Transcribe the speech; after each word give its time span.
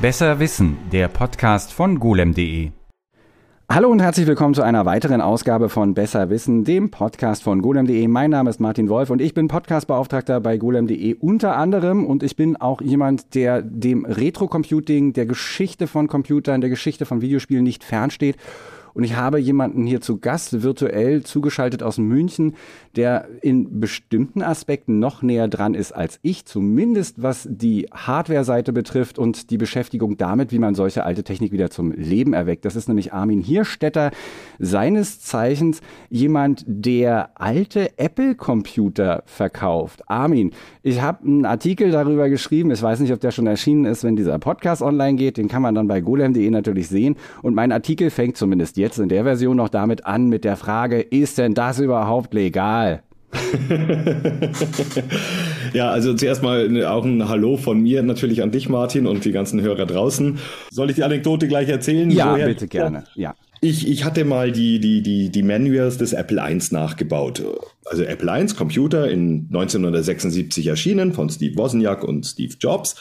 Besser 0.00 0.38
Wissen, 0.38 0.78
der 0.92 1.08
Podcast 1.08 1.72
von 1.72 1.98
golem.de. 1.98 2.70
Hallo 3.68 3.88
und 3.90 4.00
herzlich 4.00 4.28
willkommen 4.28 4.54
zu 4.54 4.62
einer 4.62 4.86
weiteren 4.86 5.20
Ausgabe 5.20 5.68
von 5.68 5.94
Besser 5.94 6.30
Wissen, 6.30 6.62
dem 6.62 6.92
Podcast 6.92 7.42
von 7.42 7.60
golem.de. 7.62 8.06
Mein 8.06 8.30
Name 8.30 8.48
ist 8.48 8.60
Martin 8.60 8.88
Wolf 8.88 9.10
und 9.10 9.20
ich 9.20 9.34
bin 9.34 9.48
Podcastbeauftragter 9.48 10.40
bei 10.40 10.56
golem.de 10.56 11.14
unter 11.14 11.56
anderem 11.56 12.06
und 12.06 12.22
ich 12.22 12.36
bin 12.36 12.56
auch 12.56 12.80
jemand, 12.80 13.34
der 13.34 13.60
dem 13.60 14.04
Retro-Computing, 14.04 15.14
der 15.14 15.26
Geschichte 15.26 15.88
von 15.88 16.06
Computern, 16.06 16.60
der 16.60 16.70
Geschichte 16.70 17.04
von 17.04 17.20
Videospielen 17.20 17.64
nicht 17.64 17.82
fernsteht 17.82 18.36
und 18.98 19.04
ich 19.04 19.14
habe 19.14 19.38
jemanden 19.38 19.86
hier 19.86 20.00
zu 20.00 20.18
Gast, 20.18 20.64
virtuell 20.64 21.22
zugeschaltet 21.22 21.84
aus 21.84 21.98
München, 21.98 22.56
der 22.96 23.28
in 23.42 23.78
bestimmten 23.78 24.42
Aspekten 24.42 24.98
noch 24.98 25.22
näher 25.22 25.46
dran 25.46 25.74
ist 25.74 25.92
als 25.92 26.18
ich, 26.22 26.46
zumindest 26.46 27.22
was 27.22 27.46
die 27.48 27.86
Hardware-Seite 27.94 28.72
betrifft 28.72 29.16
und 29.16 29.50
die 29.50 29.56
Beschäftigung 29.56 30.16
damit, 30.16 30.50
wie 30.50 30.58
man 30.58 30.74
solche 30.74 31.04
alte 31.04 31.22
Technik 31.22 31.52
wieder 31.52 31.70
zum 31.70 31.92
Leben 31.92 32.32
erweckt. 32.32 32.64
Das 32.64 32.74
ist 32.74 32.88
nämlich 32.88 33.12
Armin 33.12 33.40
Hierstetter, 33.40 34.10
seines 34.58 35.20
Zeichens 35.20 35.80
jemand, 36.10 36.64
der 36.66 37.40
alte 37.40 37.96
Apple-Computer 38.00 39.22
verkauft. 39.26 40.10
Armin, 40.10 40.50
ich 40.82 41.00
habe 41.00 41.24
einen 41.24 41.44
Artikel 41.44 41.92
darüber 41.92 42.28
geschrieben. 42.28 42.72
Ich 42.72 42.82
weiß 42.82 42.98
nicht, 42.98 43.12
ob 43.12 43.20
der 43.20 43.30
schon 43.30 43.46
erschienen 43.46 43.84
ist, 43.84 44.02
wenn 44.02 44.16
dieser 44.16 44.40
Podcast 44.40 44.82
online 44.82 45.16
geht. 45.16 45.36
Den 45.36 45.46
kann 45.46 45.62
man 45.62 45.76
dann 45.76 45.86
bei 45.86 46.00
golem.de 46.00 46.50
natürlich 46.50 46.88
sehen. 46.88 47.14
Und 47.42 47.54
mein 47.54 47.70
Artikel 47.70 48.10
fängt 48.10 48.36
zumindest 48.36 48.76
jetzt 48.76 48.87
jetzt 48.88 48.98
in 48.98 49.08
der 49.08 49.24
Version 49.24 49.56
noch 49.56 49.68
damit 49.68 50.06
an, 50.06 50.28
mit 50.28 50.44
der 50.44 50.56
Frage, 50.56 51.00
ist 51.00 51.38
denn 51.38 51.54
das 51.54 51.78
überhaupt 51.78 52.34
legal? 52.34 53.02
ja, 55.74 55.90
also 55.90 56.14
zuerst 56.14 56.42
mal 56.42 56.84
auch 56.86 57.04
ein 57.04 57.28
Hallo 57.28 57.58
von 57.58 57.82
mir 57.82 58.02
natürlich 58.02 58.42
an 58.42 58.50
dich, 58.50 58.70
Martin, 58.70 59.06
und 59.06 59.26
die 59.26 59.32
ganzen 59.32 59.60
Hörer 59.60 59.84
draußen. 59.84 60.38
Soll 60.70 60.88
ich 60.88 60.96
die 60.96 61.04
Anekdote 61.04 61.46
gleich 61.46 61.68
erzählen? 61.68 62.10
Ja, 62.10 62.32
Woher 62.32 62.46
bitte 62.46 62.66
gerne. 62.66 63.04
Ja. 63.14 63.34
Ich, 63.60 63.86
ich 63.86 64.04
hatte 64.04 64.24
mal 64.24 64.50
die, 64.52 64.80
die, 64.80 65.02
die, 65.02 65.28
die 65.28 65.42
Manuals 65.42 65.98
des 65.98 66.14
Apple 66.14 66.40
I 66.40 66.58
nachgebaut. 66.70 67.42
Also 67.84 68.04
Apple 68.04 68.32
I, 68.42 68.46
Computer, 68.54 69.10
in 69.10 69.48
1976 69.48 70.66
erschienen 70.66 71.12
von 71.12 71.28
Steve 71.28 71.58
Wozniak 71.58 72.04
und 72.04 72.24
Steve 72.24 72.54
Jobs. 72.58 72.96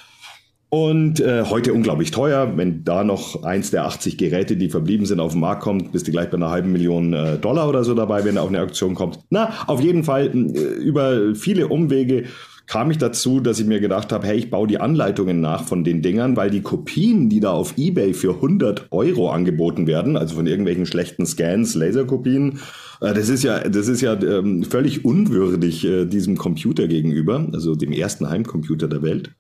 Und 0.69 1.21
äh, 1.21 1.45
heute 1.45 1.71
unglaublich 1.73 2.11
teuer. 2.11 2.57
Wenn 2.57 2.83
da 2.83 3.05
noch 3.05 3.43
eins 3.43 3.71
der 3.71 3.85
80 3.85 4.17
Geräte, 4.17 4.57
die 4.57 4.69
verblieben 4.69 5.05
sind, 5.05 5.21
auf 5.21 5.31
den 5.31 5.39
Markt 5.39 5.61
kommt, 5.61 5.93
bist 5.93 6.07
du 6.07 6.11
gleich 6.11 6.29
bei 6.29 6.35
einer 6.35 6.49
halben 6.49 6.73
Million 6.73 7.13
äh, 7.13 7.37
Dollar 7.37 7.69
oder 7.69 7.85
so 7.85 7.93
dabei, 7.93 8.25
wenn 8.25 8.35
da 8.35 8.41
auch 8.41 8.49
eine 8.49 8.61
Auktion 8.61 8.93
kommt. 8.93 9.19
Na, 9.29 9.53
auf 9.67 9.79
jeden 9.79 10.03
Fall 10.03 10.27
äh, 10.27 10.59
über 10.81 11.35
viele 11.35 11.69
Umwege 11.69 12.25
kam 12.67 12.91
ich 12.91 12.97
dazu, 12.97 13.39
dass 13.39 13.59
ich 13.59 13.65
mir 13.65 13.79
gedacht 13.79 14.11
habe, 14.11 14.27
hey, 14.27 14.37
ich 14.37 14.49
baue 14.49 14.67
die 14.67 14.79
Anleitungen 14.79 15.39
nach 15.39 15.63
von 15.63 15.85
den 15.85 16.01
Dingern, 16.01 16.35
weil 16.35 16.49
die 16.49 16.61
Kopien, 16.61 17.29
die 17.29 17.39
da 17.39 17.51
auf 17.51 17.75
eBay 17.77 18.13
für 18.13 18.35
100 18.35 18.87
Euro 18.91 19.31
angeboten 19.31 19.87
werden, 19.87 20.17
also 20.17 20.35
von 20.35 20.47
irgendwelchen 20.47 20.85
schlechten 20.85 21.25
Scans, 21.25 21.75
Laserkopien, 21.75 22.59
äh, 22.99 23.13
das 23.13 23.29
ist 23.29 23.43
ja, 23.43 23.59
das 23.59 23.87
ist 23.87 24.01
ja 24.01 24.21
ähm, 24.21 24.63
völlig 24.63 25.05
unwürdig 25.05 25.85
äh, 25.85 26.05
diesem 26.05 26.37
Computer 26.37 26.89
gegenüber, 26.89 27.47
also 27.53 27.73
dem 27.73 27.93
ersten 27.93 28.29
Heimcomputer 28.29 28.89
der 28.89 29.01
Welt. 29.01 29.31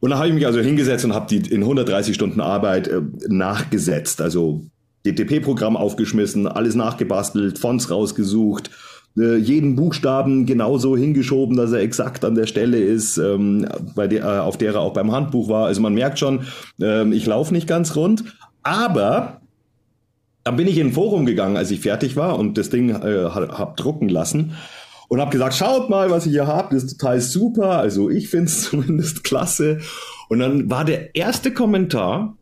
Und 0.00 0.10
da 0.10 0.18
habe 0.18 0.28
ich 0.28 0.34
mich 0.34 0.46
also 0.46 0.60
hingesetzt 0.60 1.04
und 1.04 1.14
habe 1.14 1.26
die 1.28 1.52
in 1.52 1.62
130 1.62 2.14
Stunden 2.14 2.40
Arbeit 2.40 2.88
äh, 2.88 3.00
nachgesetzt. 3.28 4.20
Also 4.20 4.62
DTP-Programm 5.06 5.76
aufgeschmissen, 5.76 6.46
alles 6.46 6.74
nachgebastelt, 6.74 7.58
Fonts 7.58 7.90
rausgesucht, 7.90 8.70
äh, 9.18 9.36
jeden 9.36 9.74
Buchstaben 9.76 10.46
genauso 10.46 10.96
hingeschoben, 10.96 11.56
dass 11.56 11.72
er 11.72 11.80
exakt 11.80 12.24
an 12.24 12.34
der 12.34 12.46
Stelle 12.46 12.78
ist, 12.78 13.18
ähm, 13.18 13.66
bei 13.94 14.06
der, 14.06 14.24
äh, 14.24 14.38
auf 14.38 14.56
der 14.56 14.74
er 14.74 14.80
auch 14.80 14.92
beim 14.92 15.12
Handbuch 15.12 15.48
war. 15.48 15.66
Also 15.66 15.80
man 15.80 15.94
merkt 15.94 16.18
schon, 16.18 16.42
äh, 16.80 17.08
ich 17.12 17.26
laufe 17.26 17.52
nicht 17.52 17.66
ganz 17.66 17.96
rund. 17.96 18.24
Aber 18.62 19.40
dann 20.44 20.56
bin 20.56 20.68
ich 20.68 20.78
in 20.78 20.88
ein 20.88 20.92
Forum 20.92 21.26
gegangen, 21.26 21.56
als 21.56 21.70
ich 21.70 21.80
fertig 21.80 22.16
war 22.16 22.38
und 22.38 22.56
das 22.56 22.70
Ding 22.70 22.90
äh, 22.90 23.28
habe 23.30 23.74
drucken 23.76 24.08
lassen 24.08 24.54
und 25.08 25.20
habe 25.20 25.30
gesagt, 25.30 25.54
schaut 25.54 25.90
mal, 25.90 26.10
was 26.10 26.26
ich 26.26 26.32
hier 26.32 26.46
habe, 26.46 26.74
das 26.74 26.84
ist 26.84 26.98
total 26.98 27.20
super. 27.20 27.78
Also 27.78 28.10
ich 28.10 28.28
finde 28.28 28.46
es 28.46 28.62
zumindest 28.70 29.24
klasse. 29.24 29.78
Und 30.28 30.38
dann 30.38 30.70
war 30.70 30.84
der 30.84 31.14
erste 31.14 31.52
Kommentar, 31.52 32.36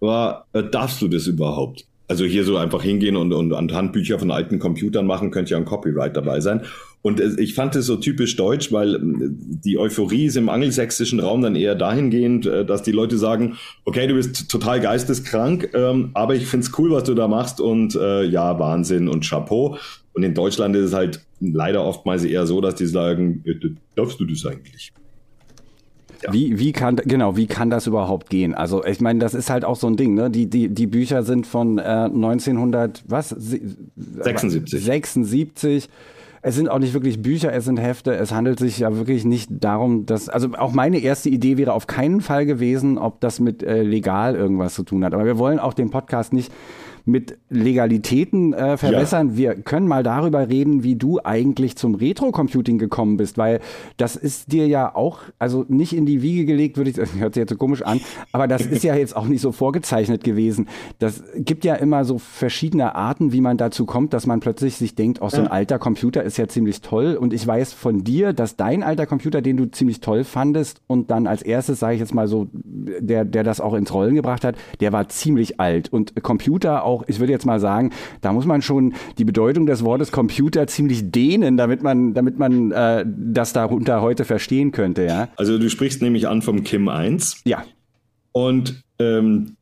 war, 0.00 0.46
äh, 0.52 0.64
darfst 0.64 1.00
du 1.00 1.08
das 1.08 1.26
überhaupt? 1.26 1.86
Also 2.08 2.24
hier 2.24 2.44
so 2.44 2.56
einfach 2.56 2.82
hingehen 2.82 3.16
und, 3.16 3.32
und 3.32 3.52
an 3.52 3.72
Handbücher 3.72 4.18
von 4.18 4.30
alten 4.30 4.58
Computern 4.58 5.06
machen, 5.06 5.30
könnte 5.30 5.52
ja 5.52 5.56
ein 5.58 5.66
Copyright 5.66 6.16
dabei 6.16 6.40
sein. 6.40 6.62
Und 7.00 7.20
ich 7.20 7.54
fand 7.54 7.76
es 7.76 7.86
so 7.86 7.96
typisch 7.96 8.34
deutsch, 8.34 8.72
weil 8.72 8.96
ähm, 8.96 9.36
die 9.64 9.78
Euphorie 9.78 10.26
ist 10.26 10.36
im 10.36 10.48
angelsächsischen 10.48 11.20
Raum 11.20 11.42
dann 11.42 11.54
eher 11.54 11.74
dahingehend, 11.74 12.46
äh, 12.46 12.64
dass 12.64 12.82
die 12.82 12.92
Leute 12.92 13.18
sagen, 13.18 13.56
okay, 13.84 14.06
du 14.06 14.14
bist 14.14 14.50
total 14.50 14.80
geisteskrank, 14.80 15.70
ähm, 15.74 16.10
aber 16.14 16.34
ich 16.34 16.46
find's 16.46 16.72
cool, 16.78 16.90
was 16.90 17.04
du 17.04 17.14
da 17.14 17.28
machst 17.28 17.60
und 17.60 17.94
äh, 17.94 18.24
ja, 18.24 18.58
Wahnsinn 18.58 19.08
und 19.08 19.24
Chapeau. 19.28 19.76
Und 20.18 20.24
in 20.24 20.34
Deutschland 20.34 20.74
ist 20.74 20.86
es 20.86 20.94
halt 20.94 21.24
leider 21.38 21.84
oftmals 21.84 22.24
eher 22.24 22.44
so, 22.44 22.60
dass 22.60 22.74
die 22.74 22.86
sagen, 22.86 23.44
äh, 23.46 23.54
darfst 23.94 24.18
du 24.18 24.24
das 24.24 24.44
eigentlich? 24.44 24.92
Ja. 26.24 26.32
Wie, 26.32 26.58
wie 26.58 26.72
kann, 26.72 26.96
genau, 26.96 27.36
wie 27.36 27.46
kann 27.46 27.70
das 27.70 27.86
überhaupt 27.86 28.28
gehen? 28.28 28.52
Also, 28.52 28.84
ich 28.84 29.00
meine, 29.00 29.20
das 29.20 29.32
ist 29.32 29.48
halt 29.48 29.64
auch 29.64 29.76
so 29.76 29.86
ein 29.86 29.96
Ding, 29.96 30.14
ne? 30.14 30.28
Die, 30.28 30.50
die, 30.50 30.70
die 30.70 30.88
Bücher 30.88 31.22
sind 31.22 31.46
von 31.46 31.78
äh, 31.78 31.82
1900, 31.82 33.04
was? 33.06 33.28
76. 33.28 34.82
76 34.82 35.88
es 36.40 36.54
sind 36.54 36.68
auch 36.68 36.78
nicht 36.78 36.94
wirklich 36.94 37.20
Bücher, 37.20 37.52
es 37.52 37.64
sind 37.64 37.78
Hefte. 37.78 38.14
Es 38.14 38.32
handelt 38.32 38.58
sich 38.58 38.78
ja 38.78 38.96
wirklich 38.96 39.24
nicht 39.24 39.48
darum, 39.50 40.06
dass, 40.06 40.28
also 40.28 40.48
auch 40.56 40.72
meine 40.72 40.98
erste 40.98 41.28
Idee 41.28 41.56
wäre 41.56 41.72
auf 41.72 41.86
keinen 41.86 42.20
Fall 42.20 42.46
gewesen, 42.46 42.96
ob 42.96 43.20
das 43.20 43.40
mit 43.40 43.62
äh, 43.62 43.82
legal 43.82 44.36
irgendwas 44.36 44.74
zu 44.74 44.84
tun 44.84 45.04
hat. 45.04 45.14
Aber 45.14 45.24
wir 45.24 45.38
wollen 45.38 45.58
auch 45.58 45.74
den 45.74 45.90
Podcast 45.90 46.32
nicht 46.32 46.52
mit 47.08 47.38
Legalitäten 47.48 48.52
äh, 48.52 48.76
verwässern. 48.76 49.30
Ja. 49.30 49.36
Wir 49.36 49.54
können 49.54 49.88
mal 49.88 50.02
darüber 50.02 50.48
reden, 50.48 50.82
wie 50.82 50.94
du 50.94 51.18
eigentlich 51.24 51.76
zum 51.76 51.94
Retro-Computing 51.94 52.76
gekommen 52.78 53.16
bist, 53.16 53.38
weil 53.38 53.60
das 53.96 54.14
ist 54.14 54.52
dir 54.52 54.68
ja 54.68 54.94
auch, 54.94 55.20
also 55.38 55.64
nicht 55.68 55.94
in 55.94 56.04
die 56.04 56.20
Wiege 56.20 56.44
gelegt, 56.44 56.76
würde 56.76 56.90
ich, 56.90 56.96
das 56.96 57.14
hört 57.14 57.34
sich 57.34 57.40
jetzt 57.40 57.50
so 57.50 57.56
komisch 57.56 57.82
an, 57.82 58.00
aber 58.32 58.46
das 58.46 58.66
ist 58.66 58.84
ja 58.84 58.94
jetzt 58.94 59.16
auch 59.16 59.26
nicht 59.26 59.40
so 59.40 59.52
vorgezeichnet 59.52 60.22
gewesen. 60.22 60.68
Das 60.98 61.24
gibt 61.34 61.64
ja 61.64 61.76
immer 61.76 62.04
so 62.04 62.18
verschiedene 62.18 62.94
Arten, 62.94 63.32
wie 63.32 63.40
man 63.40 63.56
dazu 63.56 63.86
kommt, 63.86 64.12
dass 64.12 64.26
man 64.26 64.40
plötzlich 64.40 64.76
sich 64.76 64.94
denkt, 64.94 65.22
auch 65.22 65.28
oh, 65.28 65.36
so 65.36 65.40
ein 65.40 65.48
alter 65.48 65.78
Computer 65.78 66.22
ist 66.22 66.36
ja 66.36 66.46
ziemlich 66.46 66.82
toll 66.82 67.16
und 67.18 67.32
ich 67.32 67.46
weiß 67.46 67.72
von 67.72 68.04
dir, 68.04 68.34
dass 68.34 68.56
dein 68.56 68.82
alter 68.82 69.06
Computer, 69.06 69.40
den 69.40 69.56
du 69.56 69.70
ziemlich 69.70 70.00
toll 70.00 70.24
fandest 70.24 70.82
und 70.86 71.10
dann 71.10 71.26
als 71.26 71.40
erstes, 71.40 71.80
sage 71.80 71.94
ich 71.94 72.00
jetzt 72.00 72.14
mal 72.14 72.28
so, 72.28 72.48
der, 72.52 73.24
der 73.24 73.44
das 73.44 73.62
auch 73.62 73.72
ins 73.72 73.94
Rollen 73.94 74.14
gebracht 74.14 74.44
hat, 74.44 74.56
der 74.80 74.92
war 74.92 75.08
ziemlich 75.08 75.58
alt 75.58 75.90
und 75.90 76.22
Computer 76.22 76.84
auch 76.84 76.97
auch, 76.98 77.04
ich 77.06 77.20
würde 77.20 77.32
jetzt 77.32 77.46
mal 77.46 77.60
sagen, 77.60 77.90
da 78.20 78.32
muss 78.32 78.46
man 78.46 78.62
schon 78.62 78.94
die 79.18 79.24
Bedeutung 79.24 79.66
des 79.66 79.84
Wortes 79.84 80.12
Computer 80.12 80.66
ziemlich 80.66 81.10
dehnen, 81.10 81.56
damit 81.56 81.82
man, 81.82 82.14
damit 82.14 82.38
man 82.38 82.72
äh, 82.72 83.04
das 83.06 83.52
darunter 83.52 84.00
heute 84.02 84.24
verstehen 84.24 84.72
könnte, 84.72 85.04
ja. 85.04 85.28
Also 85.36 85.58
du 85.58 85.70
sprichst 85.70 86.02
nämlich 86.02 86.28
an 86.28 86.42
vom 86.42 86.64
Kim 86.64 86.88
1. 86.88 87.42
Ja. 87.44 87.64
Und 88.32 88.82
ähm, 88.98 89.56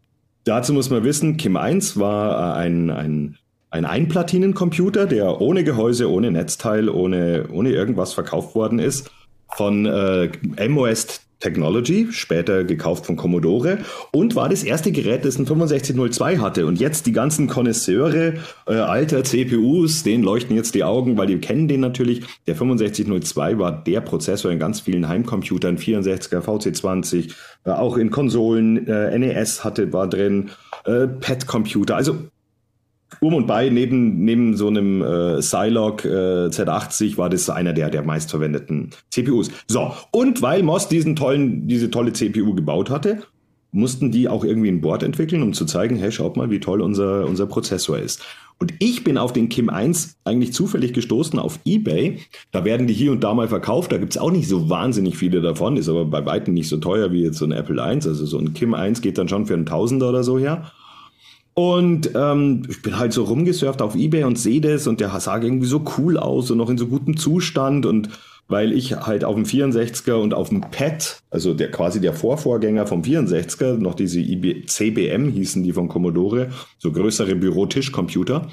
dazu 0.44 0.72
muss 0.72 0.90
man 0.90 1.04
wissen, 1.04 1.36
Kim 1.36 1.56
1 1.56 1.98
war 1.98 2.56
ein, 2.56 2.90
ein 2.90 3.36
ein 3.70 3.84
Einplatinencomputer, 3.84 5.06
der 5.06 5.40
ohne 5.40 5.64
Gehäuse, 5.64 6.10
ohne 6.10 6.30
Netzteil, 6.30 6.88
ohne, 6.88 7.48
ohne 7.52 7.70
irgendwas 7.70 8.14
verkauft 8.14 8.54
worden 8.54 8.78
ist, 8.78 9.10
von 9.48 9.86
äh, 9.86 10.30
MOS 10.68 11.25
Technology, 11.40 12.08
später 12.10 12.64
gekauft 12.64 13.06
von 13.06 13.16
Commodore 13.16 13.78
und 14.10 14.36
war 14.36 14.48
das 14.48 14.62
erste 14.62 14.90
Gerät, 14.90 15.24
das 15.24 15.38
ein 15.38 15.46
6502 15.46 16.38
hatte. 16.38 16.66
Und 16.66 16.80
jetzt 16.80 17.06
die 17.06 17.12
ganzen 17.12 17.46
Konnoisseure 17.46 18.34
äh, 18.66 18.74
alter 18.74 19.22
CPUs, 19.22 20.02
denen 20.02 20.24
leuchten 20.24 20.56
jetzt 20.56 20.74
die 20.74 20.84
Augen, 20.84 21.18
weil 21.18 21.26
die 21.26 21.38
kennen 21.38 21.68
den 21.68 21.80
natürlich. 21.80 22.22
Der 22.46 22.54
6502 22.54 23.58
war 23.58 23.84
der 23.84 24.00
Prozessor 24.00 24.50
in 24.50 24.58
ganz 24.58 24.80
vielen 24.80 25.08
Heimcomputern, 25.08 25.76
64er, 25.76 26.40
VC20, 26.40 27.34
äh, 27.64 27.70
auch 27.70 27.96
in 27.98 28.10
Konsolen, 28.10 28.86
äh, 28.86 29.18
NES 29.18 29.62
hatte, 29.62 29.92
war 29.92 30.08
drin, 30.08 30.50
äh, 30.84 31.06
PET-Computer. 31.06 31.96
Also 31.96 32.18
um 33.20 33.34
und 33.34 33.46
bei, 33.46 33.68
neben, 33.68 34.24
neben 34.24 34.56
so 34.56 34.68
einem 34.68 35.00
äh, 35.02 35.40
Zilog 35.40 36.04
äh, 36.04 36.48
Z80 36.48 37.16
war 37.16 37.30
das 37.30 37.48
einer 37.48 37.72
der, 37.72 37.90
der 37.90 38.02
meistverwendeten 38.02 38.90
CPUs. 39.10 39.50
So, 39.68 39.92
und 40.10 40.42
weil 40.42 40.62
MOS 40.62 40.88
diesen 40.88 41.16
tollen, 41.16 41.68
diese 41.68 41.90
tolle 41.90 42.12
CPU 42.12 42.54
gebaut 42.54 42.90
hatte, 42.90 43.22
mussten 43.72 44.10
die 44.10 44.28
auch 44.28 44.44
irgendwie 44.44 44.70
ein 44.70 44.80
Board 44.80 45.02
entwickeln, 45.02 45.42
um 45.42 45.52
zu 45.52 45.66
zeigen, 45.66 45.96
hey, 45.96 46.10
schaut 46.10 46.36
mal, 46.36 46.50
wie 46.50 46.60
toll 46.60 46.80
unser, 46.80 47.26
unser 47.26 47.46
Prozessor 47.46 47.98
ist. 47.98 48.22
Und 48.58 48.72
ich 48.78 49.04
bin 49.04 49.18
auf 49.18 49.34
den 49.34 49.50
Kim 49.50 49.68
1 49.68 50.16
eigentlich 50.24 50.54
zufällig 50.54 50.94
gestoßen 50.94 51.38
auf 51.38 51.60
Ebay. 51.66 52.20
Da 52.52 52.64
werden 52.64 52.86
die 52.86 52.94
hier 52.94 53.12
und 53.12 53.22
da 53.22 53.34
mal 53.34 53.48
verkauft. 53.48 53.92
Da 53.92 53.98
gibt's 53.98 54.16
auch 54.16 54.30
nicht 54.30 54.48
so 54.48 54.70
wahnsinnig 54.70 55.18
viele 55.18 55.42
davon, 55.42 55.76
ist 55.76 55.90
aber 55.90 56.06
bei 56.06 56.24
weitem 56.24 56.54
nicht 56.54 56.68
so 56.68 56.78
teuer 56.78 57.12
wie 57.12 57.22
jetzt 57.22 57.36
so 57.36 57.44
ein 57.44 57.52
Apple 57.52 57.82
1. 57.82 58.06
Also 58.06 58.24
so 58.24 58.38
ein 58.38 58.54
Kim 58.54 58.72
1 58.72 59.02
geht 59.02 59.18
dann 59.18 59.28
schon 59.28 59.44
für 59.44 59.52
einen 59.52 59.66
Tausender 59.66 60.08
oder 60.08 60.24
so 60.24 60.38
her. 60.38 60.72
Und 61.58 62.10
ähm, 62.14 62.64
ich 62.68 62.82
bin 62.82 62.98
halt 62.98 63.14
so 63.14 63.24
rumgesurft 63.24 63.80
auf 63.80 63.94
Ebay 63.94 64.24
und 64.24 64.38
sehe 64.38 64.60
das 64.60 64.86
und 64.86 65.00
der 65.00 65.18
sah 65.20 65.40
irgendwie 65.40 65.66
so 65.66 65.82
cool 65.96 66.18
aus 66.18 66.50
und 66.50 66.58
noch 66.58 66.68
in 66.68 66.76
so 66.76 66.86
gutem 66.86 67.16
Zustand 67.16 67.86
und 67.86 68.10
weil 68.46 68.72
ich 68.72 68.94
halt 68.94 69.24
auf 69.24 69.36
dem 69.36 69.44
64er 69.44 70.20
und 70.20 70.34
auf 70.34 70.50
dem 70.50 70.60
PET, 70.60 71.22
also 71.30 71.54
der 71.54 71.70
quasi 71.70 71.98
der 71.98 72.12
Vorvorgänger 72.12 72.86
vom 72.86 73.00
64er, 73.00 73.78
noch 73.78 73.94
diese 73.94 74.20
IB, 74.20 74.66
CBM 74.66 75.30
hießen 75.30 75.62
die 75.62 75.72
von 75.72 75.88
Commodore, 75.88 76.50
so 76.76 76.92
größere 76.92 77.34
Bürotischcomputer. 77.34 78.48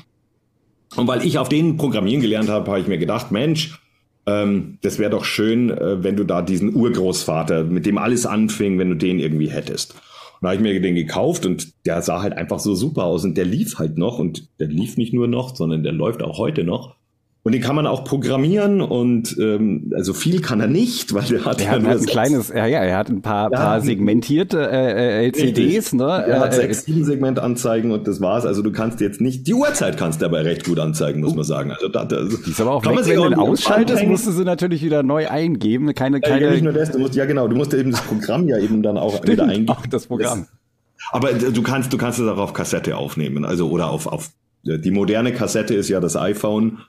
Und 0.96 1.08
weil 1.08 1.26
ich 1.26 1.38
auf 1.38 1.50
denen 1.50 1.76
programmieren 1.76 2.22
gelernt 2.22 2.48
habe, 2.48 2.72
habe 2.72 2.80
ich 2.80 2.88
mir 2.88 2.98
gedacht, 2.98 3.32
Mensch, 3.32 3.78
ähm, 4.26 4.78
das 4.82 4.98
wäre 4.98 5.12
doch 5.12 5.26
schön, 5.26 5.72
äh, 5.72 6.02
wenn 6.06 6.16
du 6.16 6.24
da 6.24 6.42
diesen 6.42 6.74
Urgroßvater, 6.74 7.66
mit 7.66 7.86
dem 7.86 7.98
alles 7.98 8.26
anfing, 8.26 8.80
wenn 8.80 8.90
du 8.90 8.96
den 8.96 9.20
irgendwie 9.20 9.50
hättest. 9.50 9.94
Da 10.44 10.50
habe 10.50 10.58
ich 10.58 10.62
mir 10.62 10.82
den 10.82 10.96
gekauft 10.96 11.46
und 11.46 11.86
der 11.86 12.02
sah 12.02 12.22
halt 12.22 12.34
einfach 12.34 12.60
so 12.60 12.76
super 12.76 13.06
aus 13.06 13.24
und 13.24 13.38
der 13.38 13.46
lief 13.46 13.80
halt 13.80 13.98
noch 13.98 14.20
und 14.20 14.50
der 14.60 14.68
lief 14.68 14.98
nicht 14.98 15.14
nur 15.14 15.30
noch, 15.30 15.56
sondern 15.56 15.84
der 15.84 15.94
läuft 15.94 16.22
auch 16.22 16.38
heute 16.38 16.66
noch. 16.66 16.98
Und 17.46 17.52
den 17.52 17.62
kann 17.62 17.76
man 17.76 17.86
auch 17.88 18.06
programmieren 18.06 18.80
und 18.80 19.36
ähm, 19.38 19.92
also 19.94 20.14
viel 20.14 20.40
kann 20.40 20.62
er 20.62 20.68
nicht, 20.68 21.14
weil 21.14 21.24
der 21.24 21.44
hat 21.44 21.60
er 21.60 21.66
ja 21.66 21.72
hat, 21.74 21.84
hat 21.84 22.00
ein 22.00 22.06
kleines, 22.06 22.48
ja, 22.48 22.66
ja, 22.68 22.80
er 22.80 22.98
hat 22.98 23.10
ein 23.10 23.22
paar, 23.22 23.52
ja, 23.52 23.58
paar 23.58 23.82
segmentierte 23.82 24.66
äh, 24.72 25.26
LCDs, 25.28 25.92
ne? 25.92 26.24
Er 26.26 26.40
hat 26.40 26.54
äh, 26.54 26.56
sechs, 26.56 26.86
sieben 26.86 27.04
Segmentanzeigen 27.04 27.92
und 27.92 28.08
das 28.08 28.22
war's. 28.22 28.46
Also 28.46 28.62
du 28.62 28.72
kannst 28.72 29.02
jetzt 29.02 29.20
nicht, 29.20 29.46
die 29.46 29.54
Uhrzeit 29.54 29.98
kannst 29.98 30.22
du 30.22 30.26
aber 30.26 30.46
recht 30.46 30.64
gut 30.64 30.80
anzeigen, 30.80 31.20
muss 31.20 31.36
man 31.36 31.44
sagen. 31.44 31.72
Also 31.72 31.90
da, 31.90 32.06
da, 32.06 32.24
die 32.24 32.50
ist 32.50 32.62
aber 32.62 32.72
auch 32.72 32.86
weg, 32.86 33.00
wenn 33.04 33.18
du 33.18 33.26
ihn 33.26 33.34
ausschaltest, 33.34 34.06
musst 34.06 34.26
du 34.26 34.32
sie 34.32 34.46
natürlich 34.46 34.82
wieder 34.82 35.04
neu 35.04 35.28
eingeben. 35.28 35.94
Keine, 35.94 36.22
keine. 36.22 36.46
Ja, 36.46 36.52
nicht 36.52 36.64
nur 36.64 36.72
das, 36.72 36.92
du 36.92 37.00
musst, 37.00 37.16
ja 37.16 37.26
genau, 37.26 37.50
du 37.50 37.58
musst 37.58 37.74
eben 37.74 37.92
das 37.92 38.04
Programm 38.04 38.48
ja 38.48 38.58
eben 38.58 38.82
dann 38.82 38.98
auch 38.98 39.18
Stimmt, 39.18 39.34
wieder 39.34 39.44
eingeben. 39.44 39.70
Auch 39.70 39.86
das 39.86 40.08
Programm. 40.08 40.48
Das, 40.48 41.12
aber 41.12 41.34
du 41.34 41.62
kannst, 41.62 41.92
du 41.92 41.98
kannst 41.98 42.20
es 42.20 42.28
auch 42.30 42.38
auf 42.38 42.54
Kassette 42.54 42.96
aufnehmen, 42.96 43.44
also 43.44 43.70
oder 43.70 43.90
auf, 43.90 44.08
auf 44.08 44.30
die 44.66 44.92
moderne 44.92 45.34
Kassette 45.34 45.74
ist 45.74 45.90
ja 45.90 46.00
das 46.00 46.16
iPhone. 46.16 46.80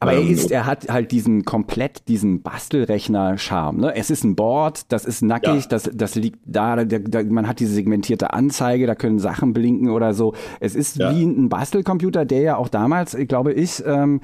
Aber 0.00 0.12
er 0.12 0.20
ähm, 0.20 0.30
ist, 0.30 0.50
er 0.50 0.66
hat 0.66 0.88
halt 0.88 1.10
diesen 1.10 1.44
komplett 1.44 2.06
diesen 2.06 2.42
Bastelrechner-Charme. 2.42 3.80
Ne? 3.80 3.96
Es 3.96 4.10
ist 4.10 4.24
ein 4.24 4.36
Board, 4.36 4.92
das 4.92 5.04
ist 5.04 5.22
nackig, 5.22 5.62
ja. 5.62 5.68
das, 5.68 5.90
das 5.92 6.14
liegt 6.14 6.38
da, 6.44 6.76
da, 6.84 6.98
da, 6.98 7.22
man 7.24 7.48
hat 7.48 7.58
diese 7.58 7.74
segmentierte 7.74 8.32
Anzeige, 8.32 8.86
da 8.86 8.94
können 8.94 9.18
Sachen 9.18 9.52
blinken 9.52 9.90
oder 9.90 10.14
so. 10.14 10.34
Es 10.60 10.76
ist 10.76 10.98
ja. 10.98 11.14
wie 11.14 11.24
ein 11.24 11.48
Bastelcomputer, 11.48 12.24
der 12.24 12.40
ja 12.42 12.56
auch 12.56 12.68
damals, 12.68 13.16
glaube 13.26 13.52
ich, 13.52 13.82
ähm, 13.84 14.20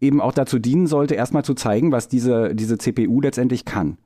eben 0.00 0.20
auch 0.20 0.32
dazu 0.32 0.58
dienen 0.58 0.88
sollte, 0.88 1.14
erstmal 1.14 1.44
zu 1.44 1.54
zeigen, 1.54 1.92
was 1.92 2.08
diese, 2.08 2.54
diese 2.56 2.76
CPU 2.76 3.20
letztendlich 3.20 3.64
kann. 3.64 3.98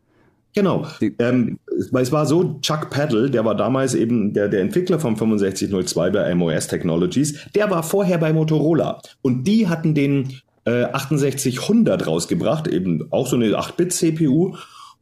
Genau. 0.55 0.87
Ähm, 1.19 1.59
es 1.71 2.13
war 2.13 2.25
so, 2.25 2.59
Chuck 2.61 2.89
Paddle, 2.89 3.31
der 3.31 3.45
war 3.45 3.55
damals 3.55 3.95
eben 3.95 4.33
der, 4.33 4.49
der 4.49 4.63
Entwickler 4.63 4.99
vom 4.99 5.15
6502 5.17 6.11
bei 6.11 6.35
MOS 6.35 6.69
Technologies, 6.69 7.47
der 7.55 7.71
war 7.71 7.83
vorher 7.83 8.17
bei 8.17 8.33
Motorola. 8.33 9.01
Und 9.21 9.45
die 9.45 9.69
hatten 9.69 9.95
den 9.95 10.29
äh, 10.67 10.87
6800 10.93 12.07
rausgebracht, 12.07 12.69
eben 12.69 13.09
auch 13.11 13.27
so 13.27 13.37
eine 13.37 13.47
8-Bit-CPU. 13.47 14.57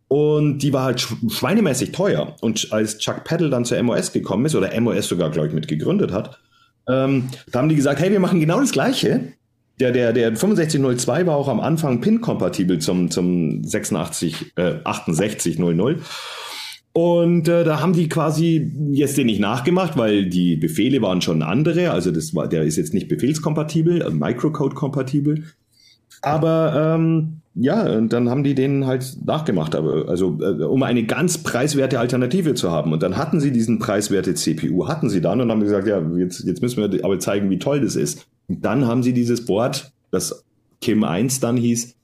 Und 0.07 0.59
die 0.59 0.73
war 0.73 0.85
halt 0.85 1.01
schweinemäßig 1.01 1.93
teuer. 1.93 2.37
Und 2.41 2.73
als 2.73 2.99
Chuck 2.99 3.25
Paddle 3.25 3.51
dann 3.51 3.65
zur 3.65 3.83
MOS 3.83 4.13
gekommen 4.13 4.45
ist, 4.47 4.55
oder 4.55 4.79
MOS 4.81 5.09
sogar, 5.09 5.31
glaube 5.31 5.49
ich, 5.49 5.55
mit 5.55 5.67
gegründet 5.67 6.13
hat, 6.13 6.39
ähm, 6.89 7.31
da 7.51 7.59
haben 7.59 7.69
die 7.69 7.75
gesagt, 7.75 7.99
hey, 8.01 8.13
wir 8.13 8.21
machen 8.21 8.39
genau 8.39 8.61
das 8.61 8.73
Gleiche, 8.73 9.33
der, 9.81 9.91
der, 9.91 10.13
der 10.13 10.37
6502 10.37 11.27
war 11.27 11.35
auch 11.35 11.49
am 11.49 11.59
Anfang 11.59 12.01
PIN-kompatibel 12.01 12.79
zum, 12.79 13.11
zum 13.11 13.65
86, 13.65 14.53
äh, 14.57 14.75
6800. 14.85 15.99
Und 16.97 17.49
äh, 17.49 17.65
da 17.65 17.81
haben 17.81 17.93
die 17.93 18.09
quasi 18.09 18.73
jetzt 18.93 19.19
den 19.19 19.27
nicht 19.27 19.41
nachgemacht, 19.41 19.97
weil 19.97 20.27
die 20.27 20.55
Befehle 20.55 21.03
waren 21.03 21.21
schon 21.21 21.43
andere. 21.43 21.91
Also 21.91 22.13
das 22.13 22.37
war, 22.37 22.47
der 22.47 22.63
ist 22.63 22.77
jetzt 22.77 22.95
nicht 22.95 23.09
befehlskompatibel, 23.09 24.01
also 24.01 24.17
Microcode-kompatibel. 24.17 25.43
Aber 26.23 26.97
ähm, 26.97 27.41
ja, 27.57 27.83
und 27.97 28.13
dann 28.13 28.31
haben 28.31 28.45
die 28.45 28.55
den 28.55 28.87
halt 28.87 29.17
nachgemacht, 29.25 29.75
aber 29.75 30.09
also 30.09 30.39
äh, 30.41 30.63
um 30.63 30.85
eine 30.85 31.05
ganz 31.05 31.39
preiswerte 31.39 31.99
Alternative 31.99 32.55
zu 32.55 32.71
haben. 32.71 32.93
Und 32.93 33.03
dann 33.03 33.17
hatten 33.17 33.41
sie 33.41 33.51
diesen 33.51 33.81
preiswerte 33.81 34.35
CPU, 34.35 34.87
hatten 34.87 35.11
sie 35.11 35.21
dann 35.21 35.41
und 35.41 35.51
haben 35.51 35.61
gesagt, 35.61 35.89
ja, 35.89 36.01
jetzt, 36.17 36.45
jetzt 36.45 36.63
müssen 36.63 36.81
wir 36.81 37.05
aber 37.05 37.19
zeigen, 37.19 37.51
wie 37.51 37.59
toll 37.59 37.81
das 37.81 37.97
ist. 37.97 38.25
Und 38.47 38.65
dann 38.65 38.87
haben 38.87 39.03
sie 39.03 39.13
dieses 39.13 39.45
Board, 39.45 39.93
das 40.13 40.45
Kim 40.81 41.03
1 41.03 41.41
dann 41.41 41.57
hieß, 41.57 41.97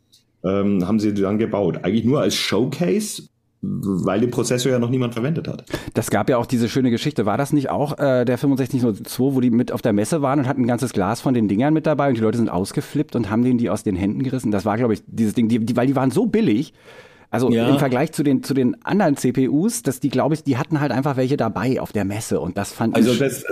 ähm, 0.43 0.87
haben 0.87 0.99
sie 0.99 1.15
dann 1.15 1.39
gebaut. 1.39 1.85
Eigentlich 1.85 2.05
nur 2.05 2.21
als 2.21 2.35
Showcase, 2.35 3.23
weil 3.63 4.21
den 4.21 4.31
Prozessor 4.31 4.73
ja 4.73 4.79
noch 4.79 4.91
niemand 4.91 5.13
verwendet 5.13 5.47
hat. 5.47 5.65
Das 5.95 6.11
gab 6.11 6.31
ja 6.31 6.39
auch 6.39 6.47
diese 6.47 6.69
schöne 6.69 6.91
Geschichte. 6.91 7.27
War 7.27 7.37
das 7.37 7.53
nicht 7.53 7.69
auch 7.69 7.99
äh, 7.99 8.25
der 8.25 8.39
6502, 8.39 9.35
wo 9.35 9.41
die 9.41 9.51
mit 9.51 9.71
auf 9.73 9.83
der 9.83 9.93
Messe 9.93 10.23
waren 10.23 10.41
und 10.41 10.49
hatten 10.49 10.63
ein 10.63 10.67
ganzes 10.67 10.93
Glas 10.93 11.21
von 11.21 11.35
den 11.35 11.49
Dingern 11.49 11.75
mit 11.75 11.87
dabei 11.87 12.09
und 12.09 12.17
die 12.17 12.23
Leute 12.23 12.39
sind 12.39 12.49
ausgeflippt 12.49 13.17
und 13.17 13.31
haben 13.31 13.45
denen 13.45 13.59
die 13.59 13.69
aus 13.69 13.83
den 13.83 13.97
Händen 13.97 14.23
gerissen? 14.23 14.51
Das 14.51 14.65
war, 14.65 14.77
glaube 14.77 14.95
ich, 14.95 15.03
dieses 15.07 15.35
Ding, 15.35 15.49
die, 15.49 15.59
die, 15.59 15.77
weil 15.77 15.87
die 15.87 15.97
waren 15.97 16.11
so 16.11 16.27
billig, 16.27 16.73
also 17.33 17.49
ja. 17.51 17.69
im 17.69 17.79
Vergleich 17.79 18.11
zu 18.11 18.25
den, 18.25 18.43
zu 18.43 18.55
den 18.55 18.83
anderen 18.85 19.17
CPUs, 19.17 19.85
dass 19.85 20.01
die, 20.01 20.09
glaube 20.09 20.35
ich, 20.35 20.43
die 20.43 20.57
hatten 20.57 20.81
halt 20.81 20.91
einfach 20.91 21.17
welche 21.17 21.37
dabei 21.37 21.81
auf 21.81 21.93
der 21.93 22.05
Messe 22.05 22.41
und 22.41 22.59
das 22.59 22.73
fand 22.73 22.97
also 22.97 23.13
ich. 23.13 23.23
Also 23.23 23.45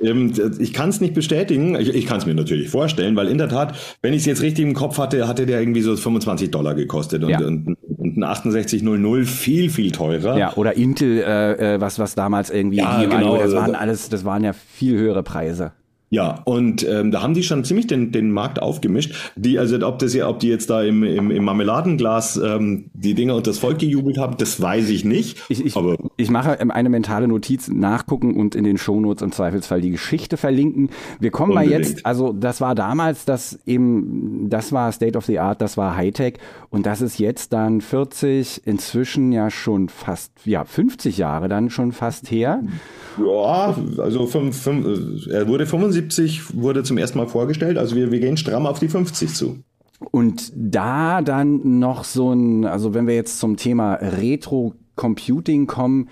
ähm, 0.00 0.32
ich 0.60 0.72
kann 0.72 0.90
es 0.90 1.00
nicht 1.00 1.14
bestätigen, 1.14 1.74
ich, 1.74 1.92
ich 1.92 2.06
kann 2.06 2.18
es 2.18 2.26
mir 2.26 2.34
natürlich 2.34 2.68
vorstellen, 2.68 3.16
weil 3.16 3.26
in 3.26 3.38
der 3.38 3.48
Tat, 3.48 3.76
wenn 4.02 4.12
ich 4.12 4.20
es 4.20 4.26
jetzt 4.26 4.42
richtig 4.42 4.64
im 4.64 4.74
Kopf 4.74 4.98
hatte, 4.98 5.26
hatte 5.26 5.46
der 5.46 5.58
irgendwie 5.58 5.80
so 5.80 5.96
25 5.96 6.52
Dollar 6.52 6.76
gekostet 6.76 7.24
und, 7.24 7.30
ja. 7.30 7.40
und, 7.40 7.76
und 8.16 8.24
ein 8.24 8.50
6800 8.50 9.26
viel, 9.26 9.70
viel 9.70 9.90
teurer. 9.90 10.36
Ja, 10.36 10.54
oder 10.54 10.76
Intel, 10.76 11.18
äh, 11.18 11.74
äh 11.74 11.80
was, 11.80 11.98
was 11.98 12.14
damals 12.14 12.50
irgendwie, 12.50 12.78
ja, 12.78 13.04
genau, 13.04 13.36
das 13.36 13.54
waren 13.54 13.74
alles, 13.74 14.08
das 14.08 14.24
waren 14.24 14.44
ja 14.44 14.52
viel 14.52 14.96
höhere 14.98 15.22
Preise. 15.22 15.72
Ja, 16.14 16.42
und 16.44 16.86
ähm, 16.88 17.10
da 17.10 17.22
haben 17.22 17.34
die 17.34 17.42
schon 17.42 17.64
ziemlich 17.64 17.88
den, 17.88 18.12
den 18.12 18.30
Markt 18.30 18.62
aufgemischt. 18.62 19.32
Die, 19.34 19.58
also 19.58 19.84
ob 19.84 19.98
das 19.98 20.14
ja, 20.14 20.28
ob 20.28 20.38
die 20.38 20.46
jetzt 20.46 20.70
da 20.70 20.80
im, 20.80 21.02
im, 21.02 21.32
im 21.32 21.44
Marmeladenglas 21.44 22.36
ähm, 22.36 22.84
die 22.94 23.14
Dinger 23.14 23.34
und 23.34 23.48
das 23.48 23.58
Volk 23.58 23.80
gejubelt 23.80 24.16
haben, 24.16 24.36
das 24.38 24.62
weiß 24.62 24.90
ich 24.90 25.04
nicht. 25.04 25.42
Ich, 25.48 25.66
ich, 25.66 25.76
aber 25.76 25.96
ich 26.16 26.30
mache 26.30 26.60
eine 26.60 26.88
mentale 26.88 27.26
Notiz, 27.26 27.66
nachgucken 27.66 28.36
und 28.36 28.54
in 28.54 28.62
den 28.62 28.78
Shownotes 28.78 29.22
im 29.22 29.32
Zweifelsfall 29.32 29.80
die 29.80 29.90
Geschichte 29.90 30.36
verlinken. 30.36 30.90
Wir 31.18 31.32
kommen 31.32 31.50
unbedingt. 31.50 31.72
mal 31.72 31.78
jetzt, 31.80 32.06
also 32.06 32.32
das 32.32 32.60
war 32.60 32.76
damals 32.76 33.24
das 33.24 33.58
eben, 33.66 34.48
das 34.48 34.70
war 34.70 34.92
State 34.92 35.18
of 35.18 35.24
the 35.24 35.40
Art, 35.40 35.60
das 35.60 35.76
war 35.76 35.96
Hightech 35.96 36.34
und 36.70 36.86
das 36.86 37.00
ist 37.00 37.18
jetzt 37.18 37.52
dann 37.52 37.80
40, 37.80 38.62
inzwischen 38.64 39.32
ja 39.32 39.50
schon 39.50 39.88
fast, 39.88 40.30
ja 40.44 40.64
50 40.64 41.18
Jahre 41.18 41.48
dann 41.48 41.70
schon 41.70 41.90
fast 41.90 42.30
her. 42.30 42.62
Ja, 43.18 43.76
also 43.98 44.26
fünf, 44.26 44.60
fünf, 44.60 45.26
er 45.28 45.48
wurde 45.48 45.66
75, 45.66 46.03
wurde 46.54 46.82
zum 46.82 46.98
ersten 46.98 47.18
Mal 47.18 47.28
vorgestellt. 47.28 47.78
Also 47.78 47.96
wir, 47.96 48.10
wir 48.10 48.20
gehen 48.20 48.36
stramm 48.36 48.66
auf 48.66 48.78
die 48.78 48.88
50 48.88 49.34
zu. 49.34 49.58
Und 50.10 50.52
da 50.54 51.22
dann 51.22 51.78
noch 51.78 52.04
so 52.04 52.32
ein, 52.32 52.64
also 52.64 52.94
wenn 52.94 53.06
wir 53.06 53.14
jetzt 53.14 53.38
zum 53.38 53.56
Thema 53.56 53.94
Retro-Computing 53.94 55.66
kommen, 55.66 56.08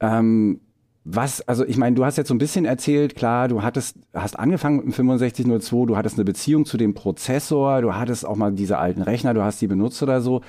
ähm, 0.00 0.60
was, 1.04 1.40
also 1.48 1.64
ich 1.66 1.76
meine, 1.76 1.96
du 1.96 2.04
hast 2.04 2.16
jetzt 2.16 2.28
so 2.28 2.34
ein 2.34 2.38
bisschen 2.38 2.64
erzählt, 2.64 3.16
klar, 3.16 3.48
du 3.48 3.62
hattest, 3.62 3.96
hast 4.14 4.38
angefangen 4.38 4.84
mit 4.86 4.96
dem 4.96 5.18
6502, 5.18 5.86
du 5.86 5.96
hattest 5.96 6.16
eine 6.16 6.24
Beziehung 6.24 6.64
zu 6.64 6.76
dem 6.76 6.94
Prozessor, 6.94 7.82
du 7.82 7.94
hattest 7.94 8.24
auch 8.24 8.36
mal 8.36 8.52
diese 8.52 8.78
alten 8.78 9.02
Rechner, 9.02 9.34
du 9.34 9.42
hast 9.42 9.60
die 9.60 9.66
benutzt 9.66 10.02
oder 10.02 10.20
so. 10.20 10.42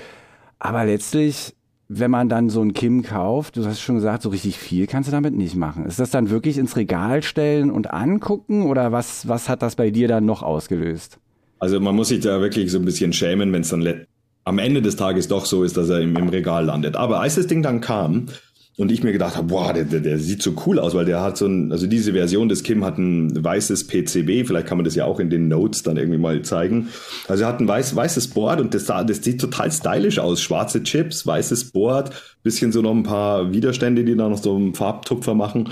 Aber 0.60 0.86
letztlich 0.86 1.56
wenn 2.00 2.12
man 2.12 2.30
dann 2.30 2.50
so 2.50 2.62
ein 2.62 2.74
Kim 2.74 3.04
kauft, 3.04 3.58
du 3.58 3.66
hast 3.66 3.82
schon 3.82 3.96
gesagt, 3.96 4.24
so 4.24 4.30
richtig 4.30 4.58
viel 4.58 4.88
kannst 4.88 5.08
du 5.08 5.12
damit 5.12 5.36
nicht 5.36 5.56
machen. 5.56 5.86
Ist 5.86 6.00
das 6.00 6.12
dann 6.12 6.30
wirklich 6.30 6.58
ins 6.58 6.76
Regal 6.76 7.24
stellen 7.24 7.72
und 7.72 7.92
angucken 7.92 8.64
oder 8.64 8.92
was, 8.92 9.28
was 9.28 9.50
hat 9.50 9.62
das 9.62 9.76
bei 9.76 9.92
dir 9.92 10.08
dann 10.08 10.26
noch 10.26 10.44
ausgelöst? 10.44 11.20
Also 11.60 11.80
man 11.80 11.96
muss 11.96 12.10
sich 12.10 12.22
da 12.22 12.42
wirklich 12.42 12.72
so 12.72 12.80
ein 12.80 12.86
bisschen 12.86 13.14
schämen, 13.14 13.52
wenn 13.54 13.62
es 13.62 13.70
dann 13.70 14.06
am 14.44 14.60
Ende 14.60 14.82
des 14.82 14.96
Tages 14.96 15.28
doch 15.28 15.46
so 15.46 15.64
ist, 15.64 15.78
dass 15.78 15.90
er 15.90 16.02
im, 16.02 16.16
im 16.16 16.30
Regal 16.30 16.66
landet. 16.66 16.96
Aber 16.96 17.22
als 17.22 17.36
das 17.36 17.48
Ding 17.48 17.62
dann 17.62 17.80
kam, 17.80 18.28
und 18.78 18.92
ich 18.92 19.04
mir 19.04 19.12
gedacht 19.12 19.38
habe, 19.38 19.48
boah, 19.48 19.72
der, 19.72 19.84
der, 19.84 20.00
der 20.00 20.18
sieht 20.18 20.42
so 20.42 20.54
cool 20.66 20.80
aus, 20.80 20.96
weil 20.96 21.06
der 21.06 21.22
hat 21.22 21.38
so 21.38 21.46
ein, 21.46 21.72
also 21.72 21.86
diese 21.86 22.14
Version 22.14 22.50
des 22.50 22.64
Kim 22.64 22.84
hat 22.84 22.98
ein 22.98 23.44
weißes 23.44 23.86
PCB, 23.86 24.48
vielleicht 24.48 24.66
kann 24.66 24.78
man 24.78 24.86
das 24.86 24.96
ja 24.96 25.06
auch 25.06 25.20
in 25.20 25.30
den 25.30 25.48
Notes 25.48 25.84
dann 25.84 25.98
irgendwie 25.98 26.18
mal 26.18 26.42
zeigen. 26.42 26.90
Also 27.28 27.44
er 27.44 27.50
hat 27.50 27.60
ein 27.60 27.68
weiß, 27.68 27.96
weißes 27.96 28.30
Board 28.30 28.60
und 28.60 28.74
das, 28.74 28.86
das 28.86 29.24
sieht 29.24 29.40
total 29.40 29.72
stylisch 29.72 30.18
aus. 30.18 30.42
Schwarze 30.42 30.82
Chips, 30.82 31.28
weißes 31.28 31.72
Board, 31.72 32.12
bisschen 32.42 32.72
so 32.72 32.82
noch 32.82 32.96
ein 32.96 33.04
paar 33.04 33.54
Widerstände, 33.54 34.04
die 34.04 34.16
da 34.16 34.28
noch 34.28 34.42
so 34.42 34.56
einen 34.56 34.74
Farbtupfer 34.74 35.36
machen. 35.36 35.70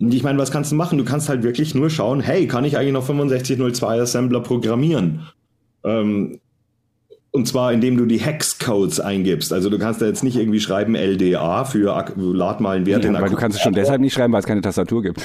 Und 0.00 0.14
ich 0.14 0.22
meine, 0.22 0.38
was 0.38 0.50
kannst 0.50 0.72
du 0.72 0.76
machen? 0.76 0.96
Du 0.96 1.04
kannst 1.04 1.28
halt 1.28 1.42
wirklich 1.42 1.74
nur 1.74 1.90
schauen, 1.90 2.20
hey, 2.20 2.46
kann 2.46 2.64
ich 2.64 2.78
eigentlich 2.78 2.92
noch 2.92 3.04
6502 3.04 4.00
Assembler 4.00 4.40
programmieren? 4.40 5.26
Ähm, 5.84 6.40
und 7.30 7.46
zwar, 7.46 7.72
indem 7.74 7.98
du 7.98 8.06
die 8.06 8.16
Hex-Codes 8.16 9.00
eingibst. 9.00 9.52
Also 9.52 9.68
du 9.68 9.78
kannst 9.78 10.00
da 10.00 10.06
jetzt 10.06 10.24
nicht 10.24 10.36
irgendwie 10.36 10.60
schreiben 10.60 10.94
LDA 10.94 11.64
für 11.66 12.04
lad 12.16 12.60
mal 12.60 12.76
einen 12.76 12.86
Wert 12.86 13.04
ja, 13.04 13.10
in 13.10 13.16
Aber 13.16 13.28
du 13.28 13.36
kannst 13.36 13.58
es 13.58 13.62
schon 13.62 13.74
deshalb 13.74 14.00
nicht 14.00 14.14
schreiben, 14.14 14.32
weil 14.32 14.40
es 14.40 14.46
keine 14.46 14.62
Tastatur 14.62 15.02
gibt. 15.02 15.20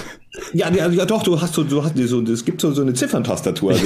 Ja, 0.52 0.70
ja, 0.70 0.90
ja 0.90 1.06
doch, 1.06 1.24
du 1.24 1.40
hast 1.40 1.54
so, 1.54 1.64
du 1.64 1.82
hast 1.82 1.98
so, 1.98 2.22
es 2.22 2.44
gibt 2.44 2.60
so, 2.60 2.72
so 2.74 2.82
eine 2.82 2.94
Zifferntastatur, 2.94 3.72
also 3.72 3.86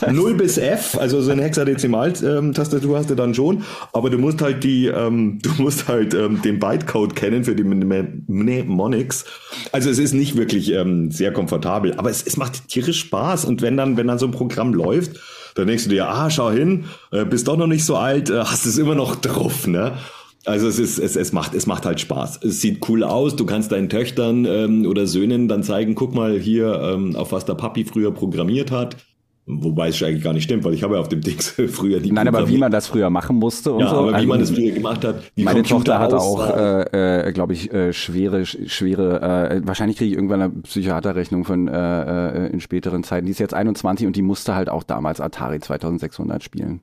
so 0.00 0.10
0 0.10 0.34
bis 0.34 0.58
F, 0.58 0.98
also 0.98 1.20
so 1.20 1.30
eine 1.30 1.44
Hexadezimal-Tastatur 1.44 2.98
hast 2.98 3.10
du 3.10 3.14
dann 3.14 3.32
schon, 3.32 3.62
aber 3.92 4.10
du 4.10 4.18
musst 4.18 4.42
halt 4.42 4.64
die, 4.64 4.86
ähm, 4.86 5.38
du 5.40 5.50
musst 5.62 5.86
halt 5.86 6.14
ähm, 6.14 6.42
den 6.42 6.58
Bytecode 6.58 7.14
kennen 7.14 7.44
für 7.44 7.54
die 7.54 7.64
Mnemonics. 7.64 9.24
Also 9.70 9.88
es 9.88 9.98
ist 9.98 10.14
nicht 10.14 10.36
wirklich 10.36 10.72
ähm, 10.72 11.12
sehr 11.12 11.32
komfortabel, 11.32 11.94
aber 11.96 12.10
es, 12.10 12.26
es 12.26 12.36
macht 12.36 12.66
tierisch 12.68 12.98
Spaß 13.00 13.44
und 13.44 13.62
wenn 13.62 13.76
dann, 13.76 13.96
wenn 13.96 14.08
dann 14.08 14.18
so 14.18 14.26
ein 14.26 14.32
Programm 14.32 14.74
läuft, 14.74 15.20
dann 15.56 15.66
denkst 15.66 15.84
du 15.84 15.90
dir, 15.90 16.08
ah, 16.08 16.30
schau 16.30 16.50
hin, 16.50 16.84
äh, 17.10 17.24
bist 17.24 17.48
doch 17.48 17.56
noch 17.56 17.66
nicht 17.66 17.84
so 17.84 17.96
alt, 17.96 18.30
äh, 18.30 18.38
hast 18.38 18.66
es 18.66 18.78
immer 18.78 18.94
noch 18.94 19.16
drauf, 19.16 19.66
ne? 19.66 19.94
Also 20.44 20.68
es 20.68 20.78
ist, 20.78 20.98
es, 20.98 21.16
es 21.16 21.32
macht, 21.32 21.54
es 21.54 21.66
macht 21.66 21.84
halt 21.86 21.98
Spaß. 21.98 22.44
Es 22.44 22.60
sieht 22.60 22.88
cool 22.88 23.02
aus. 23.02 23.34
Du 23.34 23.46
kannst 23.46 23.72
deinen 23.72 23.88
Töchtern 23.88 24.44
ähm, 24.44 24.86
oder 24.86 25.08
Söhnen 25.08 25.48
dann 25.48 25.64
zeigen, 25.64 25.96
guck 25.96 26.14
mal 26.14 26.38
hier, 26.38 26.80
ähm, 26.82 27.16
auf 27.16 27.32
was 27.32 27.46
der 27.46 27.54
Papi 27.54 27.84
früher 27.84 28.12
programmiert 28.12 28.70
hat. 28.70 28.96
Wobei 29.48 29.88
es 29.88 30.02
eigentlich 30.02 30.24
gar 30.24 30.32
nicht 30.32 30.42
stimmt, 30.42 30.64
weil 30.64 30.74
ich 30.74 30.82
habe 30.82 30.94
ja 30.94 31.00
auf 31.00 31.08
dem 31.08 31.20
Ding 31.20 31.38
früher 31.68 32.00
die 32.00 32.10
Nein, 32.10 32.26
aber 32.26 32.48
wie 32.48 32.58
man 32.58 32.72
das 32.72 32.88
früher 32.88 33.10
machen 33.10 33.36
musste 33.36 33.72
und 33.72 33.80
ja, 33.80 33.90
so. 33.90 33.96
aber 33.96 34.10
wie 34.10 34.14
also, 34.14 34.26
man 34.26 34.40
das 34.40 34.50
früher 34.50 34.72
gemacht 34.72 35.04
hat. 35.04 35.22
meine 35.36 35.62
Tochter 35.62 36.00
hat 36.00 36.12
auch, 36.12 36.50
äh, 36.50 37.28
äh, 37.28 37.32
glaube 37.32 37.52
ich, 37.52 37.72
äh, 37.72 37.92
schwere, 37.92 38.44
schwere, 38.44 39.22
äh, 39.52 39.60
wahrscheinlich 39.64 39.98
kriege 39.98 40.10
ich 40.10 40.16
irgendwann 40.16 40.42
eine 40.42 40.50
Psychiaterrechnung 40.50 41.44
von 41.44 41.68
äh, 41.68 42.46
äh, 42.46 42.52
in 42.52 42.60
späteren 42.60 43.04
Zeiten. 43.04 43.26
Die 43.26 43.32
ist 43.32 43.38
jetzt 43.38 43.54
21 43.54 44.08
und 44.08 44.16
die 44.16 44.22
musste 44.22 44.56
halt 44.56 44.68
auch 44.68 44.82
damals 44.82 45.20
Atari 45.20 45.60
2600 45.60 46.42
spielen. 46.42 46.80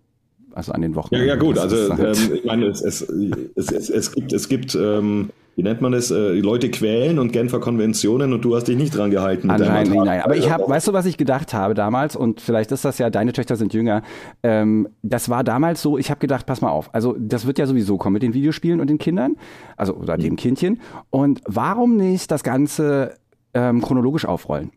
Also 0.53 0.71
an 0.71 0.81
den 0.81 0.95
Wochen. 0.95 1.15
Ja, 1.15 1.23
ja 1.23 1.35
gut, 1.35 1.57
also 1.57 1.97
halt 1.97 2.17
ähm, 2.17 2.35
ich 2.35 2.45
meine, 2.45 2.67
es, 2.67 2.81
es, 2.81 3.01
es, 3.01 3.71
es, 3.71 3.89
es 3.89 4.11
gibt, 4.13 4.31
es 4.31 4.47
gibt 4.47 4.75
ähm, 4.75 5.31
wie 5.55 5.63
nennt 5.63 5.81
man 5.81 5.91
das, 5.91 6.11
äh, 6.11 6.39
Leute 6.39 6.71
quälen 6.71 7.19
und 7.19 7.31
Genfer 7.31 7.59
Konventionen 7.59 8.33
und 8.33 8.43
du 8.43 8.55
hast 8.55 8.67
dich 8.67 8.77
nicht 8.77 8.95
dran 8.95 9.11
gehalten. 9.11 9.49
Anscheinend 9.49 9.93
nicht, 9.93 10.03
nein. 10.03 10.21
Aber 10.21 10.35
ich 10.35 10.49
habe, 10.49 10.67
weißt 10.67 10.87
du, 10.87 10.93
was 10.93 11.05
ich 11.05 11.17
gedacht 11.17 11.53
habe 11.53 11.73
damals? 11.73 12.15
Und 12.15 12.41
vielleicht 12.41 12.71
ist 12.71 12.85
das 12.85 12.97
ja, 12.97 13.09
deine 13.09 13.33
Töchter 13.33 13.55
sind 13.55 13.73
jünger, 13.73 14.01
ähm, 14.41 14.87
das 15.03 15.29
war 15.29 15.43
damals 15.43 15.81
so, 15.81 15.97
ich 15.97 16.09
habe 16.09 16.19
gedacht, 16.19 16.45
pass 16.45 16.61
mal 16.61 16.69
auf, 16.69 16.93
also 16.93 17.15
das 17.19 17.45
wird 17.45 17.59
ja 17.59 17.65
sowieso 17.65 17.97
kommen 17.97 18.13
mit 18.13 18.23
den 18.23 18.33
Videospielen 18.33 18.79
und 18.79 18.89
den 18.89 18.97
Kindern, 18.97 19.35
also 19.77 19.93
oder 19.93 20.17
dem 20.17 20.35
Kindchen. 20.35 20.81
Und 21.09 21.41
warum 21.45 21.97
nicht 21.97 22.31
das 22.31 22.43
Ganze 22.43 23.15
ähm, 23.53 23.81
chronologisch 23.81 24.25
aufrollen? 24.25 24.71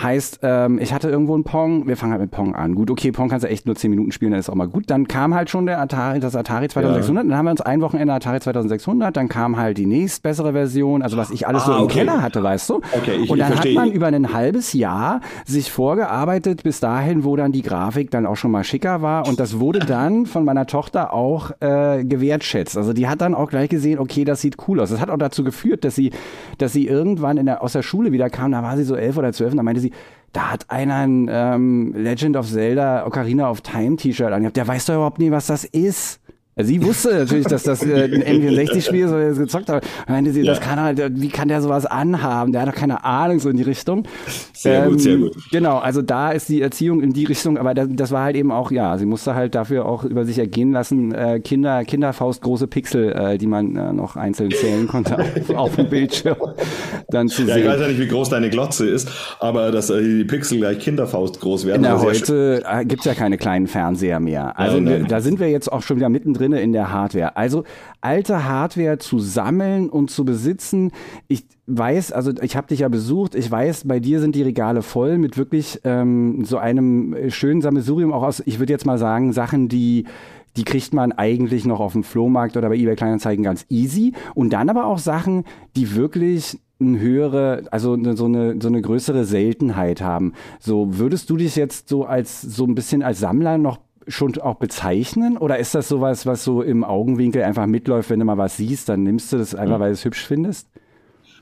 Heißt, 0.00 0.40
ähm, 0.42 0.78
ich 0.78 0.92
hatte 0.92 1.08
irgendwo 1.08 1.34
einen 1.34 1.44
Pong, 1.44 1.86
wir 1.88 1.96
fangen 1.96 2.12
halt 2.12 2.20
mit 2.20 2.30
Pong 2.30 2.54
an. 2.54 2.74
Gut, 2.74 2.90
okay, 2.90 3.12
Pong 3.12 3.30
kannst 3.30 3.44
du 3.44 3.48
echt 3.48 3.64
nur 3.64 3.76
10 3.76 3.90
Minuten 3.90 4.12
spielen, 4.12 4.32
dann 4.32 4.40
ist 4.40 4.50
auch 4.50 4.54
mal 4.54 4.68
gut. 4.68 4.90
Dann 4.90 5.08
kam 5.08 5.34
halt 5.34 5.48
schon 5.48 5.64
der 5.64 5.80
Atari, 5.80 6.20
das 6.20 6.36
Atari 6.36 6.68
2600, 6.68 7.24
ja. 7.24 7.30
dann 7.30 7.38
haben 7.38 7.46
wir 7.46 7.50
uns 7.52 7.62
ein 7.62 7.80
Wochenende 7.80 8.12
Atari 8.12 8.40
2600, 8.40 9.16
dann 9.16 9.30
kam 9.30 9.56
halt 9.56 9.78
die 9.78 9.86
nächstbessere 9.86 10.52
Version, 10.52 11.00
also 11.02 11.16
was 11.16 11.30
ich 11.30 11.46
alles 11.46 11.62
ah, 11.62 11.66
so 11.66 11.72
im 11.72 11.84
okay. 11.84 11.98
Keller 12.00 12.20
hatte, 12.20 12.42
weißt 12.42 12.68
du? 12.68 12.82
Okay, 12.92 13.16
ich, 13.22 13.30
Und 13.30 13.38
dann 13.38 13.54
ich 13.54 13.58
hat 13.58 13.72
man 13.72 13.90
über 13.90 14.08
ein 14.08 14.34
halbes 14.34 14.74
Jahr 14.74 15.20
sich 15.46 15.72
vorgearbeitet 15.72 16.62
bis 16.62 16.78
dahin, 16.80 17.24
wo 17.24 17.34
dann 17.36 17.52
die 17.52 17.62
Grafik 17.62 18.10
dann 18.10 18.26
auch 18.26 18.36
schon 18.36 18.50
mal 18.50 18.64
schicker 18.64 19.00
war 19.00 19.26
und 19.26 19.40
das 19.40 19.60
wurde 19.60 19.78
dann 19.78 20.26
von 20.26 20.44
meiner 20.44 20.66
Tochter 20.66 21.14
auch 21.14 21.52
äh, 21.60 22.04
gewertschätzt. 22.04 22.76
Also 22.76 22.92
die 22.92 23.08
hat 23.08 23.22
dann 23.22 23.34
auch 23.34 23.48
gleich 23.48 23.70
gesehen, 23.70 23.98
okay, 23.98 24.24
das 24.24 24.42
sieht 24.42 24.56
cool 24.68 24.80
aus. 24.80 24.90
Das 24.90 25.00
hat 25.00 25.08
auch 25.08 25.16
dazu 25.16 25.42
geführt, 25.42 25.84
dass 25.84 25.94
sie, 25.94 26.10
dass 26.58 26.74
sie 26.74 26.86
irgendwann 26.86 27.38
in 27.38 27.46
der, 27.46 27.62
aus 27.62 27.72
der 27.72 27.82
Schule 27.82 28.12
wieder 28.12 28.28
kam, 28.28 28.52
da 28.52 28.62
war 28.62 28.76
sie 28.76 28.84
so 28.84 28.94
elf 28.94 29.16
oder 29.16 29.32
zwölf 29.32 29.52
und 29.52 29.56
da 29.56 29.62
meinte 29.62 29.80
sie, 29.80 29.85
sie, 29.86 29.92
da 30.32 30.50
hat 30.50 30.70
einer 30.70 30.96
ein 30.96 31.28
ähm, 31.30 31.94
Legend 31.96 32.36
of 32.36 32.46
Zelda 32.46 33.06
Ocarina 33.06 33.50
of 33.50 33.62
Time 33.62 33.96
T-Shirt 33.96 34.32
angehabt. 34.32 34.56
Der 34.56 34.68
weiß 34.68 34.86
doch 34.86 34.94
überhaupt 34.94 35.18
nie, 35.18 35.30
was 35.30 35.46
das 35.46 35.64
ist. 35.64 36.20
Sie 36.58 36.82
wusste 36.82 37.14
natürlich, 37.18 37.44
dass 37.44 37.64
das 37.64 37.82
äh, 37.82 38.04
ein 38.04 38.22
N64-Spiel 38.22 39.04
ist, 39.04 39.10
weil 39.12 39.24
er 39.24 39.30
es 39.32 39.38
gezockt 39.38 39.68
hat. 39.68 39.86
Meinte 40.08 40.32
sie, 40.32 40.40
ja. 40.40 40.54
das 40.54 40.60
kann 40.60 40.80
halt, 40.80 41.20
wie 41.20 41.28
kann 41.28 41.48
der 41.48 41.60
sowas 41.60 41.84
anhaben? 41.84 42.52
Der 42.52 42.62
hat 42.62 42.68
doch 42.68 42.74
keine 42.74 43.04
Ahnung 43.04 43.40
so 43.40 43.50
in 43.50 43.58
die 43.58 43.62
Richtung. 43.62 44.04
Sehr 44.54 44.84
ähm, 44.84 44.92
gut, 44.92 45.00
sehr 45.02 45.18
gut. 45.18 45.36
Genau, 45.52 45.76
also 45.76 46.00
da 46.00 46.30
ist 46.30 46.48
die 46.48 46.62
Erziehung 46.62 47.02
in 47.02 47.12
die 47.12 47.26
Richtung, 47.26 47.58
aber 47.58 47.74
das, 47.74 47.88
das 47.90 48.10
war 48.10 48.24
halt 48.24 48.36
eben 48.36 48.50
auch, 48.50 48.70
ja, 48.70 48.96
sie 48.96 49.04
musste 49.04 49.34
halt 49.34 49.54
dafür 49.54 49.84
auch 49.84 50.04
über 50.04 50.24
sich 50.24 50.38
ergehen 50.38 50.72
lassen, 50.72 51.12
äh, 51.12 51.40
Kinder, 51.40 51.84
Kinderfaust 51.84 52.40
große 52.40 52.68
Pixel, 52.68 53.12
äh, 53.12 53.36
die 53.36 53.46
man 53.46 53.76
äh, 53.76 53.92
noch 53.92 54.16
einzeln 54.16 54.50
zählen 54.50 54.88
konnte 54.88 55.18
auf, 55.18 55.50
auf 55.54 55.76
dem 55.76 55.90
Bildschirm 55.90 56.38
dann 57.10 57.28
zu 57.28 57.42
ja, 57.42 57.52
sehen. 57.52 57.64
Ich 57.64 57.68
weiß 57.68 57.80
ja 57.82 57.88
nicht, 57.88 58.00
wie 58.00 58.08
groß 58.08 58.30
deine 58.30 58.48
Glotze 58.48 58.88
ist, 58.88 59.10
aber 59.40 59.72
dass 59.72 59.90
äh, 59.90 60.02
die 60.02 60.24
Pixel 60.24 60.56
gleich 60.56 60.78
Kinderfaust 60.78 61.38
groß 61.38 61.66
werden. 61.66 61.82
Na, 61.82 62.00
heute 62.00 62.64
äh, 62.66 62.86
gibt's 62.86 63.04
ja 63.04 63.12
keine 63.12 63.36
kleinen 63.36 63.66
Fernseher 63.66 64.20
mehr. 64.20 64.58
Also 64.58 64.78
ja, 64.78 65.00
da 65.00 65.20
sind 65.20 65.38
wir 65.38 65.50
jetzt 65.50 65.70
auch 65.70 65.82
schon 65.82 65.98
wieder 65.98 66.08
mittendrin 66.08 66.45
in 66.52 66.72
der 66.72 66.92
Hardware. 66.92 67.36
Also 67.36 67.64
alte 68.00 68.44
Hardware 68.44 68.98
zu 68.98 69.18
sammeln 69.18 69.88
und 69.88 70.10
zu 70.10 70.24
besitzen. 70.24 70.92
Ich 71.28 71.44
weiß, 71.66 72.12
also 72.12 72.32
ich 72.42 72.56
habe 72.56 72.68
dich 72.68 72.80
ja 72.80 72.88
besucht, 72.88 73.34
ich 73.34 73.50
weiß, 73.50 73.84
bei 73.86 74.00
dir 74.00 74.20
sind 74.20 74.34
die 74.34 74.42
Regale 74.42 74.82
voll 74.82 75.18
mit 75.18 75.36
wirklich 75.36 75.80
ähm, 75.84 76.44
so 76.44 76.58
einem 76.58 77.16
schönen 77.28 77.60
Sammelsurium 77.60 78.12
auch 78.12 78.22
aus, 78.22 78.42
ich 78.46 78.58
würde 78.58 78.72
jetzt 78.72 78.86
mal 78.86 78.98
sagen, 78.98 79.32
Sachen, 79.32 79.68
die 79.68 80.04
die 80.56 80.64
kriegt 80.64 80.94
man 80.94 81.12
eigentlich 81.12 81.66
noch 81.66 81.80
auf 81.80 81.92
dem 81.92 82.02
Flohmarkt 82.02 82.56
oder 82.56 82.70
bei 82.70 82.76
eBay 82.76 82.96
Kleinanzeigen 82.96 83.44
ganz 83.44 83.66
easy. 83.68 84.14
Und 84.34 84.54
dann 84.54 84.70
aber 84.70 84.86
auch 84.86 84.98
Sachen, 84.98 85.44
die 85.76 85.94
wirklich 85.94 86.58
eine 86.80 86.98
höhere, 86.98 87.64
also 87.70 87.96
so 88.14 88.26
eine 88.26 88.56
so 88.60 88.68
eine 88.68 88.82
größere 88.82 89.24
Seltenheit 89.24 90.02
haben. 90.02 90.32
So 90.60 90.98
würdest 90.98 91.30
du 91.30 91.36
dich 91.36 91.56
jetzt 91.56 91.88
so 91.88 92.04
als 92.04 92.42
so 92.42 92.64
ein 92.64 92.74
bisschen 92.74 93.02
als 93.02 93.20
Sammler 93.20 93.58
noch 93.58 93.78
schon 94.08 94.36
auch 94.38 94.56
bezeichnen? 94.56 95.36
Oder 95.36 95.58
ist 95.58 95.74
das 95.74 95.88
sowas, 95.88 96.26
was 96.26 96.44
so 96.44 96.62
im 96.62 96.84
Augenwinkel 96.84 97.42
einfach 97.42 97.66
mitläuft, 97.66 98.10
wenn 98.10 98.20
du 98.20 98.24
mal 98.24 98.38
was 98.38 98.56
siehst, 98.56 98.88
dann 98.88 99.02
nimmst 99.02 99.32
du 99.32 99.38
das 99.38 99.54
einfach, 99.54 99.80
weil 99.80 99.88
du 99.88 99.94
es 99.94 100.04
hübsch 100.04 100.26
findest? 100.26 100.68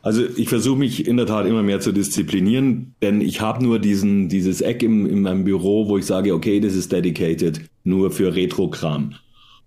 Also 0.03 0.23
ich 0.37 0.51
versuche 0.51 0.79
mich 0.79 1.07
in 1.07 1.17
der 1.17 1.25
Tat 1.25 1.47
immer 1.47 1.63
mehr 1.63 1.81
zu 1.81 1.91
disziplinieren, 1.91 2.95
denn 3.01 3.23
ich 3.23 3.41
habe 3.41 3.65
nur 3.65 3.79
diesen, 3.79 4.29
dieses 4.29 4.61
Eck 4.61 4.83
im, 4.83 5.07
in 5.07 5.23
meinem 5.23 5.45
Büro, 5.45 5.89
wo 5.89 5.97
ich 5.97 6.05
sage, 6.05 6.35
okay, 6.35 6.61
das 6.61 6.75
ist 6.75 6.93
dedicated 6.93 7.63
nur 7.85 8.11
für 8.11 8.35
Retro-Kram 8.35 9.15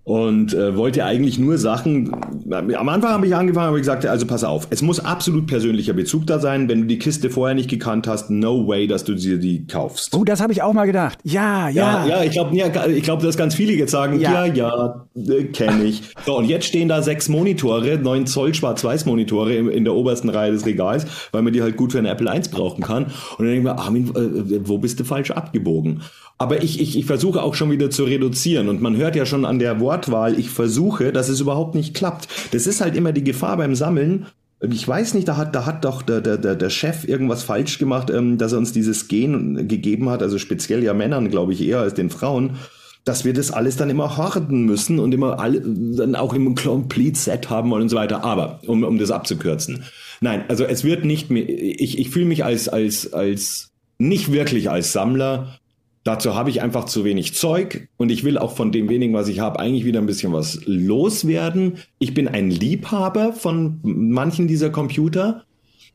und 0.07 0.53
äh, 0.53 0.77
wollte 0.77 1.03
eigentlich 1.03 1.37
nur 1.37 1.57
Sachen. 1.57 2.15
Am 2.49 2.87
Anfang 2.87 3.11
habe 3.11 3.27
ich 3.27 3.35
angefangen, 3.35 3.67
habe 3.67 3.77
ich 3.77 3.81
gesagt, 3.81 4.05
also 4.05 4.25
pass 4.25 4.45
auf, 4.45 4.67
es 4.69 4.81
muss 4.81 5.01
absolut 5.01 5.47
persönlicher 5.47 5.91
Bezug 5.91 6.25
da 6.27 6.39
sein. 6.39 6.69
Wenn 6.69 6.83
du 6.83 6.87
die 6.87 6.97
Kiste 6.97 7.29
vorher 7.29 7.55
nicht 7.55 7.69
gekannt 7.69 8.07
hast, 8.07 8.29
no 8.29 8.65
way, 8.69 8.87
dass 8.87 9.03
du 9.03 9.15
dir 9.15 9.37
die 9.37 9.67
kaufst. 9.67 10.15
Oh, 10.15 10.23
das 10.23 10.39
habe 10.39 10.53
ich 10.53 10.61
auch 10.61 10.71
mal 10.71 10.85
gedacht. 10.85 11.19
Ja, 11.25 11.67
ja. 11.67 12.05
Ja, 12.05 12.07
ja 12.07 12.23
ich 12.23 12.31
glaube, 12.31 12.55
ja, 12.55 12.87
ich 12.87 13.03
glaube, 13.03 13.21
dass 13.25 13.35
ganz 13.35 13.53
viele 13.53 13.73
jetzt 13.73 13.91
sagen, 13.91 14.17
ja, 14.21 14.45
ja, 14.45 14.53
ja 14.55 15.07
äh, 15.29 15.43
kenne 15.43 15.83
ich. 15.83 16.03
So, 16.25 16.37
und 16.37 16.45
jetzt 16.45 16.67
stehen 16.67 16.87
da 16.87 17.01
sechs 17.01 17.27
Monitore, 17.27 17.97
neun 17.97 18.27
Zoll 18.27 18.53
Schwarz-Weiß-Monitore 18.53 19.55
in, 19.55 19.67
in, 19.67 19.83
der 19.83 19.93
obersten 19.93 20.29
Reihe 20.29 20.53
des 20.53 20.65
Regals, 20.65 21.05
weil 21.33 21.41
man 21.41 21.51
die 21.51 21.61
halt 21.61 21.75
gut 21.75 21.91
für 21.91 21.99
eine 21.99 22.07
Apple 22.07 22.31
1 22.31 22.47
brauchen 22.47 22.81
kann. 22.81 23.07
Und 23.07 23.39
dann 23.39 23.47
denken 23.47 23.65
wir, 23.65 23.77
Armin, 23.77 24.07
äh, 24.15 24.65
wo 24.69 24.77
bist 24.77 25.01
du 25.01 25.03
falsch 25.03 25.31
abgebogen? 25.31 26.01
Aber 26.37 26.61
ich, 26.61 26.79
ich, 26.79 26.97
ich 26.97 27.05
versuche 27.05 27.41
auch 27.41 27.55
schon 27.55 27.71
wieder 27.71 27.89
zu 27.89 28.03
reduzieren. 28.03 28.69
Und 28.69 28.81
man 28.81 28.95
hört 28.95 29.15
ja 29.15 29.25
schon 29.25 29.45
an 29.45 29.59
der 29.59 29.79
Wortwahl, 29.79 30.37
ich 30.37 30.49
versuche, 30.49 31.11
dass 31.11 31.29
es 31.29 31.39
überhaupt 31.39 31.73
nicht 31.73 31.95
klappt. 31.95 32.27
Das 32.51 32.67
ist 32.67 32.81
halt 32.81 32.95
immer 32.95 33.11
die 33.11 33.23
Gefahr 33.23 33.57
beim 33.57 33.73
Sammeln. 33.73 34.27
Ich 34.61 34.87
weiß 34.87 35.13
nicht, 35.13 35.27
da 35.27 35.37
hat, 35.37 35.55
da 35.55 35.65
hat 35.65 35.85
doch 35.85 36.01
der, 36.01 36.21
der, 36.21 36.37
der 36.37 36.69
Chef 36.69 37.07
irgendwas 37.07 37.43
falsch 37.43 37.77
gemacht, 37.77 38.09
ähm, 38.09 38.37
dass 38.37 38.53
er 38.53 38.59
uns 38.59 38.71
dieses 38.71 39.07
Gen 39.07 39.67
gegeben 39.67 40.09
hat, 40.09 40.23
also 40.23 40.39
speziell 40.39 40.83
ja 40.83 40.95
Männern, 40.95 41.29
glaube 41.29 41.53
ich, 41.53 41.61
eher 41.61 41.79
als 41.79 41.93
den 41.93 42.09
Frauen, 42.09 42.57
dass 43.05 43.23
wir 43.23 43.33
das 43.33 43.51
alles 43.51 43.77
dann 43.77 43.89
immer 43.89 44.17
horten 44.17 44.65
müssen 44.65 44.99
und 44.99 45.13
immer 45.13 45.39
alle, 45.39 45.61
dann 45.61 46.15
auch 46.15 46.33
im 46.33 46.55
Complete 46.55 47.17
Set 47.17 47.49
haben 47.49 47.69
wollen 47.69 47.83
und 47.83 47.89
so 47.89 47.95
weiter. 47.95 48.23
Aber, 48.23 48.59
um, 48.65 48.83
um 48.83 48.97
das 48.97 49.11
abzukürzen. 49.11 49.83
Nein, 50.21 50.43
also 50.47 50.63
es 50.65 50.83
wird 50.83 51.05
nicht 51.05 51.29
mehr, 51.29 51.47
ich, 51.47 51.99
ich 51.99 52.09
fühle 52.09 52.25
mich 52.25 52.43
als, 52.43 52.67
als, 52.67 53.13
als, 53.13 53.69
nicht 53.99 54.31
wirklich 54.31 54.69
als 54.69 54.91
Sammler, 54.91 55.59
Dazu 56.07 56.35
habe 56.35 56.49
ich 56.49 56.61
einfach 56.61 56.85
zu 56.85 57.03
wenig 57.03 57.33
Zeug 57.33 57.89
und 57.97 58.13
ich 58.13 58.23
will 58.23 58.37
auch 58.37 58.55
von 58.55 58.71
dem 58.71 58.87
wenigen, 58.87 59.13
was 59.13 59.27
ich 59.27 59.41
habe, 59.41 59.59
eigentlich 59.59 59.83
wieder 59.83 59.99
ein 59.99 60.05
bisschen 60.05 60.31
was 60.31 60.61
loswerden. 60.65 61.79
Ich 61.99 62.13
bin 62.13 62.29
ein 62.29 62.49
Liebhaber 62.49 63.33
von 63.33 63.81
manchen 63.83 64.47
dieser 64.47 64.69
Computer, 64.69 65.43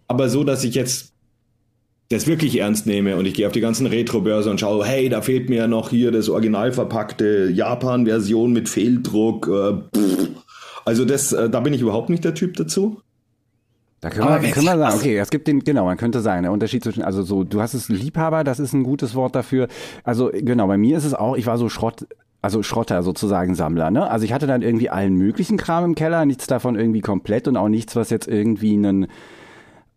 aber 0.09 0.29
so, 0.29 0.45
dass 0.45 0.65
ich 0.65 0.75
jetzt 0.75 1.15
das 2.11 2.27
wirklich 2.27 2.59
ernst 2.59 2.87
nehme 2.87 3.17
und 3.17 3.25
ich 3.25 3.33
gehe 3.33 3.47
auf 3.47 3.55
die 3.55 3.63
ganzen 3.63 3.87
Retro-Börse 3.87 4.51
und 4.51 4.61
schaue, 4.61 4.85
hey, 4.85 5.09
da 5.09 5.23
fehlt 5.23 5.49
mir 5.49 5.67
noch 5.67 5.89
hier 5.89 6.11
das 6.11 6.29
original 6.29 6.73
verpackte 6.73 7.49
Japan-Version 7.49 8.53
mit 8.53 8.69
Fehldruck. 8.69 9.49
Äh, 9.49 9.99
also 10.85 11.07
das, 11.07 11.33
äh, 11.33 11.49
da 11.49 11.61
bin 11.61 11.73
ich 11.73 11.81
überhaupt 11.81 12.11
nicht 12.11 12.23
der 12.23 12.35
Typ 12.35 12.59
dazu. 12.59 13.01
Da 14.03 14.11
können 14.11 14.43
wir, 14.43 14.51
können 14.51 14.67
wir 14.67 14.79
sagen, 14.79 14.97
okay, 14.97 15.17
es 15.17 15.31
gibt 15.31 15.47
den, 15.47 15.61
genau, 15.61 15.85
man 15.85 15.97
könnte 15.97 16.21
sagen, 16.21 16.43
der 16.43 16.51
Unterschied 16.51 16.83
zwischen, 16.83 17.05
also 17.05 17.23
so, 17.23 17.45
du 17.45 17.63
hast 17.63 17.73
es 17.73 17.89
Liebhaber, 17.89 18.43
das 18.43 18.59
ist 18.59 18.73
ein 18.73 18.83
gutes 18.83 19.15
Wort 19.15 19.37
dafür. 19.37 19.69
Also 20.03 20.33
genau, 20.33 20.67
bei 20.67 20.77
mir 20.77 20.99
ist 20.99 21.05
es 21.05 21.15
auch, 21.15 21.37
ich 21.37 21.47
war 21.47 21.57
so 21.57 21.69
Schrott, 21.69 22.09
also 22.43 22.65
Schrotter 22.65 23.05
sozusagen 23.05 23.55
Sammler, 23.55 23.93
ne? 23.93 24.11
Also 24.11 24.25
ich 24.25 24.33
hatte 24.33 24.49
dann 24.49 24.61
irgendwie 24.61 24.91
allen 24.91 25.15
möglichen 25.15 25.57
Kram 25.57 25.85
im 25.85 25.95
Keller, 25.95 26.25
nichts 26.25 26.49
davon 26.49 26.75
irgendwie 26.75 27.01
komplett 27.01 27.47
und 27.47 27.57
auch 27.57 27.69
nichts, 27.69 27.95
was 27.95 28.11
jetzt 28.11 28.27
irgendwie 28.27 28.73
einen 28.73 29.07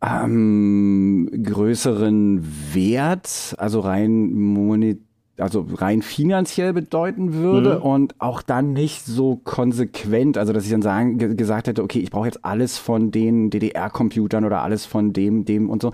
ähm, 0.03 1.27
größeren 1.43 2.45
Wert, 2.73 3.55
also 3.57 3.79
rein 3.79 4.31
monetär 4.33 5.01
also 5.37 5.65
rein 5.73 6.01
finanziell 6.01 6.73
bedeuten 6.73 7.33
würde 7.33 7.77
mhm. 7.77 7.81
und 7.81 8.15
auch 8.19 8.41
dann 8.41 8.73
nicht 8.73 9.05
so 9.05 9.37
konsequent, 9.43 10.37
also 10.37 10.53
dass 10.53 10.65
ich 10.65 10.71
dann 10.71 10.81
sagen, 10.81 11.17
gesagt 11.35 11.67
hätte, 11.67 11.83
okay, 11.83 11.99
ich 11.99 12.11
brauche 12.11 12.25
jetzt 12.25 12.45
alles 12.45 12.77
von 12.77 13.11
den 13.11 13.49
DDR-Computern 13.49 14.45
oder 14.45 14.61
alles 14.61 14.85
von 14.85 15.13
dem, 15.13 15.45
dem 15.45 15.69
und 15.69 15.81
so. 15.81 15.91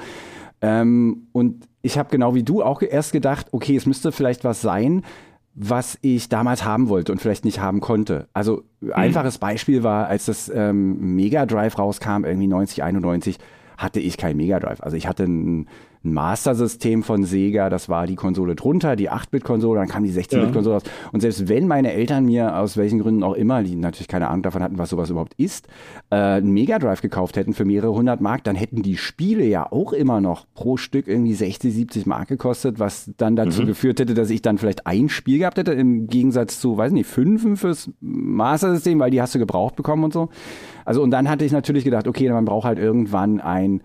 Ähm, 0.62 1.28
und 1.32 1.68
ich 1.82 1.98
habe 1.98 2.10
genau 2.12 2.36
wie 2.36 2.44
du 2.44 2.62
auch 2.62 2.82
erst 2.82 3.12
gedacht, 3.12 3.48
okay, 3.52 3.76
es 3.76 3.86
müsste 3.86 4.12
vielleicht 4.12 4.44
was 4.44 4.62
sein, 4.62 5.04
was 5.54 5.98
ich 6.02 6.30
damals 6.30 6.64
haben 6.64 6.88
wollte 6.88 7.12
und 7.12 7.20
vielleicht 7.20 7.44
nicht 7.44 7.60
haben 7.60 7.82
konnte. 7.82 8.28
Also 8.34 8.64
mhm. 8.80 8.94
einfaches 8.94 9.38
Beispiel 9.40 9.84
war, 9.84 10.08
als 10.08 10.26
das 10.26 10.52
ähm, 10.54 11.16
Mega 11.16 11.46
Drive 11.46 11.78
rauskam, 11.78 12.24
irgendwie 12.24 12.48
90, 12.48 12.84
91, 12.84 13.38
hatte 13.78 14.00
ich 14.00 14.18
kein 14.18 14.38
Mega 14.38 14.60
Drive. 14.60 14.82
Also 14.82 14.96
ich 14.96 15.08
hatte 15.08 15.24
ein 15.24 15.68
ein 16.04 16.14
Master-System 16.14 17.04
von 17.04 17.24
Sega, 17.24 17.70
das 17.70 17.88
war 17.88 18.08
die 18.08 18.16
Konsole 18.16 18.56
drunter, 18.56 18.96
die 18.96 19.12
8-Bit-Konsole, 19.12 19.80
dann 19.80 19.88
kam 19.88 20.04
die 20.04 20.12
16-Bit-Konsole 20.12 20.76
raus. 20.76 20.84
Und 21.12 21.22
selbst 21.22 21.48
wenn 21.48 21.68
meine 21.68 21.94
Eltern 21.94 22.26
mir 22.26 22.58
aus 22.58 22.76
welchen 22.76 23.00
Gründen 23.00 23.24
auch 23.24 23.36
immer, 23.36 23.62
die 23.62 23.76
natürlich 23.76 24.08
keine 24.08 24.30
Ahnung 24.30 24.42
davon 24.42 24.64
hatten, 24.64 24.78
was 24.80 24.90
sowas 24.90 25.10
überhaupt 25.12 25.36
ist, 25.36 25.68
äh, 26.10 26.16
einen 26.16 26.52
Mega 26.52 26.80
Drive 26.80 27.02
gekauft 27.02 27.38
hätten 27.38 27.54
für 27.54 27.66
mehrere 27.66 27.94
hundert 27.94 28.20
Mark, 28.20 28.44
dann 28.44 28.56
hätten 28.56 28.82
die 28.82 28.98
Spiele 28.98 29.46
ja 29.46 29.72
auch 29.72 29.94
immer 29.94 30.22
noch 30.22 30.46
pro 30.56 30.78
Stück 30.78 31.08
irgendwie 31.08 31.34
60, 31.34 31.74
70 31.74 32.06
Mark 32.08 32.30
gekostet, 32.30 32.80
was 32.80 33.12
dann 33.18 33.36
dazu 33.36 33.62
mhm. 33.62 33.68
geführt 33.68 34.00
hätte, 34.00 34.16
dass 34.16 34.30
ich 34.32 34.42
dann 34.42 34.58
vielleicht 34.58 34.88
ein 34.88 35.08
Spiel 35.10 35.40
gehabt 35.40 35.58
hätte, 35.58 35.74
im 35.74 36.08
Gegensatz 36.08 36.60
zu, 36.60 36.78
weiß 36.78 36.92
nicht, 36.94 37.08
fünfen 37.08 37.58
fürs 37.58 37.92
Master-System, 38.00 39.00
weil 39.00 39.12
die 39.12 39.22
hast 39.22 39.36
du 39.36 39.40
gebraucht 39.40 39.76
bekommen 39.76 40.04
und 40.04 40.14
so. 40.14 40.30
Also 40.84 41.04
und 41.04 41.12
dann 41.12 41.30
hatte 41.30 41.46
ich 41.46 41.52
natürlich 41.52 41.84
gedacht, 41.84 42.08
okay, 42.08 42.30
man 42.30 42.46
braucht 42.46 42.66
halt 42.66 42.80
irgendwann 42.80 43.40
ein 43.40 43.82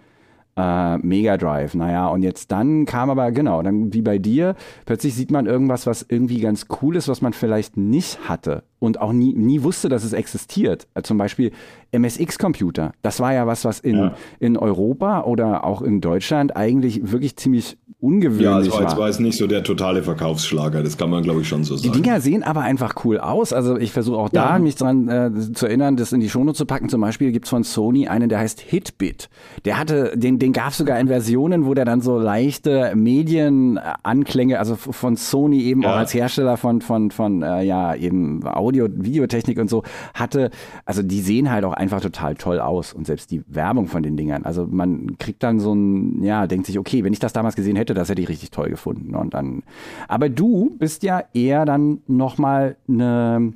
äh, 0.56 0.98
Mega 0.98 1.36
Drive. 1.36 1.74
Naja, 1.74 2.08
und 2.08 2.22
jetzt 2.22 2.50
dann 2.52 2.86
kam 2.86 3.10
aber, 3.10 3.30
genau, 3.32 3.62
dann 3.62 3.92
wie 3.92 4.02
bei 4.02 4.18
dir, 4.18 4.54
plötzlich 4.84 5.14
sieht 5.14 5.30
man 5.30 5.46
irgendwas, 5.46 5.86
was 5.86 6.04
irgendwie 6.08 6.40
ganz 6.40 6.66
cool 6.82 6.96
ist, 6.96 7.08
was 7.08 7.20
man 7.20 7.32
vielleicht 7.32 7.76
nicht 7.76 8.28
hatte 8.28 8.62
und 8.86 9.00
auch 9.00 9.12
nie, 9.12 9.34
nie 9.34 9.62
wusste, 9.62 9.88
dass 9.88 10.04
es 10.04 10.12
existiert. 10.12 10.86
Äh, 10.94 11.02
zum 11.02 11.18
Beispiel 11.18 11.52
MSX-Computer. 11.92 12.92
Das 13.02 13.20
war 13.20 13.32
ja 13.32 13.46
was, 13.46 13.64
was 13.64 13.80
in, 13.80 13.96
ja. 13.96 14.14
in 14.38 14.56
Europa 14.56 15.22
oder 15.22 15.64
auch 15.64 15.82
in 15.82 16.00
Deutschland 16.00 16.56
eigentlich 16.56 17.12
wirklich 17.12 17.36
ziemlich 17.36 17.76
ungewöhnlich 18.00 18.44
ja, 18.44 18.60
es 18.60 18.72
war. 18.72 18.82
Ja, 18.82 18.88
es 18.88 18.96
war 18.96 19.06
jetzt 19.08 19.20
nicht 19.20 19.38
so 19.38 19.46
der 19.46 19.62
totale 19.62 20.02
Verkaufsschlager, 20.02 20.82
das 20.82 20.98
kann 20.98 21.08
man 21.10 21.22
glaube 21.22 21.40
ich 21.40 21.48
schon 21.48 21.64
so 21.64 21.76
sagen. 21.76 21.92
Die 21.92 22.02
Dinger 22.02 22.20
sehen 22.20 22.42
aber 22.42 22.60
einfach 22.60 23.04
cool 23.04 23.18
aus. 23.18 23.52
Also 23.52 23.76
ich 23.76 23.92
versuche 23.92 24.18
auch 24.18 24.28
da 24.28 24.56
ja. 24.56 24.58
mich 24.58 24.76
dran 24.76 25.08
äh, 25.08 25.52
zu 25.52 25.66
erinnern, 25.66 25.96
das 25.96 26.12
in 26.12 26.20
die 26.20 26.28
Shownote 26.28 26.56
zu 26.56 26.66
packen. 26.66 26.88
Zum 26.88 27.00
Beispiel 27.00 27.32
gibt's 27.32 27.48
von 27.48 27.64
Sony 27.64 28.08
einen, 28.08 28.28
der 28.28 28.38
heißt 28.38 28.60
Hitbit. 28.60 29.28
Der 29.64 29.78
hatte, 29.78 30.12
den, 30.14 30.38
den 30.38 30.52
gab 30.52 30.74
sogar 30.74 31.00
in 31.00 31.08
Versionen, 31.08 31.64
wo 31.64 31.74
der 31.74 31.84
dann 31.84 32.00
so 32.00 32.18
leichte 32.18 32.92
Medienanklänge, 32.94 34.58
also 34.58 34.76
von 34.76 35.16
Sony 35.16 35.62
eben 35.62 35.82
ja. 35.82 35.92
auch 35.92 35.96
als 35.96 36.12
Hersteller 36.12 36.56
von, 36.56 36.82
von, 36.82 37.10
von 37.10 37.42
äh, 37.42 37.62
ja, 37.62 37.94
eben 37.94 38.46
Audio, 38.46 38.75
Videotechnik 38.84 39.58
und 39.58 39.68
so, 39.68 39.82
hatte, 40.14 40.50
also 40.84 41.02
die 41.02 41.20
sehen 41.20 41.50
halt 41.50 41.64
auch 41.64 41.72
einfach 41.72 42.00
total 42.00 42.34
toll 42.34 42.60
aus. 42.60 42.92
Und 42.92 43.06
selbst 43.06 43.30
die 43.30 43.42
Werbung 43.46 43.88
von 43.88 44.02
den 44.02 44.16
Dingern. 44.16 44.44
Also 44.44 44.66
man 44.66 45.18
kriegt 45.18 45.42
dann 45.42 45.60
so 45.60 45.74
ein, 45.74 46.22
ja, 46.22 46.46
denkt 46.46 46.66
sich, 46.66 46.78
okay, 46.78 47.04
wenn 47.04 47.12
ich 47.12 47.18
das 47.18 47.32
damals 47.32 47.56
gesehen 47.56 47.76
hätte, 47.76 47.94
das 47.94 48.08
hätte 48.08 48.22
ich 48.22 48.28
richtig 48.28 48.50
toll 48.50 48.68
gefunden. 48.68 49.14
Und 49.14 49.34
dann, 49.34 49.62
aber 50.08 50.28
du 50.28 50.76
bist 50.78 51.02
ja 51.02 51.24
eher 51.34 51.64
dann 51.64 52.02
nochmal 52.06 52.76
eine, 52.88 53.52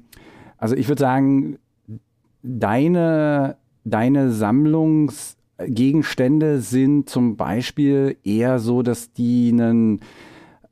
also 0.59 0.75
ich 0.75 0.89
würde 0.89 1.01
sagen, 1.01 1.59
deine, 2.43 3.57
deine 3.85 4.33
Sammlungsgegenstände 4.33 6.61
sind 6.61 7.09
zum 7.09 7.37
Beispiel 7.37 8.17
eher 8.25 8.59
so, 8.59 8.83
dass 8.83 9.13
die 9.13 9.51
einen, 9.53 10.01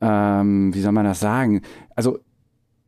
ähm, 0.01 0.73
wie 0.73 0.81
soll 0.81 0.91
man 0.91 1.05
das 1.05 1.19
sagen? 1.19 1.61
Also 1.95 2.19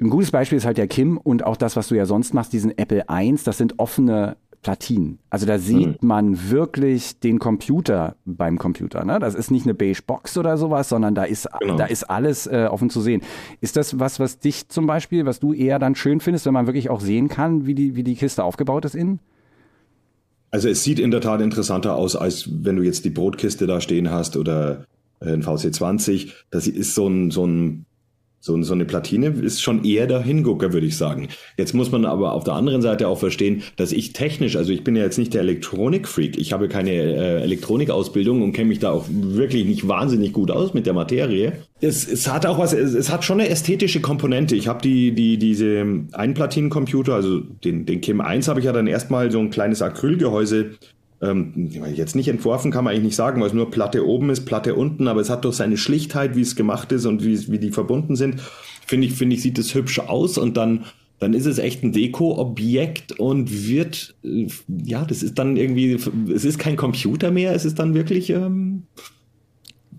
ein 0.01 0.09
gutes 0.09 0.31
Beispiel 0.31 0.57
ist 0.57 0.65
halt 0.65 0.77
der 0.77 0.87
Kim 0.87 1.17
und 1.17 1.45
auch 1.45 1.55
das, 1.55 1.75
was 1.75 1.87
du 1.87 1.95
ja 1.95 2.05
sonst 2.05 2.33
machst, 2.33 2.51
diesen 2.53 2.75
Apple 2.77 3.05
I, 3.09 3.35
das 3.43 3.57
sind 3.57 3.77
offene 3.77 4.35
Platinen. 4.63 5.19
Also 5.29 5.45
da 5.45 5.57
sieht 5.57 6.01
mhm. 6.01 6.07
man 6.07 6.49
wirklich 6.49 7.19
den 7.19 7.39
Computer 7.39 8.15
beim 8.25 8.57
Computer. 8.57 9.05
Ne? 9.05 9.19
Das 9.19 9.35
ist 9.35 9.49
nicht 9.49 9.65
eine 9.65 9.73
beige 9.73 10.01
Box 10.05 10.37
oder 10.37 10.57
sowas, 10.57 10.89
sondern 10.89 11.15
da 11.15 11.23
ist, 11.23 11.47
genau. 11.59 11.77
da 11.77 11.85
ist 11.85 12.03
alles 12.03 12.47
äh, 12.47 12.67
offen 12.69 12.89
zu 12.89 13.01
sehen. 13.01 13.21
Ist 13.59 13.75
das 13.75 13.99
was, 13.99 14.19
was 14.19 14.39
dich 14.39 14.69
zum 14.69 14.85
Beispiel, 14.85 15.25
was 15.25 15.39
du 15.39 15.53
eher 15.53 15.79
dann 15.79 15.95
schön 15.95 16.19
findest, 16.19 16.45
wenn 16.45 16.53
man 16.53 16.67
wirklich 16.67 16.89
auch 16.89 16.99
sehen 16.99 17.27
kann, 17.27 17.65
wie 17.65 17.75
die, 17.75 17.95
wie 17.95 18.03
die 18.03 18.15
Kiste 18.15 18.43
aufgebaut 18.43 18.85
ist 18.85 18.95
innen? 18.95 19.19
Also 20.51 20.67
es 20.67 20.83
sieht 20.83 20.99
in 20.99 21.11
der 21.11 21.21
Tat 21.21 21.41
interessanter 21.41 21.95
aus, 21.95 22.15
als 22.15 22.49
wenn 22.51 22.75
du 22.75 22.83
jetzt 22.83 23.05
die 23.05 23.09
Brotkiste 23.09 23.67
da 23.67 23.81
stehen 23.81 24.11
hast 24.11 24.35
oder 24.35 24.85
äh, 25.21 25.31
ein 25.31 25.43
VC20. 25.43 26.31
Das 26.51 26.67
ist 26.67 26.93
so 26.93 27.07
ein, 27.07 27.31
so 27.31 27.45
ein 27.45 27.85
so, 28.43 28.59
so 28.63 28.73
eine 28.73 28.85
Platine 28.85 29.27
ist 29.27 29.61
schon 29.61 29.85
eher 29.85 30.07
der 30.07 30.21
Hingucker, 30.21 30.73
würde 30.73 30.87
ich 30.87 30.97
sagen. 30.97 31.27
Jetzt 31.57 31.73
muss 31.73 31.91
man 31.91 32.05
aber 32.05 32.33
auf 32.33 32.43
der 32.43 32.55
anderen 32.55 32.81
Seite 32.81 33.07
auch 33.07 33.19
verstehen, 33.19 33.61
dass 33.75 33.91
ich 33.91 34.13
technisch, 34.13 34.55
also 34.55 34.73
ich 34.73 34.83
bin 34.83 34.95
ja 34.95 35.03
jetzt 35.03 35.19
nicht 35.19 35.35
der 35.35 35.41
Elektronikfreak, 35.41 36.39
ich 36.39 36.51
habe 36.51 36.67
keine 36.67 36.91
äh, 36.91 37.41
Elektronikausbildung 37.43 38.41
und 38.41 38.53
kenne 38.53 38.69
mich 38.69 38.79
da 38.79 38.91
auch 38.91 39.05
wirklich 39.09 39.65
nicht 39.65 39.87
wahnsinnig 39.87 40.33
gut 40.33 40.49
aus 40.49 40.73
mit 40.73 40.87
der 40.87 40.93
Materie. 40.93 41.53
Es, 41.81 42.07
es 42.07 42.27
hat 42.31 42.47
auch 42.47 42.57
was, 42.57 42.73
es, 42.73 42.95
es 42.95 43.11
hat 43.11 43.23
schon 43.23 43.39
eine 43.39 43.49
ästhetische 43.49 44.01
Komponente. 44.01 44.55
Ich 44.55 44.67
habe 44.67 44.81
die, 44.81 45.11
die, 45.11 45.37
diese 45.37 45.85
Einplatinencomputer, 46.11 47.13
also 47.13 47.39
den, 47.39 47.85
den 47.85 48.01
Kim 48.01 48.21
1 48.21 48.47
habe 48.47 48.59
ich 48.59 48.65
ja 48.65 48.73
dann 48.73 48.87
erstmal 48.87 49.29
so 49.29 49.37
ein 49.37 49.51
kleines 49.51 49.83
Acrylgehäuse 49.83 50.71
ähm, 51.21 51.69
jetzt 51.93 52.15
nicht 52.15 52.27
entworfen, 52.27 52.71
kann 52.71 52.83
man 52.83 52.91
eigentlich 52.91 53.05
nicht 53.05 53.15
sagen, 53.15 53.41
weil 53.41 53.47
es 53.47 53.53
nur 53.53 53.69
Platte 53.69 54.05
oben 54.07 54.29
ist, 54.29 54.45
Platte 54.45 54.75
unten, 54.75 55.07
aber 55.07 55.21
es 55.21 55.29
hat 55.29 55.45
doch 55.45 55.53
seine 55.53 55.77
Schlichtheit, 55.77 56.35
wie 56.35 56.41
es 56.41 56.55
gemacht 56.55 56.91
ist 56.91 57.05
und 57.05 57.23
wie, 57.23 57.51
wie 57.51 57.59
die 57.59 57.71
verbunden 57.71 58.15
sind. 58.15 58.41
Finde 58.87 59.07
ich, 59.07 59.13
finde 59.13 59.35
ich, 59.35 59.41
sieht 59.41 59.59
es 59.59 59.75
hübsch 59.75 59.99
aus 59.99 60.37
und 60.37 60.57
dann, 60.57 60.85
dann 61.19 61.33
ist 61.33 61.45
es 61.45 61.59
echt 61.59 61.83
ein 61.83 61.91
Deko-Objekt 61.91 63.19
und 63.19 63.67
wird, 63.67 64.15
äh, 64.23 64.47
ja, 64.83 65.05
das 65.05 65.21
ist 65.21 65.37
dann 65.37 65.57
irgendwie, 65.57 65.99
es 66.33 66.43
ist 66.43 66.57
kein 66.57 66.75
Computer 66.75 67.29
mehr, 67.29 67.53
es 67.53 67.65
ist 67.65 67.77
dann 67.77 67.93
wirklich, 67.93 68.31
ähm, 68.31 68.83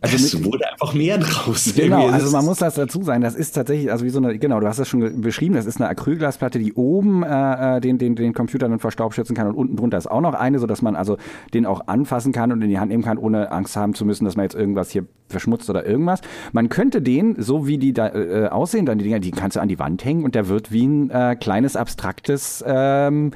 also 0.02 0.16
es 0.16 0.44
wurde 0.44 0.70
einfach 0.70 0.94
mehr 0.94 1.16
draus. 1.18 1.72
Genau, 1.76 2.08
also 2.08 2.30
man 2.36 2.44
muss 2.44 2.58
das 2.58 2.74
dazu 2.74 3.02
sagen, 3.02 3.22
das 3.22 3.36
ist 3.36 3.52
tatsächlich, 3.52 3.90
also 3.90 4.04
wie 4.04 4.10
so 4.10 4.18
eine, 4.18 4.36
genau, 4.38 4.58
du 4.58 4.66
hast 4.66 4.78
das 4.78 4.88
schon 4.88 5.20
beschrieben, 5.20 5.54
das 5.54 5.64
ist 5.64 5.80
eine 5.80 5.88
Acrylglasplatte, 5.88 6.58
die 6.58 6.72
oben 6.72 7.22
äh, 7.22 7.76
äh, 7.76 7.80
den, 7.80 7.98
den, 7.98 8.16
den 8.16 8.32
Computer 8.34 8.68
dann 8.68 8.80
vor 8.80 8.90
Staub 8.90 9.14
schützen 9.14 9.36
kann 9.36 9.46
und 9.46 9.54
unten 9.54 9.76
drunter 9.76 9.98
ist 9.98 10.10
auch 10.10 10.20
noch 10.20 10.34
eine, 10.34 10.58
sodass 10.58 10.82
man 10.82 10.96
also 10.96 11.18
den 11.54 11.66
auch 11.66 11.86
anfassen 11.86 12.32
kann 12.32 12.50
und 12.50 12.62
in 12.62 12.68
die 12.68 12.80
Hand 12.80 12.90
nehmen 12.90 13.04
kann, 13.04 13.16
ohne 13.16 13.52
Angst 13.52 13.76
haben 13.76 13.94
zu 13.94 14.04
müssen, 14.04 14.24
dass 14.24 14.34
man 14.34 14.44
jetzt 14.44 14.56
irgendwas 14.56 14.90
hier 14.90 15.04
verschmutzt 15.28 15.70
oder 15.70 15.86
irgendwas. 15.86 16.20
Man 16.52 16.68
könnte 16.68 17.00
den, 17.00 17.40
so 17.40 17.66
wie 17.68 17.78
die 17.78 17.92
da 17.92 18.08
äh, 18.08 18.48
aussehen, 18.48 18.86
dann 18.86 18.98
die 18.98 19.04
Dinger, 19.04 19.20
die 19.20 19.30
kannst 19.30 19.56
du 19.56 19.60
an 19.60 19.68
die 19.68 19.78
Wand 19.78 20.04
hängen 20.04 20.24
und 20.24 20.34
der 20.34 20.48
wird 20.48 20.72
wie 20.72 20.86
ein 20.86 21.10
äh, 21.10 21.36
kleines 21.36 21.76
abstraktes 21.76 22.62
ähm, 22.66 23.30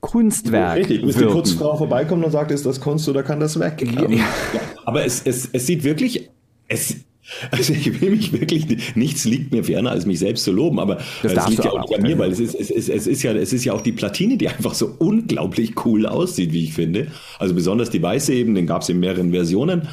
Kunstwerk. 0.00 0.78
Richtig, 0.78 1.02
bis 1.04 1.16
die 1.16 1.24
Kunstfrau 1.24 1.76
vorbeikommt 1.76 2.24
und 2.24 2.30
sagt, 2.30 2.50
ist 2.50 2.66
das 2.66 2.80
Kunst 2.80 3.08
oder 3.08 3.22
kann 3.22 3.40
das 3.40 3.58
weg? 3.58 3.86
Ja. 3.94 4.08
Ja. 4.08 4.24
Aber 4.84 5.04
es, 5.04 5.22
es, 5.24 5.48
es 5.52 5.66
sieht 5.66 5.84
wirklich, 5.84 6.30
es, 6.68 6.96
also 7.50 7.72
ich 7.72 8.00
will 8.00 8.10
mich 8.10 8.32
wirklich, 8.32 8.94
nichts 8.94 9.24
liegt 9.24 9.52
mir 9.52 9.64
ferner, 9.64 9.90
als 9.90 10.06
mich 10.06 10.20
selbst 10.20 10.44
zu 10.44 10.52
loben, 10.52 10.78
aber 10.78 10.98
das 11.22 11.32
es 11.32 11.48
liegt 11.48 11.64
ja 11.64 11.72
auch 11.72 11.80
nicht 11.80 11.96
an 11.96 12.02
mir, 12.02 12.18
weil 12.18 12.30
es 12.30 12.38
ist, 12.38 12.54
es, 12.54 12.70
ist, 12.70 12.88
es, 12.88 13.06
ist 13.06 13.22
ja, 13.22 13.32
es 13.32 13.52
ist 13.52 13.64
ja 13.64 13.72
auch 13.72 13.80
die 13.80 13.92
Platine, 13.92 14.36
die 14.36 14.48
einfach 14.48 14.74
so 14.74 14.94
unglaublich 14.98 15.84
cool 15.84 16.06
aussieht, 16.06 16.52
wie 16.52 16.64
ich 16.64 16.74
finde. 16.74 17.08
Also 17.38 17.54
besonders 17.54 17.90
die 17.90 18.02
weiße 18.02 18.32
eben, 18.32 18.54
den 18.54 18.66
gab 18.66 18.82
es 18.82 18.88
in 18.88 19.00
mehreren 19.00 19.32
Versionen. 19.32 19.88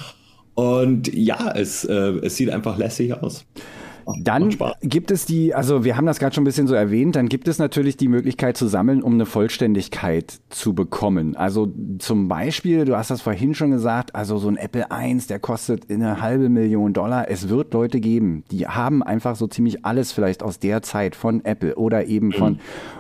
Und 0.54 1.12
ja, 1.14 1.52
es, 1.56 1.84
äh, 1.86 2.14
es 2.22 2.38
sieht 2.38 2.52
einfach 2.52 2.78
lässig 2.78 3.14
aus. 3.14 3.46
Dann 4.22 4.56
gibt 4.82 5.12
es 5.12 5.26
die, 5.26 5.54
also 5.54 5.84
wir 5.84 5.98
haben 5.98 6.06
das 6.06 6.20
gerade 6.20 6.36
schon 6.36 6.44
ein 6.44 6.46
bisschen 6.46 6.68
so 6.68 6.76
erwähnt, 6.76 7.16
dann 7.16 7.30
gibt 7.30 7.48
es 7.48 7.60
natürlich 7.60 7.98
die 7.98 8.08
Möglichkeit 8.08 8.58
zu 8.58 8.68
sammeln, 8.68 9.02
um 9.02 9.14
eine 9.14 9.26
Vollständigkeit 9.26 10.40
zu 10.50 10.74
bekommen. 10.74 11.36
Also 11.36 11.72
zum 12.00 12.28
Beispiel, 12.28 12.86
du 12.86 12.98
hast 12.98 13.12
das 13.12 13.22
vorhin 13.22 13.56
schon 13.56 13.72
gesagt, 13.72 14.16
also 14.16 14.38
so 14.38 14.48
ein 14.48 14.58
Apple 14.58 14.88
I, 14.92 15.18
der 15.30 15.40
kostet 15.40 15.90
eine 15.90 16.22
halbe 16.22 16.50
Million 16.50 16.94
Dollar. 16.94 17.30
Es 17.30 17.50
wird 17.50 17.74
Leute 17.74 18.00
geben, 18.00 18.44
die 18.52 18.68
haben 18.68 19.04
einfach 19.04 19.36
so 19.36 19.48
ziemlich 19.48 19.86
alles 19.86 20.12
vielleicht 20.12 20.44
aus 20.44 20.60
der 20.60 20.82
Zeit 20.82 21.16
von 21.16 21.46
Apple 21.46 21.76
oder 21.76 22.06
eben 22.06 22.28
mhm. 22.28 22.34
von 22.34 22.60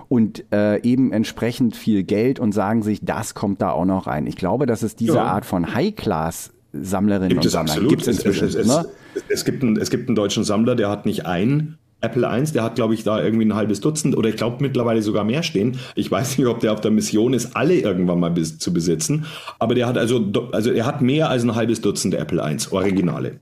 und 0.09 0.45
äh, 0.51 0.81
eben 0.83 1.11
entsprechend 1.11 1.75
viel 1.75 2.03
Geld 2.03 2.39
und 2.39 2.51
sagen 2.51 2.83
sich, 2.83 2.99
das 3.03 3.33
kommt 3.33 3.61
da 3.61 3.71
auch 3.71 3.85
noch 3.85 4.05
rein. 4.05 4.27
Ich 4.27 4.35
glaube, 4.35 4.65
dass 4.65 4.83
es 4.83 4.95
diese 4.95 5.15
ja. 5.15 5.23
Art 5.23 5.45
von 5.45 5.73
High-Class 5.73 6.51
Sammlerinnen 6.73 7.29
gibt 7.29 7.45
und 7.45 7.49
Sammler 7.49 7.87
gibt 7.87 8.01
es 8.01 8.07
inzwischen. 8.07 8.47
Es, 8.47 8.55
es, 8.55 8.67
ne? 8.67 8.85
Es, 9.29 9.45
gibt 9.45 9.63
einen, 9.63 9.77
es 9.77 9.89
gibt 9.89 10.07
einen 10.07 10.15
deutschen 10.15 10.43
Sammler, 10.43 10.75
der 10.75 10.89
hat 10.89 11.05
nicht 11.05 11.25
ein 11.25 11.77
Apple 12.03 12.27
I, 12.29 12.43
der 12.51 12.63
hat, 12.63 12.75
glaube 12.75 12.93
ich, 12.93 13.03
da 13.03 13.23
irgendwie 13.23 13.45
ein 13.45 13.55
halbes 13.55 13.79
Dutzend 13.79 14.17
oder 14.17 14.29
ich 14.29 14.35
glaube 14.35 14.57
mittlerweile 14.59 15.01
sogar 15.01 15.23
mehr 15.23 15.41
stehen. 15.41 15.79
Ich 15.95 16.11
weiß 16.11 16.37
nicht, 16.37 16.47
ob 16.47 16.59
der 16.59 16.73
auf 16.73 16.81
der 16.81 16.91
Mission 16.91 17.33
ist, 17.33 17.55
alle 17.55 17.75
irgendwann 17.75 18.19
mal 18.19 18.31
bis, 18.31 18.59
zu 18.59 18.73
besitzen. 18.73 19.25
Aber 19.57 19.73
der 19.73 19.87
hat 19.87 19.97
also, 19.97 20.31
also 20.51 20.71
er 20.71 20.85
hat 20.85 21.01
mehr 21.01 21.29
als 21.29 21.43
ein 21.43 21.55
halbes 21.55 21.81
Dutzend 21.81 22.13
Apple 22.13 22.41
I, 22.41 22.57
Originale. 22.71 23.39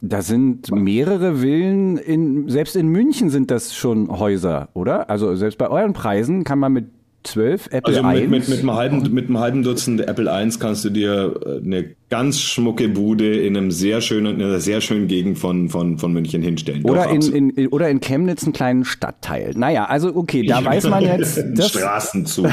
Da 0.00 0.20
sind 0.20 0.72
mehrere 0.72 1.36
Villen, 1.36 1.96
in, 1.96 2.48
selbst 2.48 2.74
in 2.74 2.88
München 2.88 3.30
sind 3.30 3.52
das 3.52 3.72
schon 3.76 4.10
Häuser, 4.10 4.68
oder? 4.74 5.08
Also 5.08 5.36
selbst 5.36 5.58
bei 5.58 5.70
euren 5.70 5.92
Preisen 5.92 6.42
kann 6.42 6.58
man 6.58 6.72
mit 6.72 6.86
12 7.22 7.68
Apple 7.70 8.02
also 8.02 8.02
mit, 8.02 8.30
mit, 8.30 8.48
mit, 8.48 8.58
einem 8.60 8.72
halben, 8.72 9.14
mit 9.14 9.26
einem 9.26 9.38
halben 9.38 9.62
Dutzend 9.62 10.00
Apple 10.00 10.30
I 10.30 10.50
kannst 10.58 10.84
du 10.84 10.90
dir 10.90 11.40
äh, 11.44 11.64
eine 11.64 11.94
ganz 12.10 12.40
schmucke 12.40 12.88
Bude 12.88 13.38
in 13.40 13.56
einem 13.56 13.70
sehr 13.70 14.00
schönen, 14.00 14.38
in 14.38 14.46
einer 14.46 14.60
sehr 14.60 14.80
schönen 14.80 15.08
Gegend 15.08 15.38
von, 15.38 15.70
von, 15.70 15.98
von 15.98 16.12
München 16.12 16.42
hinstellen. 16.42 16.84
Oder 16.84 17.08
in, 17.08 17.52
in, 17.54 17.68
oder 17.68 17.88
in 17.88 18.00
Chemnitz 18.00 18.44
einen 18.44 18.52
kleinen 18.52 18.84
Stadtteil. 18.84 19.52
Naja, 19.56 19.86
also 19.86 20.14
okay, 20.14 20.44
da 20.44 20.64
weiß 20.64 20.88
man 20.88 21.02
jetzt. 21.02 21.42
Das, 21.54 21.70
Straßenzug. 21.70 22.48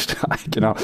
genau. 0.50 0.74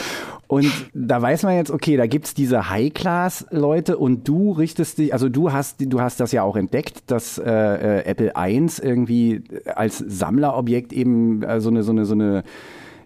Und 0.46 0.70
da 0.94 1.22
weiß 1.22 1.44
man 1.44 1.54
jetzt, 1.54 1.70
okay, 1.70 1.96
da 1.96 2.06
gibt's 2.06 2.34
diese 2.34 2.70
High-Class-Leute 2.70 3.96
und 3.96 4.26
du 4.26 4.50
richtest 4.50 4.98
dich, 4.98 5.12
also 5.12 5.28
du 5.28 5.52
hast, 5.52 5.76
du 5.78 6.00
hast 6.00 6.18
das 6.18 6.32
ja 6.32 6.42
auch 6.42 6.56
entdeckt, 6.56 7.02
dass 7.06 7.38
äh, 7.38 7.50
äh 7.50 8.04
Apple 8.04 8.32
I 8.36 8.66
irgendwie 8.82 9.42
als 9.74 9.98
Sammlerobjekt 9.98 10.92
eben 10.92 11.42
äh, 11.42 11.60
so 11.60 11.70
eine, 11.70 11.82
so 11.82 11.92
eine, 11.92 12.04
so 12.04 12.14
eine 12.14 12.42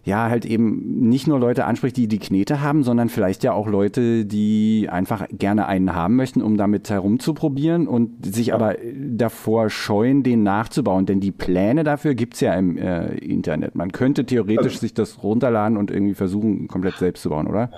ja, 0.04 0.28
halt 0.28 0.44
eben 0.44 1.08
nicht 1.08 1.26
nur 1.26 1.40
Leute 1.40 1.64
anspricht, 1.64 1.96
die 1.96 2.08
die 2.08 2.18
Knete 2.18 2.60
haben, 2.60 2.84
sondern 2.84 3.08
vielleicht 3.08 3.42
ja 3.42 3.52
auch 3.52 3.66
Leute, 3.66 4.26
die 4.26 4.88
einfach 4.90 5.26
gerne 5.32 5.66
einen 5.66 5.94
haben 5.94 6.16
möchten, 6.16 6.42
um 6.42 6.58
damit 6.58 6.90
herumzuprobieren 6.90 7.88
und 7.88 8.24
sich 8.24 8.48
ja. 8.48 8.56
aber 8.56 8.76
davor 8.94 9.70
scheuen, 9.70 10.22
den 10.22 10.42
nachzubauen. 10.42 11.06
Denn 11.06 11.20
die 11.20 11.32
Pläne 11.32 11.84
dafür 11.84 12.14
gibt's 12.14 12.40
ja 12.40 12.52
im 12.54 12.76
äh, 12.76 13.14
Internet. 13.16 13.76
Man 13.76 13.92
könnte 13.92 14.26
theoretisch 14.26 14.74
also, 14.74 14.80
sich 14.80 14.92
das 14.92 15.22
runterladen 15.22 15.78
und 15.78 15.90
irgendwie 15.90 16.14
versuchen, 16.14 16.68
komplett 16.68 16.96
selbst 16.96 17.22
zu 17.22 17.30
bauen, 17.30 17.46
oder? 17.46 17.70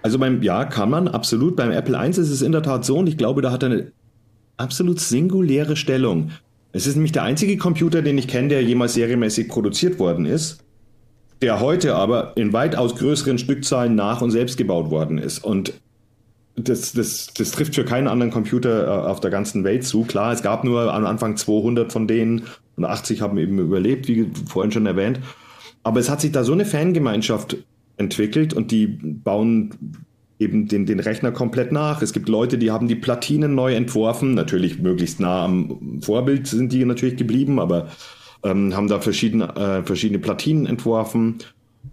Also 0.00 0.18
beim, 0.18 0.42
ja, 0.42 0.64
kann 0.64 0.88
man, 0.88 1.06
absolut. 1.06 1.54
Beim 1.54 1.70
Apple 1.70 1.98
I 2.02 2.08
ist 2.08 2.18
es 2.18 2.40
in 2.40 2.52
der 2.52 2.62
Tat 2.62 2.86
so 2.86 2.98
und 2.98 3.08
ich 3.08 3.18
glaube, 3.18 3.42
da 3.42 3.52
hat 3.52 3.62
er 3.62 3.70
eine 3.70 3.92
absolut 4.56 5.00
singuläre 5.00 5.76
Stellung. 5.76 6.30
Es 6.72 6.86
ist 6.86 6.94
nämlich 6.94 7.12
der 7.12 7.24
einzige 7.24 7.58
Computer, 7.58 8.00
den 8.00 8.16
ich 8.16 8.26
kenne, 8.26 8.48
der 8.48 8.64
jemals 8.64 8.94
serienmäßig 8.94 9.48
produziert 9.48 9.98
worden 9.98 10.24
ist 10.24 10.63
der 11.42 11.60
heute 11.60 11.94
aber 11.94 12.36
in 12.36 12.52
weitaus 12.52 12.96
größeren 12.96 13.38
Stückzahlen 13.38 13.94
nach 13.94 14.22
und 14.22 14.30
selbst 14.30 14.56
gebaut 14.56 14.90
worden 14.90 15.18
ist. 15.18 15.44
Und 15.44 15.74
das, 16.56 16.92
das, 16.92 17.28
das 17.36 17.50
trifft 17.50 17.74
für 17.74 17.84
keinen 17.84 18.06
anderen 18.06 18.32
Computer 18.32 18.86
äh, 18.86 19.08
auf 19.08 19.20
der 19.20 19.30
ganzen 19.30 19.64
Welt 19.64 19.84
zu. 19.84 20.04
Klar, 20.04 20.32
es 20.32 20.42
gab 20.42 20.64
nur 20.64 20.92
am 20.92 21.04
Anfang 21.04 21.36
200 21.36 21.92
von 21.92 22.06
denen 22.06 22.44
und 22.76 22.84
80 22.84 23.20
haben 23.20 23.38
eben 23.38 23.58
überlebt, 23.58 24.08
wie 24.08 24.30
vorhin 24.46 24.72
schon 24.72 24.86
erwähnt. 24.86 25.20
Aber 25.82 26.00
es 26.00 26.08
hat 26.08 26.20
sich 26.20 26.32
da 26.32 26.44
so 26.44 26.52
eine 26.52 26.64
Fangemeinschaft 26.64 27.56
entwickelt 27.96 28.54
und 28.54 28.70
die 28.70 28.86
bauen 28.86 29.74
eben 30.38 30.66
den, 30.66 30.86
den 30.86 31.00
Rechner 31.00 31.30
komplett 31.32 31.72
nach. 31.72 32.02
Es 32.02 32.12
gibt 32.12 32.28
Leute, 32.28 32.58
die 32.58 32.70
haben 32.70 32.88
die 32.88 32.96
Platinen 32.96 33.54
neu 33.54 33.74
entworfen, 33.74 34.34
natürlich 34.34 34.80
möglichst 34.80 35.20
nah 35.20 35.44
am 35.44 36.00
Vorbild 36.02 36.46
sind 36.46 36.72
die 36.72 36.84
natürlich 36.84 37.16
geblieben, 37.16 37.60
aber 37.60 37.88
ähm, 38.44 38.74
haben 38.76 38.88
da 38.88 39.00
verschiedene, 39.00 39.54
äh, 39.56 39.82
verschiedene 39.82 40.18
Platinen 40.18 40.66
entworfen. 40.66 41.38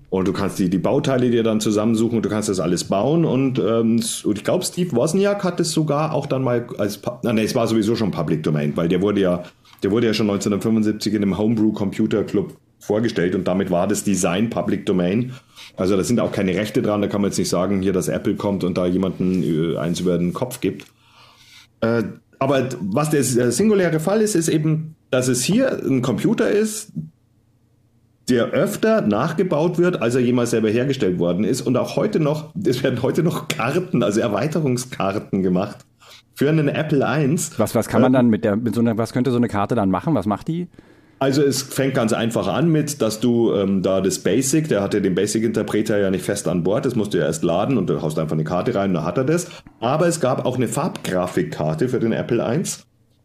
Und 0.10 0.28
du 0.28 0.34
kannst 0.34 0.60
die, 0.60 0.70
die 0.70 0.78
Bauteile 0.78 1.30
dir 1.30 1.42
dann 1.42 1.62
zusammensuchen 1.62 2.18
und 2.18 2.26
du 2.26 2.30
kannst 2.30 2.50
das 2.50 2.60
alles 2.60 2.84
bauen. 2.84 3.24
Und, 3.24 3.60
ähm, 3.60 4.02
und 4.24 4.38
ich 4.38 4.44
glaube, 4.44 4.66
Steve 4.66 4.94
Wozniak 4.94 5.44
hat 5.44 5.60
es 5.62 5.72
sogar 5.72 6.14
auch 6.14 6.26
dann 6.26 6.44
mal 6.44 6.68
als, 6.78 7.00
nee, 7.24 7.44
es 7.44 7.56
war 7.56 7.66
sowieso 7.66 7.96
schon 7.96 8.12
Public 8.12 8.44
Domain, 8.44 8.76
weil 8.76 8.90
der 8.90 9.02
wurde 9.02 9.22
ja, 9.22 9.44
der 9.84 9.92
wurde 9.92 10.08
ja 10.08 10.14
schon 10.14 10.30
1975 10.30 11.14
in 11.14 11.24
einem 11.24 11.38
Homebrew 11.38 11.72
Computer 11.72 12.24
Club 12.24 12.58
vorgestellt 12.80 13.36
und 13.36 13.48
damit 13.48 13.72
war 13.72 13.88
das 13.88 14.04
Design 14.04 14.50
Public 14.50 14.86
Domain. 14.86 15.34
Also 15.78 15.96
da 15.96 16.04
sind 16.04 16.20
auch 16.20 16.32
keine 16.32 16.56
Rechte 16.56 16.82
dran, 16.82 17.02
da 17.02 17.08
kann 17.08 17.22
man 17.22 17.30
jetzt 17.30 17.38
nicht 17.38 17.50
sagen, 17.50 17.82
hier, 17.82 17.94
dass 17.94 18.10
Apple 18.10 18.36
kommt 18.36 18.64
und 18.66 18.78
da 18.78 18.86
jemanden 18.86 19.44
äh, 19.44 19.78
eins 19.78 20.02
über 20.02 20.18
den 20.18 20.34
Kopf 20.34 20.60
gibt. 20.60 20.88
Äh, 21.80 22.04
aber 22.40 22.70
was 22.82 23.12
der 23.12 23.24
singuläre 23.52 24.00
Fall 24.00 24.20
ist, 24.22 24.36
ist 24.36 24.50
eben, 24.50 24.96
dass 25.12 25.28
es 25.28 25.44
hier 25.44 25.72
ein 25.84 26.02
Computer 26.02 26.50
ist, 26.50 26.92
der 28.30 28.52
öfter 28.52 29.02
nachgebaut 29.02 29.78
wird, 29.78 30.02
als 30.02 30.16
er 30.16 30.22
jemals 30.22 30.52
selber 30.52 30.70
hergestellt 30.70 31.20
worden 31.20 31.44
ist. 31.44 31.62
Und 31.62 31.78
auch 31.78 31.98
heute 31.98 32.20
noch, 32.20 32.54
es 32.66 32.82
werden 32.82 33.02
heute 33.02 33.24
noch 33.24 33.48
Karten, 33.50 34.04
also 34.04 34.22
Erweiterungskarten 34.22 35.44
gemacht 35.44 35.80
für 36.34 36.50
einen 36.50 36.70
Apple 36.70 37.00
I. 37.00 37.38
Was, 37.58 37.76
was 37.76 37.88
kann 37.88 38.02
man 38.02 38.12
ähm, 38.12 38.14
dann 38.14 38.30
mit 38.30 38.46
der, 38.46 38.56
mit 38.56 38.74
so 38.74 38.82
einer, 38.82 38.98
was 38.98 39.12
könnte 39.12 39.32
so 39.32 39.38
eine 39.38 39.50
Karte 39.50 39.76
dann 39.76 39.90
machen? 39.90 40.16
Was 40.16 40.26
macht 40.26 40.48
die? 40.48 40.68
Also 41.20 41.44
es 41.44 41.62
fängt 41.62 41.94
ganz 41.94 42.14
einfach 42.14 42.48
an 42.48 42.72
mit, 42.72 43.02
dass 43.02 43.20
du 43.20 43.54
ähm, 43.54 43.84
da 43.84 44.02
das 44.02 44.20
Basic, 44.20 44.68
der 44.70 44.82
hatte 44.82 45.02
den 45.02 45.14
Basic-Interpreter 45.14 46.00
ja 46.00 46.10
nicht 46.10 46.26
fest 46.26 46.48
an 46.48 46.64
Bord, 46.64 46.86
das 46.86 46.96
musst 46.96 47.14
du 47.14 47.20
ja 47.20 47.26
erst 47.26 47.44
laden 47.44 47.78
und 47.78 47.88
du 47.88 48.02
haust 48.02 48.18
einfach 48.18 48.34
eine 48.34 48.44
Karte 48.44 48.74
rein 48.74 48.90
und 48.90 48.96
dann 48.96 49.06
hat 49.06 49.20
er 49.20 49.26
das. 49.26 49.48
Aber 49.80 50.08
es 50.08 50.20
gab 50.20 50.46
auch 50.46 50.56
eine 50.56 50.68
Farbgrafikkarte 50.68 51.90
für 51.90 52.00
den 52.00 52.12
Apple 52.12 52.40
I. 52.40 52.64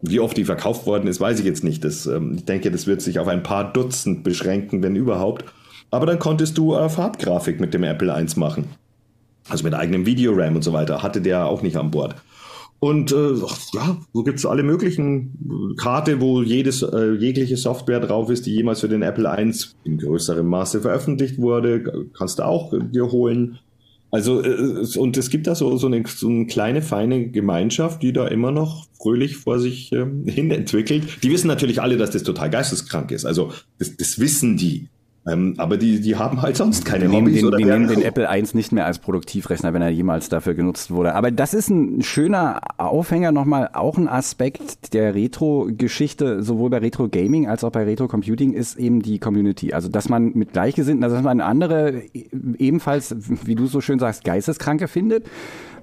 Wie 0.08 0.20
oft 0.20 0.36
die 0.36 0.44
verkauft 0.44 0.86
worden 0.86 1.08
ist, 1.08 1.20
weiß 1.20 1.38
ich 1.40 1.44
jetzt 1.44 1.64
nicht. 1.64 1.84
Das, 1.84 2.06
ähm, 2.06 2.34
ich 2.36 2.44
denke, 2.44 2.70
das 2.70 2.86
wird 2.86 3.02
sich 3.02 3.18
auf 3.18 3.28
ein 3.28 3.42
paar 3.42 3.72
Dutzend 3.72 4.24
beschränken, 4.24 4.82
wenn 4.82 4.96
überhaupt. 4.96 5.44
Aber 5.90 6.06
dann 6.06 6.18
konntest 6.18 6.58
du 6.58 6.74
äh, 6.74 6.88
Farbgrafik 6.88 7.60
mit 7.60 7.74
dem 7.74 7.84
Apple 7.84 8.14
I 8.16 8.38
machen. 8.38 8.64
Also 9.48 9.64
mit 9.64 9.74
eigenem 9.74 10.06
Videoram 10.06 10.56
und 10.56 10.62
so 10.62 10.72
weiter. 10.72 11.02
Hatte 11.02 11.20
der 11.20 11.46
auch 11.46 11.62
nicht 11.62 11.76
an 11.76 11.90
Bord. 11.90 12.16
Und 12.78 13.10
äh, 13.10 13.32
ja, 13.72 13.96
so 14.12 14.22
gibt 14.22 14.38
es 14.38 14.46
alle 14.46 14.62
möglichen 14.62 15.74
Karte, 15.78 16.20
wo 16.20 16.42
jedes, 16.42 16.82
äh, 16.82 17.12
jegliche 17.12 17.56
Software 17.56 18.00
drauf 18.00 18.28
ist, 18.28 18.44
die 18.44 18.54
jemals 18.54 18.80
für 18.80 18.88
den 18.88 19.02
Apple 19.02 19.28
I 19.38 19.52
in 19.84 19.98
größerem 19.98 20.46
Maße 20.46 20.82
veröffentlicht 20.82 21.38
wurde, 21.38 22.08
kannst 22.16 22.38
du 22.38 22.44
auch 22.44 22.74
dir 22.92 23.10
holen. 23.10 23.58
Also, 24.16 24.42
äh, 24.42 24.98
und 24.98 25.18
es 25.18 25.28
gibt 25.28 25.46
da 25.46 25.54
so, 25.54 25.76
so, 25.76 25.88
eine, 25.88 26.02
so 26.06 26.26
eine 26.26 26.46
kleine, 26.46 26.80
feine 26.80 27.28
Gemeinschaft, 27.28 28.02
die 28.02 28.14
da 28.14 28.26
immer 28.26 28.50
noch 28.50 28.86
fröhlich 28.98 29.36
vor 29.36 29.58
sich 29.58 29.92
äh, 29.92 30.06
hin 30.26 30.50
entwickelt. 30.50 31.22
Die 31.22 31.30
wissen 31.30 31.48
natürlich 31.48 31.82
alle, 31.82 31.98
dass 31.98 32.12
das 32.12 32.22
total 32.22 32.48
geisteskrank 32.48 33.10
ist. 33.10 33.26
Also, 33.26 33.52
das, 33.78 33.94
das 33.94 34.18
wissen 34.18 34.56
die. 34.56 34.88
Ähm, 35.28 35.54
aber 35.58 35.76
die, 35.76 36.00
die 36.00 36.16
haben 36.16 36.40
halt 36.42 36.56
sonst 36.56 36.84
keine 36.84 37.08
die 37.08 37.16
Hobbys. 37.16 37.34
Den, 37.34 37.46
oder 37.46 37.58
die 37.58 37.64
nehmen 37.64 37.88
den 37.88 38.02
Apple 38.02 38.28
I 38.30 38.44
nicht 38.52 38.70
mehr 38.70 38.86
als 38.86 39.00
Produktivrechner, 39.00 39.74
wenn 39.74 39.82
er 39.82 39.88
jemals 39.88 40.28
dafür 40.28 40.54
genutzt 40.54 40.90
wurde. 40.90 41.14
Aber 41.14 41.30
das 41.30 41.52
ist 41.52 41.68
ein 41.68 42.02
schöner 42.02 42.60
Aufhänger 42.78 43.32
nochmal, 43.32 43.70
auch 43.72 43.98
ein 43.98 44.08
Aspekt 44.08 44.94
der 44.94 45.14
Retro-Geschichte, 45.14 46.42
sowohl 46.42 46.70
bei 46.70 46.78
Retro-Gaming 46.78 47.48
als 47.48 47.64
auch 47.64 47.72
bei 47.72 47.84
Retro-Computing, 47.84 48.52
ist 48.52 48.76
eben 48.78 49.02
die 49.02 49.18
Community. 49.18 49.72
Also, 49.72 49.88
dass 49.88 50.08
man 50.08 50.32
mit 50.34 50.52
Gleichgesinnten, 50.52 51.02
also 51.02 51.16
dass 51.16 51.24
man 51.24 51.40
andere 51.40 52.02
ebenfalls, 52.58 53.16
wie 53.44 53.56
du 53.56 53.66
so 53.66 53.80
schön 53.80 53.98
sagst, 53.98 54.22
Geisteskranke 54.22 54.86
findet 54.86 55.26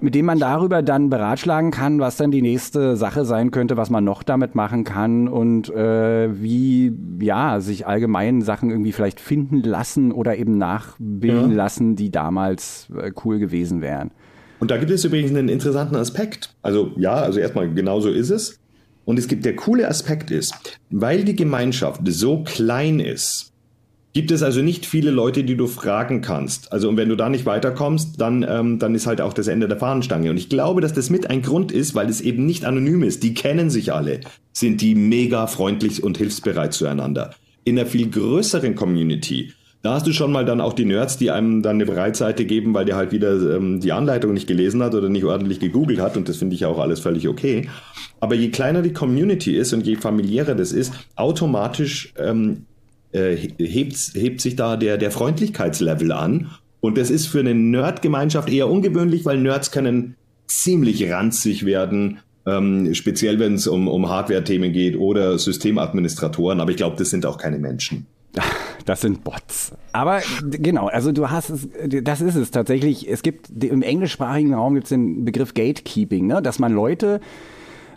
mit 0.00 0.14
dem 0.14 0.26
man 0.26 0.38
darüber 0.38 0.82
dann 0.82 1.10
beratschlagen 1.10 1.70
kann, 1.70 2.00
was 2.00 2.16
dann 2.16 2.30
die 2.30 2.42
nächste 2.42 2.96
Sache 2.96 3.24
sein 3.24 3.50
könnte, 3.50 3.76
was 3.76 3.90
man 3.90 4.04
noch 4.04 4.22
damit 4.22 4.54
machen 4.54 4.84
kann 4.84 5.28
und 5.28 5.70
äh, 5.70 6.28
wie 6.40 6.92
ja 7.20 7.60
sich 7.60 7.86
allgemein 7.86 8.42
Sachen 8.42 8.70
irgendwie 8.70 8.92
vielleicht 8.92 9.20
finden 9.20 9.62
lassen 9.62 10.12
oder 10.12 10.36
eben 10.36 10.58
nachbilden 10.58 11.50
ja. 11.50 11.56
lassen, 11.56 11.96
die 11.96 12.10
damals 12.10 12.88
äh, 12.96 13.12
cool 13.24 13.38
gewesen 13.38 13.80
wären. 13.80 14.10
Und 14.60 14.70
da 14.70 14.76
gibt 14.76 14.90
es 14.90 15.04
übrigens 15.04 15.30
einen 15.30 15.48
interessanten 15.48 15.96
Aspekt. 15.96 16.54
Also 16.62 16.92
ja, 16.96 17.14
also 17.14 17.40
erstmal 17.40 17.72
genau 17.72 18.00
so 18.00 18.10
ist 18.10 18.30
es. 18.30 18.58
Und 19.04 19.18
es 19.18 19.28
gibt 19.28 19.44
der 19.44 19.56
coole 19.56 19.86
Aspekt 19.88 20.30
ist, 20.30 20.54
weil 20.90 21.24
die 21.24 21.36
Gemeinschaft 21.36 22.00
so 22.04 22.42
klein 22.42 23.00
ist, 23.00 23.52
gibt 24.14 24.30
es 24.30 24.42
also 24.42 24.62
nicht 24.62 24.86
viele 24.86 25.10
Leute, 25.10 25.42
die 25.44 25.56
du 25.56 25.66
fragen 25.66 26.20
kannst. 26.20 26.72
Also 26.72 26.88
und 26.88 26.96
wenn 26.96 27.08
du 27.08 27.16
da 27.16 27.28
nicht 27.28 27.46
weiterkommst, 27.46 28.20
dann, 28.20 28.46
ähm, 28.48 28.78
dann 28.78 28.94
ist 28.94 29.06
halt 29.06 29.20
auch 29.20 29.32
das 29.32 29.48
Ende 29.48 29.68
der 29.68 29.76
Fahnenstange. 29.76 30.30
Und 30.30 30.36
ich 30.36 30.48
glaube, 30.48 30.80
dass 30.80 30.92
das 30.92 31.10
mit 31.10 31.28
ein 31.28 31.42
Grund 31.42 31.72
ist, 31.72 31.94
weil 31.94 32.08
es 32.08 32.20
eben 32.20 32.46
nicht 32.46 32.64
anonym 32.64 33.02
ist. 33.02 33.24
Die 33.24 33.34
kennen 33.34 33.70
sich 33.70 33.92
alle, 33.92 34.20
sind 34.52 34.80
die 34.80 34.94
mega 34.94 35.48
freundlich 35.48 36.02
und 36.02 36.16
hilfsbereit 36.16 36.72
zueinander. 36.72 37.34
In 37.64 37.76
einer 37.78 37.88
viel 37.88 38.08
größeren 38.08 38.76
Community, 38.76 39.52
da 39.82 39.94
hast 39.94 40.06
du 40.06 40.12
schon 40.12 40.30
mal 40.30 40.44
dann 40.44 40.60
auch 40.60 40.74
die 40.74 40.84
Nerds, 40.84 41.18
die 41.18 41.30
einem 41.30 41.62
dann 41.62 41.76
eine 41.76 41.86
Breitseite 41.86 42.44
geben, 42.44 42.72
weil 42.72 42.84
der 42.84 42.96
halt 42.96 43.10
wieder 43.10 43.56
ähm, 43.56 43.80
die 43.80 43.92
Anleitung 43.92 44.32
nicht 44.32 44.46
gelesen 44.46 44.82
hat 44.82 44.94
oder 44.94 45.08
nicht 45.08 45.24
ordentlich 45.24 45.58
gegoogelt 45.58 46.00
hat. 46.00 46.16
Und 46.16 46.28
das 46.28 46.36
finde 46.36 46.54
ich 46.54 46.60
ja 46.60 46.68
auch 46.68 46.78
alles 46.78 47.00
völlig 47.00 47.26
okay. 47.28 47.68
Aber 48.20 48.36
je 48.36 48.50
kleiner 48.50 48.80
die 48.80 48.92
Community 48.92 49.56
ist 49.56 49.72
und 49.72 49.86
je 49.86 49.96
familiärer 49.96 50.54
das 50.54 50.72
ist, 50.72 50.92
automatisch 51.16 52.14
ähm, 52.16 52.66
äh, 53.14 53.36
hebt, 53.36 53.96
hebt 54.14 54.40
sich 54.40 54.56
da 54.56 54.76
der, 54.76 54.98
der 54.98 55.10
Freundlichkeitslevel 55.10 56.12
an. 56.12 56.50
Und 56.80 56.98
das 56.98 57.10
ist 57.10 57.26
für 57.26 57.40
eine 57.40 57.54
Nerd-Gemeinschaft 57.54 58.50
eher 58.50 58.68
ungewöhnlich, 58.68 59.24
weil 59.24 59.38
Nerds 59.38 59.70
können 59.70 60.16
ziemlich 60.46 61.10
ranzig 61.10 61.64
werden, 61.64 62.18
ähm, 62.46 62.92
speziell 62.92 63.38
wenn 63.38 63.54
es 63.54 63.66
um, 63.66 63.88
um 63.88 64.10
Hardware-Themen 64.10 64.72
geht 64.72 64.96
oder 64.96 65.38
Systemadministratoren. 65.38 66.60
Aber 66.60 66.70
ich 66.70 66.76
glaube, 66.76 66.96
das 66.96 67.10
sind 67.10 67.24
auch 67.24 67.38
keine 67.38 67.58
Menschen. 67.58 68.06
Das 68.84 69.00
sind 69.00 69.24
Bots. 69.24 69.72
Aber 69.92 70.20
genau, 70.42 70.88
also 70.88 71.10
du 71.10 71.30
hast 71.30 71.48
es, 71.48 71.68
das 72.02 72.20
ist 72.20 72.34
es 72.34 72.50
tatsächlich. 72.50 73.08
Es 73.08 73.22
gibt 73.22 73.48
im 73.64 73.80
englischsprachigen 73.80 74.52
Raum 74.52 74.74
gibt 74.74 74.84
es 74.84 74.90
den 74.90 75.24
Begriff 75.24 75.54
Gatekeeping, 75.54 76.26
ne? 76.26 76.42
dass 76.42 76.58
man 76.58 76.70
Leute 76.70 77.22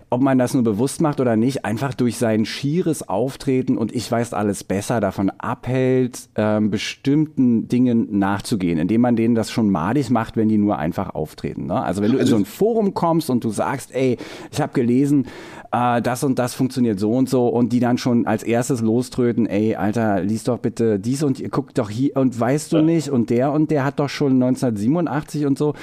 ob 0.09 0.21
man 0.21 0.37
das 0.37 0.53
nur 0.53 0.63
bewusst 0.63 1.01
macht 1.01 1.19
oder 1.19 1.35
nicht, 1.35 1.65
einfach 1.65 1.93
durch 1.93 2.17
sein 2.17 2.45
schieres 2.45 3.07
Auftreten 3.07 3.77
und 3.77 3.93
ich 3.93 4.09
weiß 4.09 4.33
alles 4.33 4.63
besser 4.63 5.01
davon 5.01 5.29
abhält, 5.29 6.29
ähm, 6.35 6.69
bestimmten 6.69 7.67
Dingen 7.67 8.17
nachzugehen, 8.17 8.77
indem 8.77 9.01
man 9.01 9.15
denen 9.15 9.35
das 9.35 9.51
schon 9.51 9.69
madig 9.69 10.09
macht, 10.09 10.37
wenn 10.37 10.47
die 10.47 10.57
nur 10.57 10.77
einfach 10.77 11.13
auftreten. 11.13 11.65
Ne? 11.67 11.81
Also 11.81 12.01
wenn 12.01 12.13
du 12.13 12.19
in 12.19 12.25
so 12.25 12.37
ein 12.37 12.45
Forum 12.45 12.93
kommst 12.93 13.29
und 13.29 13.43
du 13.43 13.49
sagst, 13.49 13.93
ey, 13.93 14.17
ich 14.51 14.61
habe 14.61 14.73
gelesen, 14.73 15.27
äh, 15.71 16.01
das 16.01 16.23
und 16.23 16.39
das 16.39 16.53
funktioniert 16.53 16.99
so 16.99 17.11
und 17.11 17.29
so 17.29 17.47
und 17.47 17.73
die 17.73 17.79
dann 17.79 17.97
schon 17.97 18.25
als 18.27 18.43
erstes 18.43 18.81
loströten, 18.81 19.45
ey, 19.45 19.75
Alter, 19.75 20.21
lies 20.21 20.43
doch 20.43 20.59
bitte 20.59 20.99
dies 20.99 21.23
und 21.23 21.41
guck 21.51 21.73
doch 21.73 21.89
hier 21.89 22.15
und 22.17 22.39
weißt 22.39 22.73
du 22.73 22.77
ja. 22.77 22.83
nicht 22.83 23.09
und 23.09 23.29
der 23.29 23.51
und 23.51 23.71
der 23.71 23.83
hat 23.83 23.99
doch 23.99 24.09
schon 24.09 24.33
1987 24.33 25.45
und 25.45 25.57
so. 25.57 25.73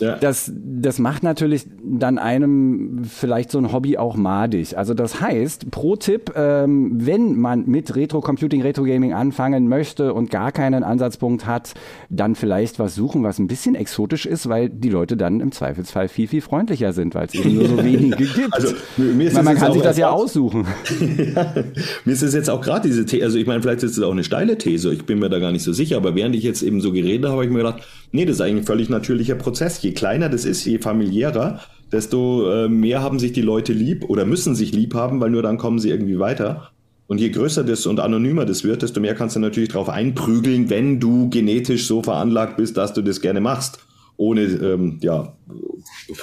Ja. 0.00 0.16
Das, 0.16 0.52
das 0.54 0.98
macht 0.98 1.22
natürlich 1.22 1.66
dann 1.82 2.18
einem 2.18 3.04
vielleicht 3.04 3.50
so 3.50 3.58
ein 3.58 3.72
Hobby 3.72 3.96
auch 3.96 4.16
madig. 4.16 4.76
Also 4.76 4.94
das 4.94 5.20
heißt, 5.20 5.70
pro 5.70 5.96
Tipp, 5.96 6.32
ähm, 6.36 6.92
wenn 6.94 7.38
man 7.38 7.66
mit 7.66 7.94
Retro-Computing, 7.94 8.62
Retro-Gaming 8.62 9.14
anfangen 9.14 9.68
möchte 9.68 10.12
und 10.12 10.30
gar 10.30 10.52
keinen 10.52 10.84
Ansatzpunkt 10.84 11.46
hat, 11.46 11.74
dann 12.10 12.34
vielleicht 12.34 12.78
was 12.78 12.94
suchen, 12.94 13.22
was 13.22 13.38
ein 13.38 13.46
bisschen 13.46 13.74
exotisch 13.74 14.26
ist, 14.26 14.48
weil 14.48 14.68
die 14.68 14.90
Leute 14.90 15.16
dann 15.16 15.40
im 15.40 15.52
Zweifelsfall 15.52 16.08
viel, 16.08 16.28
viel 16.28 16.42
freundlicher 16.42 16.92
sind, 16.92 17.14
weil 17.14 17.26
es 17.26 17.34
eben 17.34 17.54
nur 17.54 17.68
so 17.68 17.76
wenige 17.84 18.26
gibt. 18.26 18.52
Also 18.52 18.74
mir 18.96 19.25
ist 19.26 19.34
weil 19.34 19.44
das 19.44 19.52
man 19.52 19.56
kann 19.56 19.72
sich 19.72 19.82
das 19.82 19.98
ja 19.98 20.10
aussuchen. 20.10 20.66
ja, 21.34 21.54
mir 22.04 22.12
ist 22.12 22.22
es 22.22 22.34
jetzt 22.34 22.50
auch 22.50 22.60
gerade 22.60 22.88
diese 22.88 23.06
These, 23.06 23.24
also 23.24 23.38
ich 23.38 23.46
meine, 23.46 23.62
vielleicht 23.62 23.82
ist 23.82 23.96
es 23.96 24.02
auch 24.02 24.12
eine 24.12 24.24
steile 24.24 24.58
These, 24.58 24.92
ich 24.92 25.04
bin 25.04 25.18
mir 25.18 25.28
da 25.28 25.38
gar 25.38 25.52
nicht 25.52 25.62
so 25.62 25.72
sicher, 25.72 25.96
aber 25.96 26.14
während 26.14 26.34
ich 26.36 26.42
jetzt 26.42 26.62
eben 26.62 26.80
so 26.80 26.92
geredet 26.92 27.24
habe, 27.26 27.34
habe 27.34 27.44
ich 27.44 27.50
mir 27.50 27.58
gedacht, 27.58 27.82
nee, 28.12 28.24
das 28.24 28.36
ist 28.36 28.40
eigentlich 28.40 28.62
ein 28.62 28.66
völlig 28.66 28.88
natürlicher 28.88 29.34
Prozess. 29.34 29.80
Je 29.82 29.92
kleiner 29.92 30.28
das 30.28 30.44
ist, 30.44 30.64
je 30.64 30.78
familiärer, 30.78 31.60
desto 31.92 32.50
äh, 32.50 32.68
mehr 32.68 33.02
haben 33.02 33.18
sich 33.18 33.32
die 33.32 33.42
Leute 33.42 33.72
lieb 33.72 34.08
oder 34.08 34.24
müssen 34.24 34.54
sich 34.54 34.72
lieb 34.72 34.94
haben, 34.94 35.20
weil 35.20 35.30
nur 35.30 35.42
dann 35.42 35.58
kommen 35.58 35.78
sie 35.78 35.90
irgendwie 35.90 36.18
weiter. 36.18 36.70
Und 37.08 37.18
je 37.18 37.30
größer 37.30 37.62
das 37.62 37.86
und 37.86 38.00
anonymer 38.00 38.44
das 38.44 38.64
wird, 38.64 38.82
desto 38.82 39.00
mehr 39.00 39.14
kannst 39.14 39.36
du 39.36 39.40
natürlich 39.40 39.68
drauf 39.68 39.88
einprügeln, 39.88 40.70
wenn 40.70 40.98
du 40.98 41.30
genetisch 41.30 41.86
so 41.86 42.02
veranlagt 42.02 42.56
bist, 42.56 42.76
dass 42.76 42.94
du 42.94 43.02
das 43.02 43.20
gerne 43.20 43.40
machst. 43.40 43.78
Ohne, 44.16 44.42
ähm, 44.42 44.98
ja, 45.02 45.34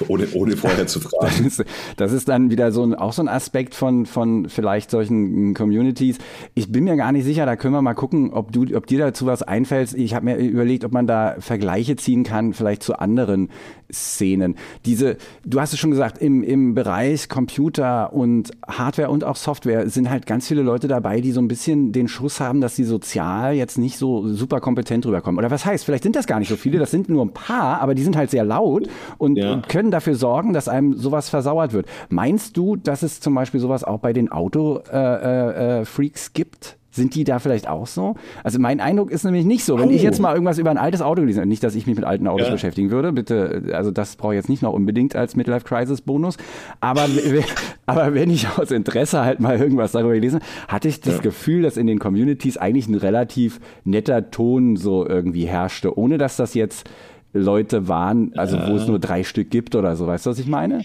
ohne, 0.07 0.27
ohne 0.33 0.57
vorher 0.57 0.87
zu 0.87 0.99
fragen. 1.01 1.25
Das 1.27 1.39
ist, 1.39 1.63
das 1.97 2.11
ist 2.11 2.29
dann 2.29 2.49
wieder 2.49 2.71
so 2.71 2.83
ein, 2.83 2.95
auch 2.95 3.13
so 3.13 3.21
ein 3.21 3.27
Aspekt 3.27 3.75
von, 3.75 4.05
von 4.05 4.49
vielleicht 4.49 4.91
solchen 4.91 5.53
Communities. 5.53 6.17
Ich 6.53 6.71
bin 6.71 6.83
mir 6.85 6.95
gar 6.95 7.11
nicht 7.11 7.25
sicher, 7.25 7.45
da 7.45 7.55
können 7.55 7.73
wir 7.73 7.81
mal 7.81 7.93
gucken, 7.93 8.31
ob, 8.31 8.51
du, 8.51 8.65
ob 8.75 8.87
dir 8.87 8.99
dazu 8.99 9.25
was 9.25 9.43
einfällt. 9.43 9.93
Ich 9.93 10.13
habe 10.13 10.25
mir 10.25 10.37
überlegt, 10.37 10.85
ob 10.85 10.91
man 10.91 11.07
da 11.07 11.35
Vergleiche 11.39 11.95
ziehen 11.95 12.23
kann, 12.23 12.53
vielleicht 12.53 12.83
zu 12.83 12.99
anderen 12.99 13.49
Szenen. 13.91 14.55
Diese, 14.85 15.17
du 15.45 15.59
hast 15.59 15.73
es 15.73 15.79
schon 15.79 15.91
gesagt, 15.91 16.17
im, 16.19 16.43
im 16.43 16.73
Bereich 16.73 17.29
Computer 17.29 18.13
und 18.13 18.51
Hardware 18.67 19.09
und 19.09 19.23
auch 19.23 19.35
Software 19.35 19.89
sind 19.89 20.09
halt 20.09 20.25
ganz 20.25 20.47
viele 20.47 20.63
Leute 20.63 20.87
dabei, 20.87 21.21
die 21.21 21.31
so 21.31 21.41
ein 21.41 21.47
bisschen 21.47 21.91
den 21.91 22.07
Schuss 22.07 22.39
haben, 22.39 22.61
dass 22.61 22.75
sie 22.75 22.83
sozial 22.83 23.53
jetzt 23.53 23.77
nicht 23.77 23.97
so 23.97 24.27
super 24.27 24.59
kompetent 24.61 25.05
rüberkommen. 25.05 25.37
Oder 25.37 25.51
was 25.51 25.65
heißt, 25.65 25.85
vielleicht 25.85 26.03
sind 26.03 26.15
das 26.15 26.25
gar 26.27 26.39
nicht 26.39 26.49
so 26.49 26.55
viele, 26.55 26.79
das 26.79 26.91
sind 26.91 27.09
nur 27.09 27.23
ein 27.23 27.33
paar, 27.33 27.81
aber 27.81 27.93
die 27.93 28.03
sind 28.03 28.15
halt 28.15 28.31
sehr 28.31 28.43
laut 28.43 28.87
und, 29.17 29.37
Ja. 29.37 29.52
Und 29.53 29.69
können 29.69 29.91
dafür 29.91 30.15
sorgen, 30.15 30.53
dass 30.53 30.67
einem 30.67 30.93
sowas 30.97 31.29
versauert 31.29 31.73
wird. 31.73 31.85
Meinst 32.09 32.57
du, 32.57 32.75
dass 32.75 33.03
es 33.03 33.19
zum 33.19 33.35
Beispiel 33.35 33.59
sowas 33.59 33.83
auch 33.83 33.99
bei 33.99 34.13
den 34.13 34.31
Auto-Freaks 34.31 34.89
äh, 34.91 35.81
äh, 35.81 35.85
Freaks 35.85 36.33
gibt? 36.33 36.77
Sind 36.95 37.15
die 37.15 37.23
da 37.23 37.39
vielleicht 37.39 37.67
auch 37.67 37.87
so? 37.87 38.13
Also 38.43 38.59
mein 38.59 38.79
Eindruck 38.79 39.09
ist 39.09 39.23
nämlich 39.23 39.45
nicht 39.45 39.65
so. 39.65 39.79
Wenn 39.79 39.89
ich 39.89 40.01
Oh. 40.01 40.03
jetzt 40.03 40.19
mal 40.19 40.33
irgendwas 40.33 40.59
über 40.59 40.69
ein 40.69 40.77
altes 40.77 41.01
Auto 41.01 41.21
gelesen 41.21 41.39
habe, 41.39 41.49
nicht, 41.49 41.63
dass 41.63 41.73
ich 41.73 41.87
mich 41.87 41.95
mit 41.95 42.05
alten 42.05 42.27
Autos 42.27 42.45
Ja. 42.49 42.53
beschäftigen 42.53 42.91
würde, 42.91 43.11
bitte, 43.11 43.63
also 43.73 43.89
das 43.89 44.15
brauche 44.15 44.35
ich 44.35 44.37
jetzt 44.37 44.47
nicht 44.49 44.61
noch 44.61 44.73
unbedingt 44.73 45.15
als 45.15 45.35
Midlife 45.35 45.65
Crisis 45.65 46.01
Bonus, 46.01 46.37
aber, 46.81 47.07
aber 47.87 48.13
wenn 48.13 48.29
ich 48.29 48.47
aus 48.59 48.69
Interesse 48.69 49.25
halt 49.25 49.39
mal 49.39 49.59
irgendwas 49.59 49.93
darüber 49.93 50.13
gelesen 50.13 50.35
habe, 50.41 50.71
hatte 50.71 50.87
ich 50.87 51.01
das 51.01 51.15
Ja. 51.15 51.21
Gefühl, 51.23 51.63
dass 51.63 51.77
in 51.77 51.87
den 51.87 51.97
Communities 51.97 52.57
eigentlich 52.57 52.87
ein 52.87 52.93
relativ 52.93 53.59
netter 53.85 54.29
Ton 54.29 54.75
so 54.75 55.07
irgendwie 55.07 55.45
herrschte, 55.45 55.97
ohne 55.97 56.19
dass 56.19 56.37
das 56.37 56.53
jetzt 56.53 56.87
Leute 57.33 57.87
waren, 57.87 58.31
also 58.35 58.57
wo 58.67 58.75
es 58.75 58.87
nur 58.87 58.99
drei 58.99 59.23
Stück 59.23 59.49
gibt 59.49 59.75
oder 59.75 59.95
so, 59.95 60.07
weißt 60.07 60.25
du, 60.25 60.29
was 60.29 60.39
ich 60.39 60.47
meine? 60.47 60.83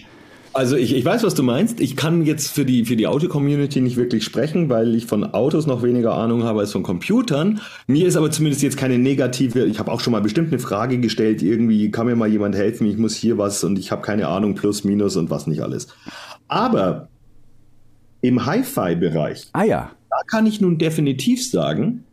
Also 0.51 0.75
ich, 0.75 0.95
ich 0.95 1.05
weiß, 1.05 1.23
was 1.23 1.35
du 1.35 1.43
meinst. 1.43 1.79
Ich 1.79 1.95
kann 1.95 2.25
jetzt 2.25 2.51
für 2.51 2.65
die, 2.65 2.85
für 2.85 2.95
die 2.95 3.05
Auto-Community 3.05 3.81
nicht 3.81 3.97
wirklich 3.97 4.23
sprechen, 4.23 4.67
weil 4.67 4.95
ich 4.95 5.05
von 5.05 5.23
Autos 5.33 5.67
noch 5.67 5.83
weniger 5.83 6.15
Ahnung 6.15 6.43
habe 6.43 6.61
als 6.61 6.71
von 6.71 6.81
Computern. 6.81 7.61
Mir 7.85 8.07
ist 8.07 8.17
aber 8.17 8.31
zumindest 8.31 8.63
jetzt 8.63 8.75
keine 8.75 8.97
negative, 8.97 9.65
ich 9.65 9.77
habe 9.77 9.91
auch 9.91 9.99
schon 9.99 10.11
mal 10.11 10.21
bestimmt 10.21 10.51
eine 10.51 10.59
Frage 10.59 10.99
gestellt, 10.99 11.43
irgendwie 11.43 11.91
kann 11.91 12.07
mir 12.07 12.15
mal 12.15 12.27
jemand 12.27 12.55
helfen, 12.55 12.87
ich 12.87 12.97
muss 12.97 13.15
hier 13.15 13.37
was 13.37 13.63
und 13.63 13.77
ich 13.77 13.91
habe 13.91 14.01
keine 14.01 14.27
Ahnung, 14.27 14.55
plus, 14.55 14.83
minus 14.83 15.17
und 15.17 15.29
was 15.29 15.45
nicht 15.45 15.61
alles. 15.61 15.87
Aber 16.47 17.09
im 18.21 18.45
Hi-Fi-Bereich, 18.45 19.49
Ah 19.53 19.63
ja, 19.63 19.91
da 20.09 20.17
kann 20.25 20.47
ich 20.47 20.59
nun 20.59 20.79
definitiv 20.79 21.47
sagen, 21.47 22.05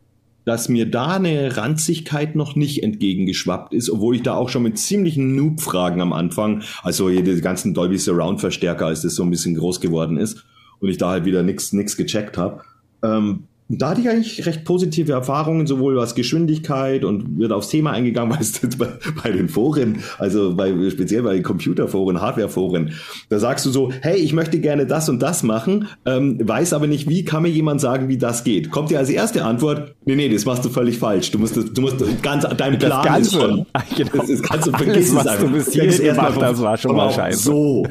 dass 0.46 0.68
mir 0.68 0.88
da 0.88 1.08
eine 1.08 1.56
Ranzigkeit 1.56 2.36
noch 2.36 2.54
nicht 2.54 2.84
entgegengeschwappt 2.84 3.74
ist, 3.74 3.90
obwohl 3.90 4.14
ich 4.14 4.22
da 4.22 4.34
auch 4.34 4.48
schon 4.48 4.62
mit 4.62 4.78
ziemlichen 4.78 5.34
Noob-Fragen 5.34 6.00
am 6.00 6.12
Anfang, 6.12 6.62
also 6.82 7.10
hier 7.10 7.24
die 7.24 7.40
ganzen 7.40 7.74
Dolby 7.74 7.98
Surround-Verstärker, 7.98 8.86
als 8.86 9.02
das 9.02 9.16
so 9.16 9.24
ein 9.24 9.30
bisschen 9.30 9.56
groß 9.56 9.80
geworden 9.80 10.16
ist 10.16 10.44
und 10.78 10.88
ich 10.88 10.98
da 10.98 11.10
halt 11.10 11.24
wieder 11.24 11.42
nichts 11.42 11.72
nix 11.72 11.96
gecheckt 11.96 12.38
habe. 12.38 12.62
Ähm, 13.02 13.48
da 13.68 13.90
hatte 13.90 14.00
ich 14.00 14.08
eigentlich 14.08 14.46
recht 14.46 14.64
positive 14.64 15.12
Erfahrungen, 15.12 15.66
sowohl 15.66 15.96
was 15.96 16.14
Geschwindigkeit 16.14 17.04
und 17.04 17.38
wird 17.38 17.52
aufs 17.52 17.68
Thema 17.68 17.90
eingegangen, 17.92 18.30
weil 18.34 18.40
es 18.40 18.60
bei, 18.78 18.88
bei 19.24 19.30
den 19.32 19.48
Foren, 19.48 19.98
also 20.18 20.54
bei, 20.54 20.72
speziell 20.90 21.22
bei 21.22 21.40
Computerforen, 21.40 22.20
Hardwareforen, 22.20 22.92
da 23.28 23.38
sagst 23.38 23.66
du 23.66 23.70
so, 23.70 23.90
hey, 24.02 24.16
ich 24.16 24.32
möchte 24.32 24.60
gerne 24.60 24.86
das 24.86 25.08
und 25.08 25.20
das 25.20 25.42
machen, 25.42 25.88
ähm, 26.04 26.38
weiß 26.42 26.72
aber 26.74 26.86
nicht, 26.86 27.08
wie 27.08 27.24
kann 27.24 27.42
mir 27.42 27.48
jemand 27.48 27.80
sagen, 27.80 28.08
wie 28.08 28.18
das 28.18 28.44
geht? 28.44 28.70
Kommt 28.70 28.90
dir 28.90 28.98
als 28.98 29.10
erste 29.10 29.44
Antwort, 29.44 29.94
nee, 30.04 30.14
nee, 30.16 30.28
das 30.28 30.44
machst 30.44 30.64
du 30.64 30.68
völlig 30.68 30.98
falsch. 30.98 31.30
Du 31.32 31.38
musst, 31.38 31.56
das- 31.56 31.72
du 31.72 31.80
musst 31.80 31.96
ganz, 32.22 32.46
dein 32.56 32.78
Plan 32.78 33.04
Ganze. 33.04 33.20
ist 33.36 33.42
schon, 33.42 33.66
Ah, 33.72 33.82
genau. 33.96 34.10
das, 34.14 34.28
das 34.28 34.42
kannst 34.42 34.66
du, 34.68 34.72
Alles, 34.72 34.84
vergiss 34.86 35.14
was 35.14 35.18
es 35.18 35.24
du 35.24 35.30
einfach. 35.46 35.52
bis 35.52 35.64
Fängst 35.64 35.74
hierhin 35.98 36.02
erst 36.06 36.16
mal 36.20 36.22
gemacht 36.28 36.34
von- 36.34 36.44
hast, 36.44 36.62
war 36.62 36.76
schon 36.76 36.88
von 36.90 36.96
mal 36.98 37.10
scheiße. 37.12 37.38
So. 37.42 37.86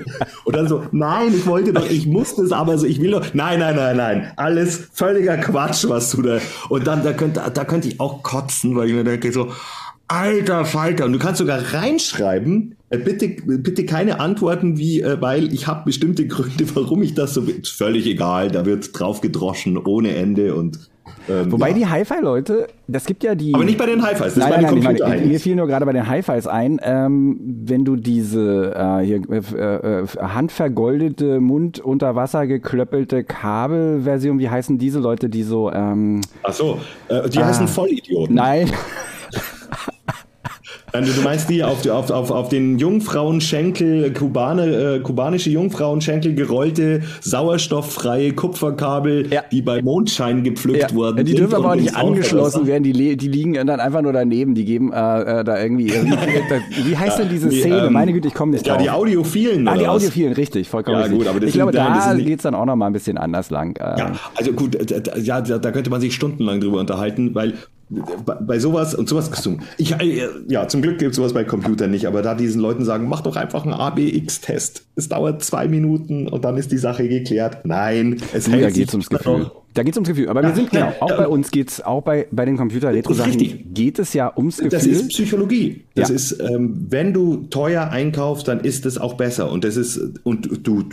Und 0.46 0.56
dann 0.56 0.68
so, 0.68 0.84
nein, 0.92 1.34
ich 1.36 1.46
wollte 1.46 1.74
doch, 1.74 1.90
ich 1.90 2.06
musste 2.08 2.44
es 2.44 2.52
aber 2.52 2.78
so, 2.78 2.86
ich 2.86 3.02
will 3.02 3.12
doch, 3.12 3.26
nein, 3.34 3.60
nein, 3.60 3.76
nein, 3.76 3.98
nein, 3.98 4.32
alles 4.38 4.90
völliger 4.94 5.38
Quatsch, 5.38 5.65
was 5.90 6.12
du 6.12 6.22
da, 6.22 6.40
und 6.70 6.88
dann, 6.88 7.04
da 7.04 7.14
könnte, 7.14 7.42
da 7.54 7.66
könnte 7.66 7.88
ich 7.88 8.00
auch 8.00 8.24
kotzen, 8.24 8.76
weil 8.76 8.90
ich 8.90 8.94
mir 8.94 9.04
denke 9.04 9.32
so, 9.32 9.52
alter 10.08 10.66
Falter, 10.66 11.06
und 11.06 11.14
du 11.14 11.20
kannst 11.20 11.40
sogar 11.40 11.60
reinschreiben, 11.74 12.76
äh, 12.90 12.98
bitte, 12.98 13.30
bitte 13.30 13.86
keine 13.86 14.20
Antworten 14.20 14.78
wie, 14.78 15.02
äh, 15.02 15.20
weil 15.20 15.54
ich 15.54 15.68
habe 15.68 15.86
bestimmte 15.86 16.28
Gründe, 16.28 16.66
warum 16.76 17.02
ich 17.02 17.14
das 17.14 17.34
so, 17.34 17.44
völlig 17.64 18.06
egal, 18.06 18.52
da 18.52 18.66
wird 18.66 18.98
drauf 18.98 19.22
gedroschen 19.22 19.78
ohne 19.78 20.16
Ende 20.16 20.56
und, 20.56 20.90
ähm, 21.30 21.52
Wobei 21.52 21.70
ja. 21.70 21.76
die 21.76 21.88
Hi-Fi-Leute, 21.88 22.68
das 22.88 23.06
gibt 23.06 23.24
ja 23.24 23.36
die. 23.36 23.54
aber 23.54 23.64
nicht 23.66 23.78
bei 23.78 23.86
den 23.86 24.02
Hi-Fis, 24.02 24.20
das 24.20 24.38
ist 24.38 24.38
Nein, 24.38 24.50
bei 24.50 24.62
nein, 24.62 24.76
den 24.76 24.84
nein, 24.84 24.98
Computer 24.98 25.26
mir 25.28 25.40
fiel 25.40 25.56
nur 25.56 25.68
gerade 25.68 25.86
bei 25.86 25.94
den 25.94 26.08
Hi-Fis 26.08 26.48
ein, 26.48 26.80
ähm, 26.84 27.40
wenn 27.66 27.86
du 27.86 27.96
diese 27.96 28.74
äh, 28.76 29.06
hier, 29.06 29.22
äh, 29.30 30.02
äh, 30.02 30.08
handvergoldete, 30.20 31.40
Mund 31.40 31.80
unter 31.80 32.16
Wasser 32.16 32.48
geklöppelte 32.48 33.24
Kabelversion, 33.24 34.40
wie 34.40 34.50
heißen 34.50 34.78
diese 34.78 35.00
Leute, 35.00 35.30
die 35.30 35.44
so, 35.44 35.72
ähm, 35.72 36.22
Ach 36.44 36.54
so, 36.54 36.80
äh, 37.10 37.30
die 37.30 37.44
heißen 37.44 37.68
Vollidioten. 37.68 38.36
nein, 38.36 38.66
Nein, 38.66 38.72
du 41.04 41.22
meinst 41.24 41.50
die 41.50 41.64
auf, 41.64 41.86
auf, 41.90 42.10
auf, 42.12 42.32
auf 42.32 42.50
den 42.50 42.78
Jungfrauenschenkel, 42.80 44.14
Kubane, 44.14 44.96
äh, 44.96 45.00
kubanische 45.00 45.50
Jungfrauenschenkel 45.50 46.34
gerollte, 46.36 47.02
sauerstofffreie 47.22 48.34
Kupferkabel, 48.34 49.28
Ja. 49.32 49.44
die 49.52 49.62
bei 49.62 49.82
Mondschein 49.82 50.44
gepflückt 50.44 50.92
ja, 50.92 50.94
wurden. 50.94 51.26
die 51.26 51.34
dürfen 51.36 51.56
aber 51.56 51.72
auch 51.72 51.76
nicht 51.76 51.96
angeschlossen 51.96 52.68
werden, 52.68 52.84
die, 52.84 53.18
die 53.18 53.28
liegen 53.28 53.54
dann 53.54 53.80
einfach 53.80 54.02
nur 54.02 54.14
daneben, 54.14 54.56
die 54.56 54.66
geben 54.66 54.92
äh, 54.94 54.96
äh, 55.42 55.44
da 55.44 55.62
irgendwie, 55.62 55.88
wie, 55.92 56.86
wie 56.92 56.98
heißt 56.98 57.20
denn 57.20 57.30
diese 57.30 57.50
Die, 57.50 57.60
Szene? 57.62 57.86
ähm, 57.88 57.94
Meine 57.94 58.14
Güte, 58.14 58.28
ich 58.28 58.34
komme 58.34 58.52
nicht 58.54 58.66
Ja, 58.66 58.74
drauf. 58.76 58.84
die 58.84 58.90
Audiophilen. 58.90 59.68
Ah, 59.68 59.76
die? 59.78 59.88
Audiophilen, 59.88 60.34
richtig, 60.34 60.70
vollkommen 60.70 61.00
Ja, 61.00 61.08
gut, 61.08 61.28
aber 61.28 61.40
das 61.40 61.50
ich 61.50 61.56
glaube, 61.56 61.72
da 61.72 62.14
nicht- 62.14 62.26
geht's 62.26 62.44
dann 62.44 62.56
auch 62.56 62.66
noch 62.66 62.76
mal 62.76 62.88
ein 62.88 62.94
bisschen 62.94 63.18
anders 63.18 63.50
lang. 63.50 63.76
Äh, 63.78 64.00
Ja, 64.00 64.12
also 64.36 64.52
gut, 64.54 64.76
äh, 64.76 65.20
ja, 65.22 65.42
da 65.42 65.72
könnte 65.72 65.90
man 65.90 66.02
sich 66.02 66.14
stundenlang 66.14 66.60
drüber 66.60 66.80
unterhalten, 66.80 67.34
weil 67.34 67.54
bei, 67.90 68.58
sowas 68.60 68.96
und 68.96 69.08
sowas 69.08 69.30
ich, 69.78 69.94
äh, 69.94 70.28
ja 70.48 70.68
zum 70.68 70.82
Glück 70.82 70.98
gibt 70.98 71.12
es 71.12 71.18
sowas 71.18 71.34
bei 71.34 71.44
Computern 71.44 71.92
nicht, 71.92 72.08
aber 72.08 72.22
da 72.22 72.34
diesen 72.34 72.62
Leuten 72.62 72.84
sagen, 72.84 73.08
mach 73.08 73.22
doch 73.22 73.36
einfach 73.36 73.64
einen 73.64 73.74
ABX-Test. 73.74 74.86
Es 74.96 75.10
dauert 75.10 75.44
zwei 75.44 75.68
Minuten 75.68 76.28
und 76.28 76.46
dann 76.46 76.58
ist 76.58 76.72
die 76.72 76.78
Sache 76.78 77.08
geklärt. 77.08 77.66
Nein, 77.66 78.22
es 78.34 78.46
Da 78.46 78.52
hält 78.52 78.76
ums 78.94 79.10
Gefühl. 79.10 79.40
noch. 79.40 79.65
Da 79.76 79.84
geht 79.84 79.94
es 79.94 79.98
ums 79.98 80.10
Gefühl. 80.10 80.30
Aber 80.30 80.42
wir 80.42 80.50
Ja, 80.50 80.56
sind, 80.56 80.72
genau, 80.72 80.92
auch 81.00 81.10
ja. 81.12 81.18
bei 81.18 81.28
uns 81.28 81.52
geht 81.52 81.70
es, 81.70 81.82
auch 81.82 82.02
bei, 82.02 82.28
bei 82.32 82.46
den 82.46 82.58
Computer-Retro-Sachen, 82.58 83.74
geht 83.74 84.00
es 84.00 84.14
ja 84.14 84.32
ums 84.36 84.58
Gefühl. 84.58 84.70
Das 84.72 84.86
ist 84.88 85.10
Psychologie. 85.10 85.84
Das 85.94 86.10
Ja. 86.10 86.16
ist, 86.16 86.40
ähm, 86.42 86.88
wenn 86.90 87.14
du 87.14 87.46
teuer 87.50 87.90
einkaufst, 87.92 88.48
dann 88.48 88.62
ist 88.62 88.86
es 88.88 88.98
auch 88.98 89.14
besser. 89.16 89.52
Und 89.52 89.64
das 89.64 89.78
ist, 89.78 90.00
und 90.24 90.66
du, 90.68 90.84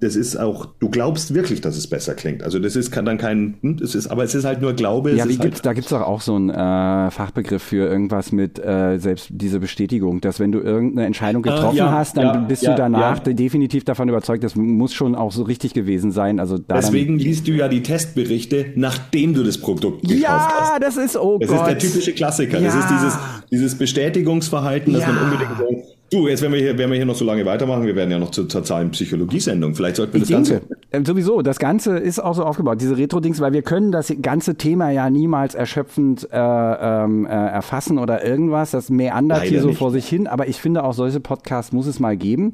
das 0.00 0.16
ist 0.16 0.36
auch, 0.36 0.66
du 0.80 0.88
glaubst 0.88 1.34
wirklich, 1.34 1.60
dass 1.60 1.76
es 1.76 1.86
besser 1.86 2.14
klingt. 2.14 2.42
Also 2.42 2.58
das 2.58 2.74
ist 2.76 2.90
kann 2.90 3.04
dann 3.04 3.18
kein, 3.18 3.54
hm, 3.60 3.76
es 3.82 3.94
ist, 3.94 4.06
aber 4.08 4.24
es 4.24 4.34
ist 4.34 4.44
halt 4.44 4.60
nur 4.62 4.72
Glaube. 4.72 5.12
ja, 5.12 5.24
wie 5.28 5.36
gibt's, 5.36 5.58
halt, 5.58 5.66
da 5.66 5.72
gibt 5.74 5.84
es 5.86 5.90
doch 5.90 6.00
auch 6.02 6.20
so 6.20 6.34
einen 6.34 6.50
äh, 6.50 7.10
Fachbegriff 7.10 7.62
für 7.62 7.88
irgendwas 7.88 8.32
mit 8.32 8.58
äh, 8.58 8.98
selbst 8.98 9.28
diese 9.30 9.60
Bestätigung, 9.60 10.20
dass 10.20 10.40
wenn 10.40 10.50
du 10.52 10.60
irgendeine 10.60 11.06
Entscheidung 11.06 11.44
Ah, 11.46 11.54
getroffen 11.54 11.76
ja, 11.76 11.92
hast, 11.92 12.16
dann 12.16 12.48
bist 12.48 12.62
du 12.66 12.74
danach 12.74 13.20
definitiv 13.20 13.84
davon 13.84 14.08
überzeugt, 14.08 14.42
das 14.44 14.56
muss 14.56 14.92
schon 14.92 15.14
auch 15.14 15.32
so 15.32 15.42
richtig 15.44 15.74
gewesen 15.74 16.10
sein. 16.12 16.40
Also 16.40 16.58
deswegen 16.58 17.18
liest 17.18 17.46
du 17.48 17.52
ja 17.52 17.68
die 17.68 17.82
Testberichte, 18.12 18.66
nachdem 18.76 19.34
du 19.34 19.42
das 19.42 19.58
Produkt 19.58 20.02
gekauft 20.02 20.22
ja, 20.22 20.70
hast. 20.72 20.82
das 20.82 20.96
ist, 20.96 21.16
oh 21.16 21.38
Das 21.38 21.48
Gott. 21.48 21.60
ist 21.60 21.66
der 21.68 21.78
typische 21.78 22.12
Klassiker. 22.12 22.60
Das 22.60 22.74
Ja. 22.74 22.80
ist 22.80 22.90
dieses, 22.90 23.18
dieses 23.50 23.74
Bestätigungsverhalten, 23.78 24.92
dass 24.92 25.02
Ja. 25.02 25.12
man 25.12 25.24
unbedingt 25.24 25.50
sagt, 25.58 25.91
du, 26.12 26.28
jetzt 26.28 26.42
wenn 26.42 26.52
wir 26.52 26.60
hier, 26.60 26.78
wenn 26.78 26.90
wir 26.90 26.96
hier 26.96 27.06
noch 27.06 27.14
so 27.14 27.24
lange 27.24 27.44
weitermachen, 27.46 27.84
wir 27.84 27.96
werden 27.96 28.10
ja 28.10 28.18
noch 28.18 28.30
zur, 28.30 28.48
zahlen 28.48 28.90
Psychologiesendung. 28.90 29.74
Vielleicht 29.74 29.96
sollten 29.96 30.12
wir 30.12 30.22
Ich 30.22 30.28
das 30.28 30.36
Ganze 30.36 30.60
denke. 30.60 30.76
äh, 30.90 31.04
sowieso, 31.04 31.42
das 31.42 31.58
Ganze 31.58 31.98
ist 31.98 32.18
auch 32.18 32.34
so 32.34 32.44
aufgebaut, 32.44 32.80
diese 32.80 32.96
Retro-Dings, 32.96 33.40
weil 33.40 33.52
wir 33.52 33.62
können 33.62 33.92
das 33.92 34.12
ganze 34.22 34.56
Thema 34.56 34.90
ja 34.90 35.08
niemals 35.10 35.54
erschöpfend 35.54 36.28
äh, 36.30 36.36
ähm, 36.36 37.26
äh, 37.26 37.30
erfassen 37.30 37.98
oder 37.98 38.24
irgendwas. 38.24 38.72
Das 38.72 38.90
meandert 38.90 39.38
Leider 39.38 39.50
hier 39.50 39.60
so 39.62 39.68
nicht. 39.68 39.78
vor 39.78 39.90
sich 39.90 40.06
hin, 40.08 40.26
aber 40.26 40.48
ich 40.48 40.60
finde 40.60 40.84
auch 40.84 40.92
solche 40.92 41.20
Podcasts 41.20 41.72
muss 41.72 41.86
es 41.86 42.00
mal 42.00 42.16
geben. 42.16 42.52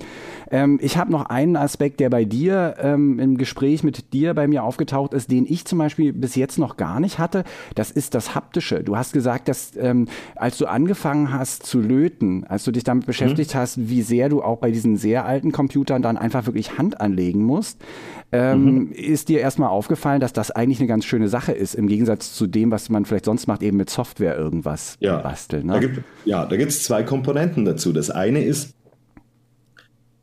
Ähm, 0.50 0.78
ich 0.82 0.96
habe 0.96 1.10
noch 1.10 1.26
einen 1.26 1.56
Aspekt, 1.56 2.00
der 2.00 2.10
bei 2.10 2.24
dir 2.24 2.76
ähm, 2.80 3.18
im 3.18 3.38
Gespräch 3.38 3.82
mit 3.82 4.12
dir 4.12 4.34
bei 4.34 4.46
mir 4.46 4.62
aufgetaucht 4.64 5.14
ist, 5.14 5.30
den 5.30 5.46
ich 5.46 5.64
zum 5.64 5.78
Beispiel 5.78 6.12
bis 6.12 6.34
jetzt 6.36 6.58
noch 6.58 6.76
gar 6.76 7.00
nicht 7.00 7.18
hatte. 7.18 7.44
Das 7.74 7.90
ist 7.90 8.14
das 8.14 8.34
Haptische. 8.34 8.82
Du 8.84 8.96
hast 8.96 9.12
gesagt, 9.12 9.48
dass 9.48 9.72
ähm, 9.76 10.06
als 10.36 10.58
du 10.58 10.66
angefangen 10.66 11.32
hast 11.32 11.66
zu 11.66 11.80
löten, 11.80 12.44
als 12.48 12.64
du 12.64 12.70
dich 12.70 12.84
damit 12.84 13.06
beschäftigt 13.06 13.47
hast, 13.54 13.88
wie 13.88 14.02
sehr 14.02 14.28
du 14.28 14.42
auch 14.42 14.58
bei 14.58 14.70
diesen 14.70 14.96
sehr 14.96 15.24
alten 15.24 15.52
Computern 15.52 16.02
dann 16.02 16.16
einfach 16.16 16.46
wirklich 16.46 16.78
Hand 16.78 17.00
anlegen 17.00 17.42
musst, 17.42 17.78
ähm, 18.32 18.92
ist 18.92 19.28
dir 19.28 19.40
erstmal 19.40 19.70
aufgefallen, 19.70 20.20
dass 20.20 20.32
das 20.32 20.50
eigentlich 20.50 20.78
eine 20.80 20.88
ganz 20.88 21.04
schöne 21.04 21.28
Sache 21.28 21.52
ist, 21.52 21.74
im 21.74 21.86
Gegensatz 21.86 22.34
zu 22.34 22.46
dem, 22.46 22.70
was 22.70 22.90
man 22.90 23.04
vielleicht 23.04 23.24
sonst 23.24 23.46
macht, 23.46 23.62
eben 23.62 23.76
mit 23.76 23.88
Software 23.90 24.36
irgendwas 24.36 24.96
Ja, 25.00 25.18
basteln. 25.18 25.68
da 25.68 25.74
Ne? 25.74 25.80
gibt, 25.80 26.02
ja, 26.24 26.44
da 26.44 26.56
gibt 26.56 26.70
es 26.72 26.82
zwei 26.84 27.02
Komponenten 27.02 27.64
dazu. 27.64 27.92
Das 27.92 28.10
eine 28.10 28.42
ist, 28.44 28.74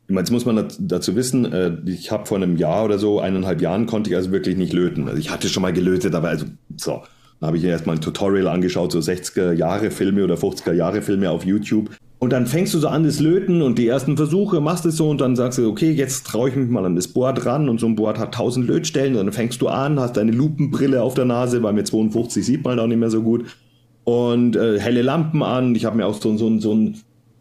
ich 0.08 0.14
meine, 0.14 0.20
jetzt 0.20 0.30
muss 0.30 0.44
man 0.46 0.56
daz- 0.56 0.78
dazu 0.80 1.16
wissen, 1.16 1.44
äh, 1.52 1.76
ich 1.86 2.12
habe 2.12 2.26
vor 2.26 2.36
einem 2.36 2.56
Jahr 2.56 2.84
oder 2.84 2.98
so, 2.98 3.18
eineinhalb 3.18 3.60
Jahren, 3.60 3.86
konnte 3.86 4.08
ich 4.10 4.16
also 4.16 4.30
wirklich 4.30 4.56
nicht 4.56 4.72
löten. 4.72 5.08
Also 5.08 5.18
ich 5.18 5.30
hatte 5.30 5.48
schon 5.48 5.62
mal 5.62 5.72
gelötet, 5.72 6.14
aber 6.14 6.28
also 6.28 6.46
so. 6.76 7.02
Dann 7.40 7.48
habe 7.48 7.56
ich 7.58 7.64
mir 7.64 7.70
erstmal 7.70 7.96
ein 7.96 8.00
Tutorial 8.00 8.46
angeschaut, 8.48 8.92
so 8.92 8.98
60er 9.00 9.52
Jahre 9.52 9.90
Filme 9.90 10.24
oder 10.24 10.36
50er 10.36 10.72
Jahre 10.72 11.02
Filme 11.02 11.30
auf 11.30 11.44
YouTube. 11.44 11.90
Und 12.18 12.32
dann 12.32 12.46
fängst 12.46 12.72
du 12.72 12.78
so 12.78 12.88
an, 12.88 13.04
das 13.04 13.20
Löten 13.20 13.60
und 13.60 13.78
die 13.78 13.86
ersten 13.86 14.16
Versuche 14.16 14.60
machst 14.60 14.86
es 14.86 14.96
so 14.96 15.10
und 15.10 15.20
dann 15.20 15.36
sagst 15.36 15.58
du, 15.58 15.68
okay, 15.68 15.90
jetzt 15.90 16.26
traue 16.26 16.48
ich 16.48 16.56
mich 16.56 16.68
mal 16.70 16.84
an 16.84 16.96
das 16.96 17.08
Board 17.08 17.44
ran 17.44 17.68
und 17.68 17.78
so 17.78 17.86
ein 17.86 17.94
Board 17.94 18.18
hat 18.18 18.28
1000 18.28 18.66
Lötstellen 18.66 19.16
und 19.16 19.26
dann 19.26 19.32
fängst 19.32 19.60
du 19.60 19.68
an, 19.68 20.00
hast 20.00 20.16
deine 20.16 20.32
Lupenbrille 20.32 21.02
auf 21.02 21.12
der 21.12 21.26
Nase, 21.26 21.62
weil 21.62 21.74
mit 21.74 21.86
52 21.86 22.44
sieht 22.44 22.64
man 22.64 22.78
auch 22.78 22.86
nicht 22.86 22.98
mehr 22.98 23.10
so 23.10 23.22
gut 23.22 23.44
und 24.04 24.56
äh, 24.56 24.80
helle 24.80 25.02
Lampen 25.02 25.42
an. 25.42 25.74
Ich 25.74 25.84
habe 25.84 25.96
mir 25.96 26.06
auch 26.06 26.14
so, 26.14 26.36
so, 26.36 26.58
so 26.58 26.74
ein 26.74 26.96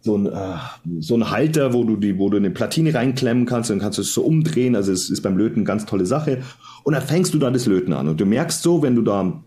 so 0.05 0.17
ein, 0.17 0.27
äh, 0.27 0.55
so 0.99 1.15
ein 1.15 1.31
Halter, 1.31 1.73
wo 1.73 1.83
du 1.83 1.97
die, 1.97 2.19
wo 2.19 2.29
du 2.29 2.37
eine 2.37 2.51
Platine 2.51 2.93
reinklemmen 2.93 3.45
kannst, 3.45 3.71
dann 3.71 3.79
kannst 3.79 3.97
du 3.97 4.03
es 4.03 4.13
so 4.13 4.23
umdrehen. 4.23 4.75
Also 4.75 4.91
es 4.91 5.09
ist 5.09 5.21
beim 5.21 5.35
Löten 5.35 5.57
eine 5.57 5.65
ganz 5.65 5.85
tolle 5.85 6.05
Sache. 6.05 6.43
Und 6.83 6.93
dann 6.93 7.01
fängst 7.01 7.33
du 7.33 7.39
da 7.39 7.49
das 7.49 7.65
Löten 7.65 7.91
an. 7.91 8.07
Und 8.07 8.21
du 8.21 8.25
merkst 8.25 8.61
so, 8.61 8.83
wenn 8.83 8.95
du 8.95 9.01
da 9.01 9.43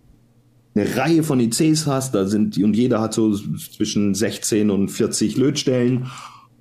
eine 0.75 0.97
Reihe 0.97 1.23
von 1.23 1.41
ICs 1.41 1.87
hast, 1.87 2.15
da 2.15 2.27
sind 2.27 2.57
und 2.59 2.75
jeder 2.75 3.01
hat 3.01 3.15
so 3.15 3.35
zwischen 3.35 4.15
16 4.15 4.71
und 4.71 4.89
40 4.89 5.37
Lötstellen. 5.37 6.07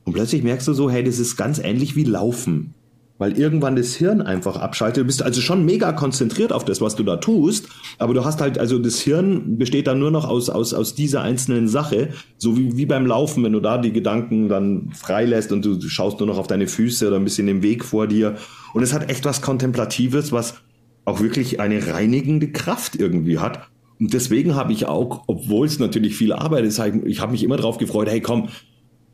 Und 0.05 0.13
plötzlich 0.13 0.43
merkst 0.43 0.67
du 0.67 0.73
so, 0.73 0.89
hey, 0.89 1.03
das 1.03 1.19
ist 1.19 1.35
ganz 1.35 1.59
ähnlich 1.59 1.95
wie 1.95 2.05
Laufen. 2.05 2.73
Weil 3.19 3.37
irgendwann 3.37 3.75
das 3.75 3.95
Hirn 3.95 4.21
einfach 4.21 4.57
abschaltet. 4.57 5.01
Du 5.01 5.05
bist 5.07 5.23
also 5.23 5.41
schon 5.41 5.65
mega 5.65 5.91
konzentriert 5.91 6.53
auf 6.53 6.65
das, 6.65 6.81
was 6.81 6.95
du 6.95 7.03
da 7.03 7.17
tust. 7.17 7.67
Aber 7.97 8.13
du 8.13 8.23
hast 8.23 8.41
halt, 8.41 8.59
also 8.59 8.77
das 8.77 8.99
Hirn 8.99 9.57
besteht 9.57 9.87
dann 9.87 9.99
nur 9.99 10.11
noch 10.11 10.25
aus, 10.25 10.49
aus, 10.49 10.73
aus 10.75 10.93
dieser 10.93 11.23
einzelnen 11.23 11.67
Sache. 11.67 12.09
So 12.37 12.57
wie, 12.57 12.77
wie 12.77 12.85
beim 12.85 13.07
Laufen, 13.07 13.43
wenn 13.43 13.53
du 13.53 13.59
da 13.59 13.79
die 13.79 13.91
Gedanken 13.91 14.49
dann 14.49 14.91
freilässt 14.93 15.51
und 15.51 15.65
du, 15.65 15.75
du 15.75 15.89
schaust 15.89 16.19
nur 16.19 16.27
noch 16.27 16.37
auf 16.37 16.47
deine 16.47 16.67
Füße 16.67 17.07
oder 17.07 17.15
ein 17.15 17.23
bisschen 17.23 17.47
den 17.47 17.63
Weg 17.63 17.83
vor 17.83 18.05
dir. 18.05 18.35
Und 18.73 18.83
es 18.83 18.93
hat 18.93 19.09
echt 19.09 19.25
was 19.25 19.41
Kontemplatives, 19.41 20.31
was 20.31 20.61
auch 21.03 21.19
wirklich 21.19 21.59
eine 21.59 21.87
reinigende 21.87 22.51
Kraft 22.51 22.95
irgendwie 22.95 23.39
hat. 23.39 23.67
Deswegen 23.99 24.55
habe 24.55 24.73
ich 24.73 24.85
auch, 24.85 25.23
obwohl 25.27 25.65
es 25.65 25.79
natürlich 25.79 26.15
viel 26.15 26.31
Arbeit 26.33 26.65
ist, 26.65 26.79
ich 27.05 27.19
habe 27.19 27.31
mich 27.31 27.43
immer 27.43 27.57
drauf 27.57 27.77
gefreut, 27.77 28.09
hey 28.09 28.21
komm, 28.21 28.49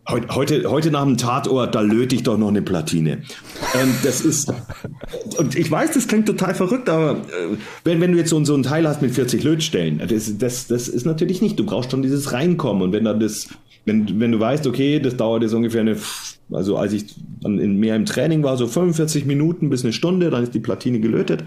Heut- 0.10 0.36
Heute, 0.36 0.70
heute 0.70 0.92
nach 0.92 1.06
dem 1.06 1.16
Tatort, 1.16 1.76
da 1.76 1.80
löte 1.80 2.14
ich 2.16 2.24
doch 2.24 2.38
noch 2.38 2.50
eine 2.50 2.62
Platine. 2.62 3.22
Ähm, 3.74 3.94
das 4.04 4.20
ist, 4.20 4.52
und 5.38 5.56
ich 5.58 5.72
weiß, 5.72 5.94
das 5.94 6.10
klingt 6.10 6.26
total 6.26 6.54
verrückt, 6.56 6.90
aber 6.90 7.12
äh, 7.22 7.56
wenn, 7.86 8.02
wenn 8.02 8.12
du 8.12 8.18
jetzt 8.18 8.30
so, 8.30 8.44
so 8.44 8.54
ein 8.54 8.64
Teil 8.64 8.86
hast 8.86 9.02
mit 9.02 9.12
40 9.12 9.42
Lötstellen, 9.46 10.02
das, 10.06 10.38
das, 10.38 10.68
das 10.68 10.90
ist 10.90 11.06
natürlich 11.06 11.42
nicht. 11.42 11.58
Du 11.58 11.66
brauchst 11.66 11.92
schon 11.92 12.02
dieses 12.02 12.34
Reinkommen. 12.34 12.84
Und 12.84 12.92
wenn 12.92 13.06
dann 13.06 13.22
das, 13.22 13.48
wenn, 13.86 14.20
wenn 14.20 14.34
du 14.34 14.42
weißt, 14.42 14.68
okay, 14.68 15.00
das 15.00 15.16
dauert 15.16 15.44
jetzt 15.44 15.54
ungefähr 15.54 15.80
eine, 15.82 15.96
also 16.52 16.76
als 16.76 16.92
ich 16.92 17.06
dann 17.40 17.58
in, 17.60 17.78
mehr 17.80 17.96
im 17.96 18.04
Training 18.06 18.44
war, 18.44 18.58
so 18.58 18.68
45 18.68 19.26
Minuten 19.26 19.70
bis 19.70 19.86
eine 19.86 19.94
Stunde, 19.94 20.30
dann 20.30 20.44
ist 20.44 20.54
die 20.54 20.60
Platine 20.60 21.00
gelötet. 21.00 21.46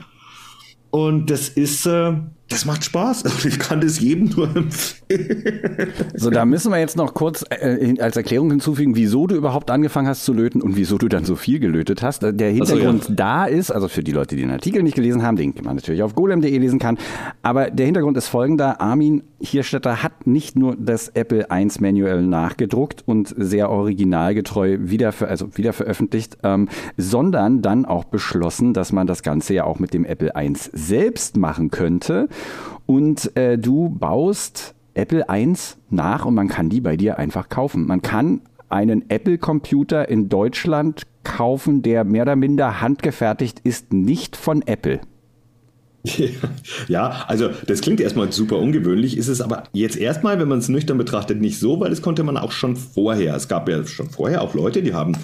Und 0.91 1.29
das 1.29 1.51
ist, 1.51 1.85
äh, 1.85 2.15
das 2.49 2.65
macht 2.65 2.85
Spaß. 2.85 3.25
Ich 3.47 3.59
kann 3.59 3.81
das 3.81 4.01
jedem 4.01 4.29
nur 4.31 4.55
empfehlen. 4.57 5.93
So, 6.15 6.31
da 6.31 6.45
müssen 6.45 6.73
wir 6.73 6.79
jetzt 6.79 6.97
noch 6.97 7.15
kurz 7.15 7.45
äh, 7.49 7.95
als 8.01 8.17
Erklärung 8.17 8.51
hinzufügen, 8.51 8.97
wieso 8.97 9.27
du 9.27 9.37
überhaupt 9.37 9.71
angefangen 9.71 10.09
hast 10.09 10.25
zu 10.25 10.33
löten 10.33 10.61
und 10.61 10.77
wieso 10.77 10.99
du 10.99 11.09
dann 11.09 11.25
so 11.25 11.37
viel 11.37 11.61
gelötet 11.61 12.03
hast. 12.03 12.23
Der 12.23 12.33
so, 12.33 12.45
Hintergrund 12.45 13.09
ja. 13.09 13.15
da 13.15 13.45
ist, 13.47 13.71
also 13.71 13.89
für 13.89 14.03
die 14.03 14.13
Leute, 14.13 14.35
die 14.35 14.43
den 14.43 14.51
Artikel 14.51 14.83
nicht 14.83 14.95
gelesen 14.95 15.23
haben, 15.23 15.37
den 15.37 15.55
man 15.63 15.77
natürlich 15.77 16.03
auf 16.03 16.15
golem.de 16.15 16.57
lesen 16.59 16.79
kann, 16.79 16.99
aber 17.43 17.71
der 17.71 17.87
Hintergrund 17.87 18.17
ist 18.17 18.29
folgender. 18.29 18.81
Armin 18.81 19.23
Hirstetter 19.39 20.03
hat 20.03 20.27
nicht 20.27 20.57
nur 20.57 20.77
das 20.79 21.09
Apple 21.11 21.47
I 21.53 21.69
Manual 21.81 22.23
nachgedruckt 22.23 23.03
und 23.07 23.35
sehr 23.37 23.71
originalgetreu 23.71 24.79
wieder, 24.81 25.13
ver 25.13 25.29
also 25.29 25.57
wieder 25.57 25.73
veröffentlicht, 25.73 26.39
ähm, 26.43 26.69
sondern 26.97 27.63
dann 27.63 27.85
auch 27.85 28.05
beschlossen, 28.05 28.73
dass 28.73 28.93
man 28.93 29.07
das 29.07 29.23
Ganze 29.23 29.55
ja 29.55 29.65
auch 29.65 29.79
mit 29.79 29.93
dem 29.93 30.05
Apple 30.05 30.33
I 30.37 30.53
selbst 30.73 31.37
machen 31.37 31.71
könnte. 31.71 32.29
Und 32.87 33.37
äh, 33.37 33.59
du 33.59 33.89
baust 33.89 34.75
Apple 34.95 35.29
1 35.29 35.79
nach 35.91 36.25
und 36.25 36.35
man 36.35 36.49
kann 36.49 36.69
die 36.69 36.81
bei 36.81 36.97
dir 36.97 37.19
einfach 37.19 37.49
kaufen. 37.49 37.87
Man 37.87 38.03
kann 38.03 38.41
einen 38.69 39.09
Apple-Computer 39.11 40.09
in 40.09 40.29
Deutschland 40.29 41.03
kaufen, 41.23 41.83
der 41.83 42.05
mehr 42.05 42.23
oder 42.23 42.37
minder 42.37 42.81
handgefertigt 42.81 43.61
ist, 43.65 43.93
nicht 43.93 44.37
von 44.37 44.63
Apple. 44.63 45.01
Ja, 46.89 47.25
also 47.27 47.51
das 47.67 47.81
klingt 47.81 48.01
erstmal 48.01 48.31
super 48.31 48.59
ungewöhnlich, 48.59 49.17
ist 49.17 49.29
es 49.29 49.41
aber 49.41 49.65
jetzt 49.73 49.97
erstmal, 49.97 50.39
wenn 50.39 50.49
man 50.49 50.61
es 50.61 50.69
nüchtern 50.69 50.99
betrachtet, 50.99 51.41
nicht 51.41 51.59
so, 51.59 51.81
weil 51.81 51.91
das 51.91 52.01
konnte 52.01 52.23
man 52.23 52.37
auch 52.37 52.53
schon 52.53 52.77
vorher. 52.77 53.35
Es 53.35 53.49
gab 53.49 53.69
ja 53.69 53.85
schon 53.85 54.09
vorher 54.09 54.43
auch 54.43 54.55
Leute, 54.55 54.83
die 54.83 54.95
haben 54.95 55.17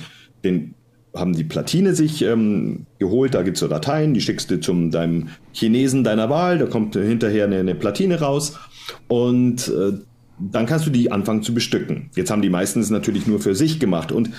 den 0.44 0.74
haben 1.14 1.34
die 1.34 1.44
Platine 1.44 1.94
sich 1.94 2.22
ähm, 2.22 2.86
geholt, 2.98 3.34
da 3.34 3.42
gibt 3.42 3.56
es 3.56 3.60
so 3.60 3.68
Dateien, 3.68 4.14
die 4.14 4.20
schickst 4.20 4.50
du 4.50 4.60
zum 4.60 4.90
deinem 4.90 5.28
Chinesen 5.52 6.04
deiner 6.04 6.30
Wahl, 6.30 6.58
da 6.58 6.66
kommt 6.66 6.94
hinterher 6.94 7.44
eine, 7.44 7.58
eine 7.58 7.74
Platine 7.74 8.20
raus 8.20 8.58
und 9.08 9.68
äh, 9.68 9.92
dann 10.38 10.66
kannst 10.66 10.86
du 10.86 10.90
die 10.90 11.12
anfangen 11.12 11.42
zu 11.42 11.54
bestücken. 11.54 12.10
Jetzt 12.16 12.30
haben 12.30 12.42
die 12.42 12.50
meistens 12.50 12.90
natürlich 12.90 13.26
nur 13.26 13.40
für 13.40 13.54
sich 13.54 13.78
gemacht 13.78 14.10
und 14.10 14.30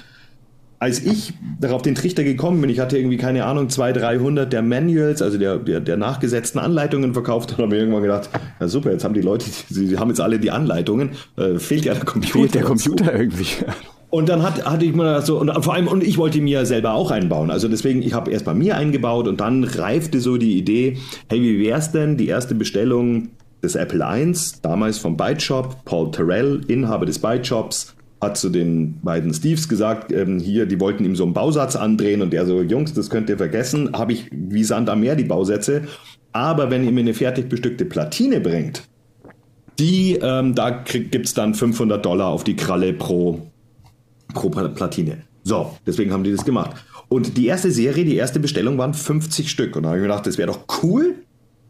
als 0.79 1.01
ich 1.01 1.33
darauf 1.62 1.81
den 1.81 1.95
Trichter 1.95 2.25
gekommen 2.25 2.59
bin, 2.59 2.69
ich 2.69 2.81
hatte 2.81 2.97
irgendwie 2.97 3.15
keine 3.15 3.45
Ahnung, 3.45 3.69
200, 3.69 4.03
300 4.03 4.51
der 4.51 4.62
Manuals, 4.62 5.21
also 5.21 5.38
der, 5.38 5.57
der, 5.57 5.79
der 5.79 5.95
nachgesetzten 5.95 6.59
Anleitungen 6.59 7.13
verkauft 7.13 7.53
habe 7.57 7.67
mir 7.67 7.77
irgendwann 7.77 8.01
gedacht, 8.01 8.29
ja 8.59 8.67
super, 8.67 8.91
jetzt 8.91 9.05
haben 9.05 9.13
die 9.13 9.21
Leute, 9.21 9.45
sie 9.69 9.97
haben 9.97 10.09
jetzt 10.09 10.19
alle 10.19 10.39
die 10.39 10.51
Anleitungen, 10.51 11.12
äh, 11.38 11.57
fehlt 11.57 11.86
ja 11.86 11.93
der 11.93 12.03
Computer. 12.03 12.39
Fehlt 12.39 12.55
der. 12.55 12.63
Computer 12.63 13.13
irgendwie. 13.13 13.47
Und 14.13 14.30
dann 14.30 14.43
hat, 14.43 14.63
hatte 14.63 14.86
ich 14.86 14.93
mir 14.93 15.23
so, 15.23 15.39
und 15.39 15.52
vor 15.63 15.73
allem, 15.73 15.88
und 15.88 16.04
ich 16.04 16.19
wollte 16.19 16.39
mir 16.39 16.67
selber 16.67 16.93
auch 16.93 17.10
einbauen. 17.10 17.49
Also 17.49 17.67
deswegen, 17.67 18.04
ich 18.04 18.13
habe 18.13 18.30
erst 18.30 18.45
bei 18.45 18.54
mir 18.54 18.78
eingebaut 18.78 19.28
und 19.28 19.41
dann 19.41 19.63
reifte 19.63 20.19
so 20.19 20.38
die 20.38 20.56
Idee, 20.56 20.97
hey, 21.30 21.41
wie 21.41 21.60
wär's 21.65 21.91
denn, 21.91 22.15
die 22.15 22.28
erste 22.28 22.54
Bestellung 22.54 23.30
des 23.63 23.73
Apple 23.73 24.06
I, 24.08 24.32
damals 24.62 24.99
vom 24.99 25.17
Byte 25.17 25.41
Shop, 25.41 25.84
Paul 25.86 26.12
Terrell, 26.12 26.62
Inhaber 26.67 27.08
des 27.08 27.17
Byte 27.17 27.47
Shops, 27.47 27.95
hat 28.21 28.38
zu 28.38 28.52
den 28.52 28.99
beiden 29.02 29.34
Steves 29.34 29.67
gesagt, 29.67 30.12
ähm, 30.12 30.38
hier, 30.38 30.67
die 30.67 30.80
wollten 30.80 31.06
ihm 31.06 31.15
so 31.15 31.23
einen 31.23 31.34
Bausatz 31.34 31.76
andrehen 31.76 32.21
und 32.21 32.34
der 32.34 32.45
so, 32.45 32.62
Jungs, 32.62 32.93
das 32.93 33.10
könnt 33.10 33.32
ihr 33.32 33.38
vergessen, 33.38 33.93
habe 33.93 34.13
ich 34.13 34.28
wie 34.30 34.63
Sand 34.63 34.91
am 34.91 34.99
Meer 34.99 35.15
die 35.15 35.23
Bausätze. 35.23 35.86
Aber 36.34 36.69
wenn 36.69 36.86
ihr 36.86 36.91
mir 36.91 36.99
eine 36.99 37.15
fertig 37.15 37.49
bestückte 37.49 37.86
Platine 37.86 38.41
bringt, 38.41 38.84
die, 39.80 40.19
ähm, 40.21 40.54
da 40.54 40.69
gibt 40.69 41.26
es 41.26 41.34
dann 41.34 41.56
500 41.56 42.06
Dollar 42.06 42.28
auf 42.28 42.43
die 42.43 42.56
Kralle 42.56 42.93
pro 42.93 43.41
pro 44.34 44.50
Platine. 44.50 45.24
So, 45.43 45.78
deswegen 45.86 46.12
haben 46.12 46.24
die 46.24 46.32
das 46.32 46.46
gemacht. 46.46 46.72
Und 47.10 47.38
die 47.38 47.48
erste 47.48 47.72
Serie, 47.72 48.06
die 48.06 48.15
erste 48.15 48.39
Bestellung 48.39 48.78
waren 48.78 48.93
50 48.93 49.50
Stück. 49.50 49.76
Und 49.76 49.84
da 49.84 49.89
habe 49.89 49.98
ich 49.98 50.02
mir 50.02 50.08
gedacht, 50.08 50.26
das 50.26 50.38
wäre 50.38 50.52
doch 50.52 50.65
cool, 50.82 51.15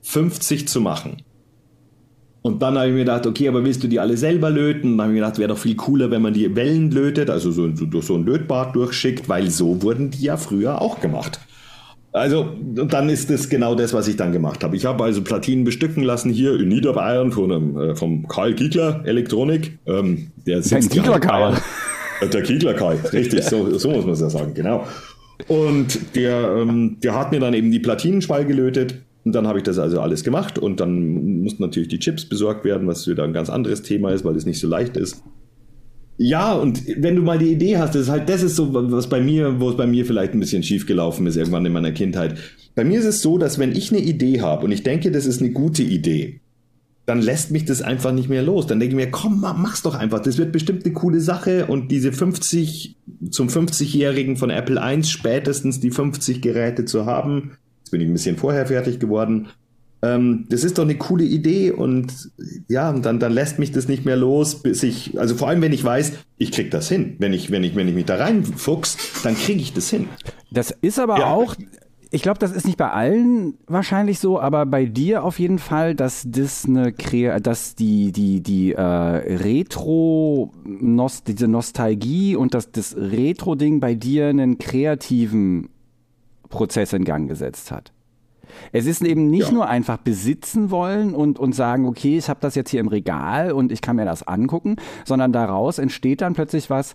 50 0.04 0.67
zu 0.67 0.80
machen. 0.80 1.17
Und 2.43 2.62
dann 2.62 2.78
habe 2.78 2.88
ich 2.88 2.93
mir 2.93 2.99
gedacht, 2.99 3.26
okay, 3.26 3.47
aber 3.47 3.63
willst 3.63 3.84
du 3.84 3.88
die 3.88 3.99
alle 3.99 4.17
selber 4.17 4.49
löten? 4.49 4.91
Und 4.91 4.97
dann 4.97 5.06
habe 5.06 5.13
ich 5.13 5.19
mir 5.19 5.26
gedacht, 5.26 5.39
wäre 5.39 5.49
doch 5.49 5.58
viel 5.58 5.76
cooler, 5.76 6.12
wenn 6.12 6.21
man 6.21 6.34
die 6.34 6.56
Wellen 6.56 6.91
lötet, 6.91 7.30
also 7.30 7.52
so, 7.52 7.67
durch 7.67 8.06
so 8.06 8.15
ein 8.15 8.26
Lötbad 8.26 8.76
durchschickt, 8.76 9.30
weil 9.30 9.49
so 9.49 9.82
wurden 9.82 10.12
die 10.12 10.23
ja 10.23 10.38
früher 10.38 10.82
auch 10.82 10.99
gemacht. 10.99 11.39
Also, 12.12 12.41
und 12.41 12.93
dann 12.93 13.10
ist 13.10 13.32
das 13.32 13.49
genau 13.49 13.73
das, 13.73 13.93
was 13.93 14.08
ich 14.08 14.17
dann 14.17 14.34
gemacht 14.34 14.63
habe. 14.63 14.76
Ich 14.76 14.86
habe 14.86 15.04
also 15.04 15.23
Platinen 15.23 15.63
bestücken 15.63 16.04
lassen 16.04 16.32
hier 16.32 16.60
in 16.60 16.67
Niederbayern 16.67 17.32
von 17.32 17.52
einem, 17.52 17.78
äh, 17.78 17.95
vom 17.95 18.28
Karl 18.28 18.54
Giegler 18.54 19.02
Elektronik. 19.06 19.80
Ähm, 19.88 20.32
der 20.45 20.62
sitzt 20.62 20.91
Giegler 20.91 21.19
ja 21.23 21.58
Äh, 22.21 22.30
Der 22.30 22.41
Kiegler 22.41 22.73
Kai, 22.73 22.95
richtig, 23.12 23.43
so, 23.43 23.78
so 23.78 23.89
muss 23.89 24.06
man 24.06 24.13
es 24.13 24.21
ja 24.21 24.30
sagen, 24.30 24.54
genau. 24.54 24.86
Und 25.47 26.15
der, 26.15 26.56
ähm, 26.58 26.97
der 27.04 27.15
hat 27.15 27.32
mir 27.32 27.39
dann 27.39 27.54
eben 27.54 27.71
die 27.71 27.80
Platinenspal 27.80 28.45
gelötet 28.45 28.95
und 29.26 29.34
dann 29.34 29.47
habe 29.47 29.60
ich 29.60 29.63
das 29.63 29.80
also 29.80 29.99
alles 29.99 30.23
gemacht 30.23 30.60
und 30.60 30.80
dann 30.80 31.41
mussten 31.41 31.63
natürlich 31.63 31.89
die 31.89 31.99
Chips 31.99 32.26
besorgt 32.26 32.65
werden, 32.65 32.88
was 32.88 33.08
wieder 33.08 33.23
ein 33.23 33.34
ganz 33.34 33.49
anderes 33.49 33.82
Thema 33.82 34.12
ist, 34.12 34.23
weil 34.26 34.36
es 34.36 34.45
nicht 34.45 34.60
so 34.60 34.67
leicht 34.67 34.97
ist. 34.97 35.23
Ja, 36.17 36.54
und 36.54 36.84
wenn 36.97 37.15
du 37.15 37.23
mal 37.23 37.39
die 37.39 37.52
Idee 37.52 37.78
hast, 37.78 37.95
das 37.95 38.04
ist 38.04 38.10
halt, 38.10 38.30
das 38.30 38.43
ist 38.43 38.56
so, 38.56 38.69
was 38.71 39.10
bei 39.10 39.19
mir, 39.19 39.60
wo 39.60 39.69
es 39.69 39.78
bei 39.78 39.88
mir 39.88 40.06
vielleicht 40.06 40.34
ein 40.34 40.39
bisschen 40.39 40.62
schief 40.62 40.86
gelaufen 40.86 41.26
ist, 41.26 41.38
irgendwann 41.38 41.65
in 41.65 41.73
meiner 41.73 41.91
Kindheit. 41.91 42.38
Bei 42.76 42.84
mir 42.84 42.99
ist 42.99 43.06
es 43.06 43.21
so, 43.21 43.38
dass 43.38 43.58
wenn 43.58 43.71
ich 43.71 43.91
eine 43.91 44.02
Idee 44.02 44.41
habe 44.41 44.65
und 44.65 44.71
ich 44.71 44.84
denke, 44.84 45.12
das 45.12 45.26
ist 45.26 45.41
eine 45.41 45.52
gute 45.52 45.82
Idee, 45.82 46.41
dann 47.05 47.21
lässt 47.21 47.51
mich 47.51 47.65
das 47.65 47.82
einfach 47.82 48.13
nicht 48.13 48.30
mehr 48.30 48.43
los. 48.43 48.67
Dann 48.67 48.80
denke 48.80 48.95
ich 48.95 49.05
mir, 49.05 49.11
komm, 49.11 49.41
mach's 49.41 49.82
doch 49.82 49.95
einfach. 49.95 50.19
Das 50.19 50.38
wird 50.38 50.51
bestimmt 50.51 50.86
eine 50.86 50.93
coole 50.93 51.19
Sache 51.19 51.65
und 51.65 51.91
diese 51.91 52.13
50 52.13 52.95
zum 53.30 53.49
50-Jährigen 53.49 54.38
von 54.38 54.49
Apple 54.49 54.82
1 54.82 55.09
spätestens 55.09 55.80
die 55.80 55.91
50 55.91 56.41
Geräte 56.41 56.86
zu 56.86 57.05
haben. 57.05 57.57
Jetzt 57.80 57.91
bin 57.91 58.01
ich 58.01 58.07
ein 58.07 58.13
bisschen 58.13 58.38
vorher 58.38 58.67
fertig 58.67 58.99
geworden. 58.99 59.47
Ähm, 60.01 60.45
das 60.49 60.63
ist 60.63 60.78
doch 60.78 60.84
eine 60.84 60.95
coole 60.95 61.23
Idee 61.23 61.71
und 61.71 62.32
ja, 62.67 62.91
dann, 62.91 63.19
dann 63.19 63.32
lässt 63.32 63.57
mich 63.57 63.71
das 63.71 63.88
nicht 63.88 64.05
mehr 64.05 64.17
los, 64.17 64.61
bis 64.61 64.84
ich, 64.84 65.17
also 65.17 65.36
vor 65.36 65.47
allem 65.47 65.61
wenn 65.61 65.71
ich 65.71 65.84
weiß, 65.84 66.13
ich 66.38 66.51
krieg 66.51 66.71
das 66.71 66.89
hin. 66.89 67.15
Wenn 67.19 67.34
ich, 67.34 67.51
wenn 67.51 67.63
ich, 67.63 67.75
wenn 67.75 67.88
ich 67.88 67.95
mich 67.95 68.05
da 68.05 68.15
reinfuchs, 68.15 68.97
dann 69.23 69.36
kriege 69.36 69.61
ich 69.61 69.73
das 69.73 69.89
hin. 69.89 70.07
Das 70.51 70.71
ist 70.82 70.99
aber 70.99 71.19
ja. 71.19 71.28
auch, 71.28 71.55
ich 72.14 72.22
glaube, 72.22 72.38
das 72.38 72.51
ist 72.51 72.68
nicht 72.68 72.78
bei 72.78 72.91
allen 72.91 73.57
wahrscheinlich 73.66 74.20
so, 74.20 74.39
aber 74.39 74.68
bei 74.68 74.86
dir 74.86 75.24
auf 75.24 75.39
jeden 75.39 75.57
Fall, 75.57 75.95
dass 75.95 76.24
das 76.28 76.64
eine 76.66 76.91
dass 77.41 77.74
die 77.74 78.11
die 78.11 78.41
die 78.41 78.74
äh, 78.74 78.82
Retro 78.82 80.53
Nost 80.64 81.28
diese 81.28 81.47
Nostalgie 81.47 82.36
und 82.36 82.53
das 82.53 82.72
das 82.72 82.95
Retro 82.95 83.55
Ding 83.55 83.80
bei 83.80 83.95
dir 83.95 84.28
einen 84.28 84.59
kreativen 84.59 85.70
Prozess 86.49 86.93
in 86.93 87.03
Gang 87.03 87.28
gesetzt 87.28 87.72
hat. 87.72 87.91
Es 88.72 88.86
ist 88.86 89.03
eben 89.03 89.32
nicht 89.32 89.47
ja. 89.47 89.53
nur 89.53 89.68
einfach 89.68 89.97
besitzen 89.97 90.70
wollen 90.70 91.16
und, 91.16 91.39
und 91.39 91.53
sagen, 91.53 91.88
okay, 91.88 92.20
ich 92.20 92.30
habe 92.30 92.39
das 92.41 92.53
jetzt 92.53 92.70
hier 92.70 92.80
im 92.80 92.89
Regal 92.89 93.51
und 93.51 93.72
ich 93.72 93.82
kann 93.82 93.95
mir 93.95 94.05
das 94.05 94.22
angucken, 94.22 94.76
sondern 95.03 95.34
daraus 95.34 95.80
entsteht 95.80 96.22
dann 96.22 96.36
plötzlich 96.36 96.70
was, 96.70 96.93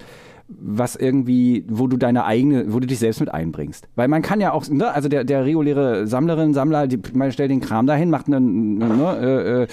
was 0.49 0.96
irgendwie, 0.96 1.64
wo 1.68 1.86
du 1.86 1.96
deine 1.96 2.24
eigene, 2.24 2.72
wo 2.72 2.80
du 2.80 2.86
dich 2.86 2.99
selbst 2.99 3.20
mit 3.20 3.32
einbringst. 3.32 3.86
Weil 3.96 4.09
man 4.09 4.22
kann 4.22 4.40
ja 4.40 4.53
auch, 4.53 4.66
ne, 4.68 4.90
also 4.90 5.09
der, 5.09 5.24
der 5.24 5.44
reguläre 5.44 6.07
Sammlerin, 6.07 6.55
Sammler, 6.55 6.86
die, 6.86 6.99
man 7.12 7.30
stellt 7.32 7.51
den 7.51 7.61
Kram 7.61 7.86
dahin, 7.86 8.11
macht 8.11 8.26
einen, 8.26 8.78
ne, 8.78 9.18
äh, 9.20 9.62
äh 9.62 9.66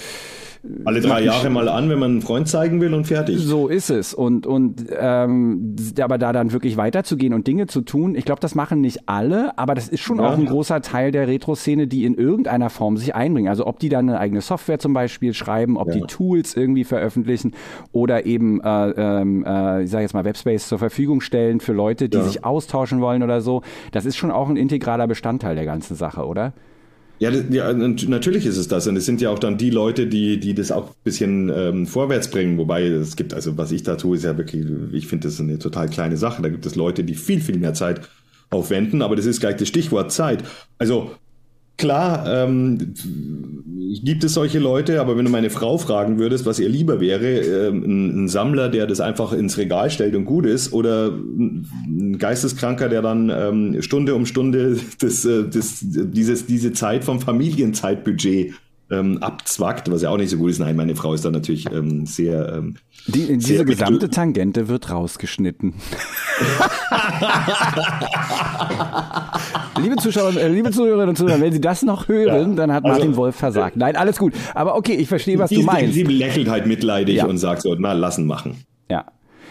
alle 0.84 1.00
drei 1.00 1.22
Jahre 1.22 1.50
mal 1.50 1.68
an, 1.68 1.88
wenn 1.88 1.98
man 1.98 2.10
einen 2.12 2.22
Freund 2.22 2.48
zeigen 2.48 2.80
will 2.80 2.94
und 2.94 3.06
fertig. 3.06 3.38
So 3.38 3.68
ist 3.68 3.90
es. 3.90 4.14
Und, 4.14 4.46
und 4.46 4.84
ähm, 4.98 5.76
aber 6.00 6.18
da 6.18 6.32
dann 6.32 6.52
wirklich 6.52 6.76
weiterzugehen 6.76 7.34
und 7.34 7.46
Dinge 7.46 7.66
zu 7.66 7.80
tun, 7.80 8.14
ich 8.14 8.24
glaube, 8.24 8.40
das 8.40 8.54
machen 8.54 8.80
nicht 8.80 9.08
alle, 9.08 9.58
aber 9.58 9.74
das 9.74 9.88
ist 9.88 10.00
schon 10.00 10.18
ja. 10.18 10.28
auch 10.28 10.38
ein 10.38 10.46
großer 10.46 10.82
Teil 10.82 11.12
der 11.12 11.28
Retro-Szene, 11.28 11.86
die 11.86 12.04
in 12.04 12.14
irgendeiner 12.14 12.70
Form 12.70 12.96
sich 12.96 13.14
einbringen. 13.14 13.48
Also 13.48 13.66
ob 13.66 13.78
die 13.78 13.88
dann 13.88 14.08
eine 14.08 14.18
eigene 14.18 14.40
Software 14.40 14.78
zum 14.78 14.92
Beispiel 14.92 15.34
schreiben, 15.34 15.76
ob 15.76 15.88
ja. 15.88 15.94
die 15.94 16.02
Tools 16.02 16.56
irgendwie 16.56 16.84
veröffentlichen 16.84 17.54
oder 17.92 18.26
eben, 18.26 18.60
äh, 18.60 18.90
ähm, 18.90 19.44
äh, 19.46 19.84
ich 19.84 19.90
sage 19.90 20.02
jetzt 20.02 20.14
mal, 20.14 20.24
Webspace 20.24 20.68
zur 20.68 20.78
Verfügung 20.78 21.20
stellen 21.20 21.60
für 21.60 21.72
Leute, 21.72 22.08
die 22.08 22.18
ja. 22.18 22.24
sich 22.24 22.44
austauschen 22.44 23.00
wollen 23.00 23.22
oder 23.22 23.40
so. 23.40 23.62
Das 23.92 24.04
ist 24.04 24.16
schon 24.16 24.30
auch 24.30 24.48
ein 24.48 24.56
integraler 24.56 25.06
Bestandteil 25.06 25.54
der 25.54 25.64
ganzen 25.64 25.96
Sache, 25.96 26.26
oder? 26.26 26.52
Ja, 27.18 27.30
ja, 27.30 27.72
natürlich 27.72 28.44
ist 28.44 28.58
es 28.58 28.68
das. 28.68 28.86
Und 28.86 28.96
es 28.96 29.06
sind 29.06 29.20
ja 29.22 29.30
auch 29.30 29.38
dann 29.38 29.56
die 29.56 29.70
Leute, 29.70 30.06
die, 30.06 30.38
die 30.38 30.54
das 30.54 30.70
auch 30.70 30.88
ein 30.88 30.94
bisschen 31.02 31.50
ähm, 31.54 31.86
vorwärts 31.86 32.30
bringen. 32.30 32.58
Wobei 32.58 32.84
es 32.86 33.16
gibt, 33.16 33.32
also 33.32 33.56
was 33.56 33.72
ich 33.72 33.82
da 33.82 33.96
tue, 33.96 34.16
ist 34.16 34.24
ja 34.24 34.36
wirklich, 34.36 34.66
ich 34.92 35.06
finde 35.06 35.28
das 35.28 35.40
eine 35.40 35.58
total 35.58 35.88
kleine 35.88 36.18
Sache. 36.18 36.42
Da 36.42 36.50
gibt 36.50 36.66
es 36.66 36.74
Leute, 36.74 37.04
die 37.04 37.14
viel, 37.14 37.40
viel 37.40 37.58
mehr 37.58 37.72
Zeit 37.72 38.02
aufwenden. 38.50 39.00
Aber 39.00 39.16
das 39.16 39.24
ist 39.24 39.40
gleich 39.40 39.56
das 39.56 39.68
Stichwort 39.68 40.12
Zeit. 40.12 40.44
Also 40.78 41.12
Klar, 41.78 42.26
ähm, 42.26 42.94
gibt 44.02 44.24
es 44.24 44.32
solche 44.34 44.58
Leute, 44.58 45.00
aber 45.00 45.16
wenn 45.16 45.26
du 45.26 45.30
meine 45.30 45.50
Frau 45.50 45.76
fragen 45.76 46.18
würdest, 46.18 46.46
was 46.46 46.58
ihr 46.58 46.68
lieber 46.68 47.00
wäre, 47.00 47.26
äh, 47.26 47.68
ein, 47.68 48.24
ein, 48.24 48.28
Sammler, 48.28 48.68
der 48.70 48.86
das 48.86 49.00
einfach 49.00 49.32
ins 49.32 49.58
Regal 49.58 49.90
stellt 49.90 50.14
und 50.14 50.24
gut 50.24 50.46
ist, 50.46 50.72
oder 50.72 51.08
ein 51.08 52.16
Geisteskranker, 52.18 52.88
der 52.88 53.02
dann 53.02 53.30
ähm, 53.30 53.82
Stunde 53.82 54.14
um 54.14 54.24
Stunde 54.24 54.78
das, 55.00 55.24
äh, 55.24 55.44
das, 55.48 55.80
dieses, 55.82 56.46
diese 56.46 56.72
Zeit 56.72 57.04
vom 57.04 57.20
Familienzeitbudget 57.20 58.54
ähm, 58.90 59.22
abzwackt, 59.22 59.90
was 59.90 60.02
ja 60.02 60.10
auch 60.10 60.16
nicht 60.16 60.30
so 60.30 60.36
gut 60.36 60.50
ist. 60.50 60.60
Nein, 60.60 60.76
meine 60.76 60.94
Frau 60.94 61.14
ist 61.14 61.24
da 61.24 61.30
natürlich 61.30 61.70
ähm, 61.72 62.06
sehr. 62.06 62.54
Ähm, 62.54 62.76
Die, 63.06 63.26
diese 63.38 63.56
sehr 63.56 63.64
gesamte 63.64 64.10
Tangente 64.10 64.68
wird 64.68 64.90
rausgeschnitten. 64.90 65.74
liebe 69.80 69.96
Zuschauer, 69.96 70.36
äh, 70.36 70.48
liebe 70.48 70.70
Zuhörerinnen 70.70 71.10
und 71.10 71.16
Zuhörer, 71.16 71.40
wenn 71.40 71.52
Sie 71.52 71.60
das 71.60 71.82
noch 71.82 72.08
hören, 72.08 72.50
ja, 72.50 72.56
dann 72.56 72.72
hat 72.72 72.84
Martin 72.84 73.08
also, 73.08 73.16
Wolf 73.16 73.36
versagt. 73.36 73.76
Nein, 73.76 73.96
alles 73.96 74.18
gut. 74.18 74.32
Aber 74.54 74.76
okay, 74.76 74.94
ich 74.94 75.08
verstehe, 75.08 75.38
was 75.38 75.50
sie, 75.50 75.56
du 75.56 75.62
meinst. 75.62 75.94
Sie 75.94 76.04
lächelt 76.04 76.48
halt 76.48 76.66
mitleidig 76.66 77.16
ja. 77.16 77.26
und 77.26 77.38
sagt 77.38 77.62
so, 77.62 77.74
na, 77.74 77.92
lassen 77.92 78.26
machen. 78.26 78.64
Ja, 78.88 79.06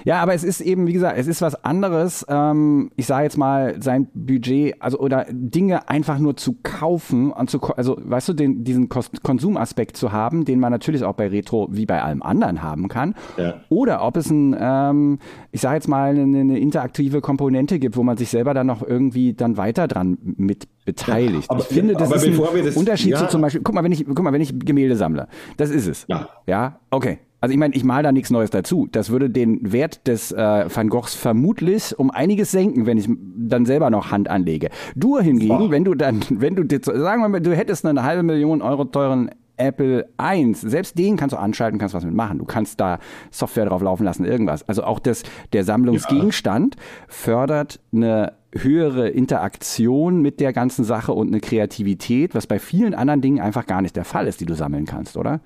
ja, 0.05 0.21
aber 0.21 0.35
es 0.35 0.43
ist 0.43 0.61
eben, 0.61 0.85
wie 0.85 0.93
gesagt, 0.93 1.17
es 1.17 1.25
ist 1.25 1.41
was 1.41 1.65
anderes. 1.65 2.25
Ähm, 2.29 2.91
ich 2.95 3.07
sage 3.07 3.23
jetzt 3.23 3.37
mal, 3.37 3.81
sein 3.81 4.07
Budget, 4.13 4.75
also 4.79 4.99
oder 4.99 5.25
Dinge 5.31 5.89
einfach 5.89 6.19
nur 6.19 6.37
zu 6.37 6.57
kaufen 6.61 7.31
und 7.31 7.49
zu, 7.49 7.59
also 7.75 7.97
weißt 7.99 8.29
du, 8.29 8.33
den, 8.33 8.63
diesen 8.63 8.87
Konsumaspekt 8.87 9.97
zu 9.97 10.11
haben, 10.11 10.45
den 10.45 10.59
man 10.59 10.71
natürlich 10.71 11.03
auch 11.03 11.15
bei 11.15 11.27
Retro 11.27 11.67
wie 11.71 11.87
bei 11.87 12.03
allem 12.03 12.21
anderen 12.21 12.61
haben 12.61 12.87
kann. 12.87 13.15
Ja. 13.37 13.55
Oder 13.69 14.03
ob 14.03 14.15
es 14.17 14.29
ein, 14.29 14.55
ähm, 14.59 15.17
ich 15.51 15.61
sage 15.61 15.75
jetzt 15.75 15.87
mal, 15.87 16.11
eine, 16.11 16.39
eine, 16.39 16.59
interaktive 16.59 17.21
Komponente 17.21 17.79
gibt, 17.79 17.97
wo 17.97 18.03
man 18.03 18.15
sich 18.15 18.29
selber 18.29 18.53
dann 18.53 18.67
noch 18.67 18.83
irgendwie 18.83 19.33
dann 19.33 19.57
weiter 19.57 19.87
dran 19.87 20.19
mit 20.21 20.67
beteiligt. 20.85 21.49
Ja, 21.49 21.55
aber, 21.55 21.61
ich 21.61 21.67
finde, 21.67 21.95
das 21.95 22.11
ist 22.11 22.27
ein 22.27 22.63
das, 22.63 22.77
Unterschied 22.77 23.13
ja. 23.13 23.17
zu 23.17 23.27
zum 23.27 23.41
Beispiel, 23.41 23.61
guck 23.63 23.73
mal, 23.73 23.83
wenn 23.83 23.91
ich, 23.91 24.05
guck 24.05 24.21
mal, 24.21 24.33
wenn 24.33 24.41
ich 24.41 24.53
Gemälde 24.59 24.95
sammle, 24.95 25.27
das 25.57 25.71
ist 25.71 25.87
es. 25.87 26.05
Ja. 26.07 26.29
Ja, 26.45 26.79
okay. 26.91 27.17
Also 27.45 27.53
ich 27.53 27.59
meine, 27.59 27.75
ich 27.75 27.83
mal 27.83 28.01
da 28.01 28.11
nichts 28.11 28.31
Neues 28.31 28.49
dazu. 28.49 28.87
Das 28.91 29.11
würde 29.11 29.29
den 29.29 29.71
Wert 29.71 30.07
des 30.07 30.31
äh, 30.31 30.65
Van 30.67 30.89
Goghs 30.89 31.13
vermutlich 31.13 31.93
um 31.95 32.09
einiges 32.09 32.49
senken, 32.49 32.87
wenn 32.87 32.97
ich 32.97 33.07
dann 33.07 33.67
selber 33.67 33.91
noch 33.91 34.09
Hand 34.09 34.31
anlege. 34.31 34.69
Du 34.95 35.19
hingegen, 35.19 35.55
Boah. 35.55 35.69
wenn 35.69 35.85
du 35.85 35.93
dann, 35.93 36.21
wenn 36.31 36.55
du, 36.55 36.63
sagen 36.67 37.21
wir 37.21 37.29
mal, 37.29 37.41
du 37.41 37.55
hättest 37.55 37.85
eine 37.85 38.01
halbe 38.01 38.23
Million 38.23 38.63
Euro 38.63 38.85
teuren 38.85 39.29
Apple 39.57 40.09
1, 40.17 40.59
selbst 40.59 40.97
den 40.97 41.17
kannst 41.17 41.33
du 41.33 41.37
anschalten, 41.37 41.77
kannst 41.77 41.93
was 41.93 42.03
mitmachen. 42.03 42.39
Du 42.39 42.45
kannst 42.45 42.79
da 42.79 42.97
Software 43.29 43.65
drauf 43.65 43.83
laufen 43.83 44.05
lassen, 44.05 44.25
irgendwas. 44.25 44.67
Also 44.67 44.83
auch 44.83 44.97
das, 44.97 45.21
der 45.53 45.63
Sammlungsgegenstand 45.63 46.77
ja. 46.77 46.81
fördert 47.07 47.79
eine 47.93 48.33
höhere 48.53 49.07
Interaktion 49.09 50.23
mit 50.23 50.39
der 50.39 50.51
ganzen 50.51 50.83
Sache 50.83 51.13
und 51.13 51.27
eine 51.27 51.41
Kreativität, 51.41 52.33
was 52.33 52.47
bei 52.47 52.57
vielen 52.57 52.95
anderen 52.95 53.21
Dingen 53.21 53.39
einfach 53.39 53.67
gar 53.67 53.83
nicht 53.83 53.95
der 53.95 54.03
Fall 54.03 54.25
ist, 54.25 54.41
die 54.41 54.45
du 54.47 54.55
sammeln 54.55 54.85
kannst, 54.85 55.15
oder? 55.15 55.41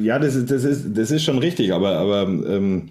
Ja, 0.00 0.18
das 0.18 0.34
ist, 0.34 0.50
das 0.50 0.64
ist, 0.64 0.96
das 0.96 1.10
ist 1.10 1.22
schon 1.22 1.38
richtig, 1.38 1.72
aber, 1.72 1.96
aber 1.96 2.22
ähm, 2.22 2.90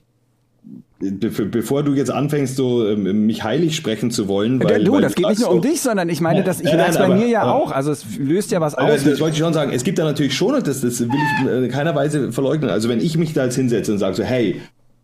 bevor 0.99 1.83
du 1.83 1.93
jetzt 1.93 2.11
anfängst, 2.11 2.55
so 2.55 2.87
ähm, 2.87 3.25
mich 3.25 3.43
heilig 3.43 3.75
sprechen 3.75 4.11
zu 4.11 4.27
wollen. 4.27 4.63
Weil, 4.63 4.83
du, 4.83 4.93
weil 4.93 5.01
das 5.01 5.15
geht 5.15 5.27
nicht 5.27 5.41
nur 5.41 5.51
um 5.51 5.61
dich, 5.61 5.81
sondern 5.81 6.09
ich 6.09 6.21
meine, 6.21 6.43
das, 6.43 6.61
ich 6.61 6.71
merke 6.71 6.91
es 6.91 6.97
bei 6.97 7.05
aber, 7.05 7.15
mir 7.15 7.27
ja 7.27 7.41
aber, 7.41 7.55
auch. 7.55 7.71
Also 7.71 7.91
es 7.91 8.05
löst 8.17 8.51
ja 8.51 8.61
was 8.61 8.75
aus. 8.75 9.03
Das 9.03 9.19
wollte 9.19 9.33
ich 9.33 9.39
schon 9.39 9.53
sagen. 9.53 9.71
Es 9.73 9.83
gibt 9.83 9.99
da 9.99 10.03
natürlich 10.03 10.35
schon, 10.35 10.55
und 10.55 10.67
das, 10.67 10.81
das 10.81 10.99
will 10.99 11.09
ich 11.09 11.47
in 11.49 11.69
keiner 11.69 11.95
Weise 11.95 12.31
verleugnen. 12.31 12.69
Also 12.69 12.89
wenn 12.89 13.01
ich 13.01 13.17
mich 13.17 13.33
da 13.33 13.45
jetzt 13.45 13.55
hinsetze 13.55 13.91
und 13.91 13.97
sage 13.97 14.15
so, 14.15 14.23
hey, 14.23 14.61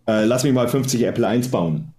äh, 0.08 0.26
lass 0.26 0.44
mich 0.44 0.54
mal 0.54 0.68
50 0.68 1.04
Apple 1.04 1.28
1 1.28 1.50
bauen 1.50 1.94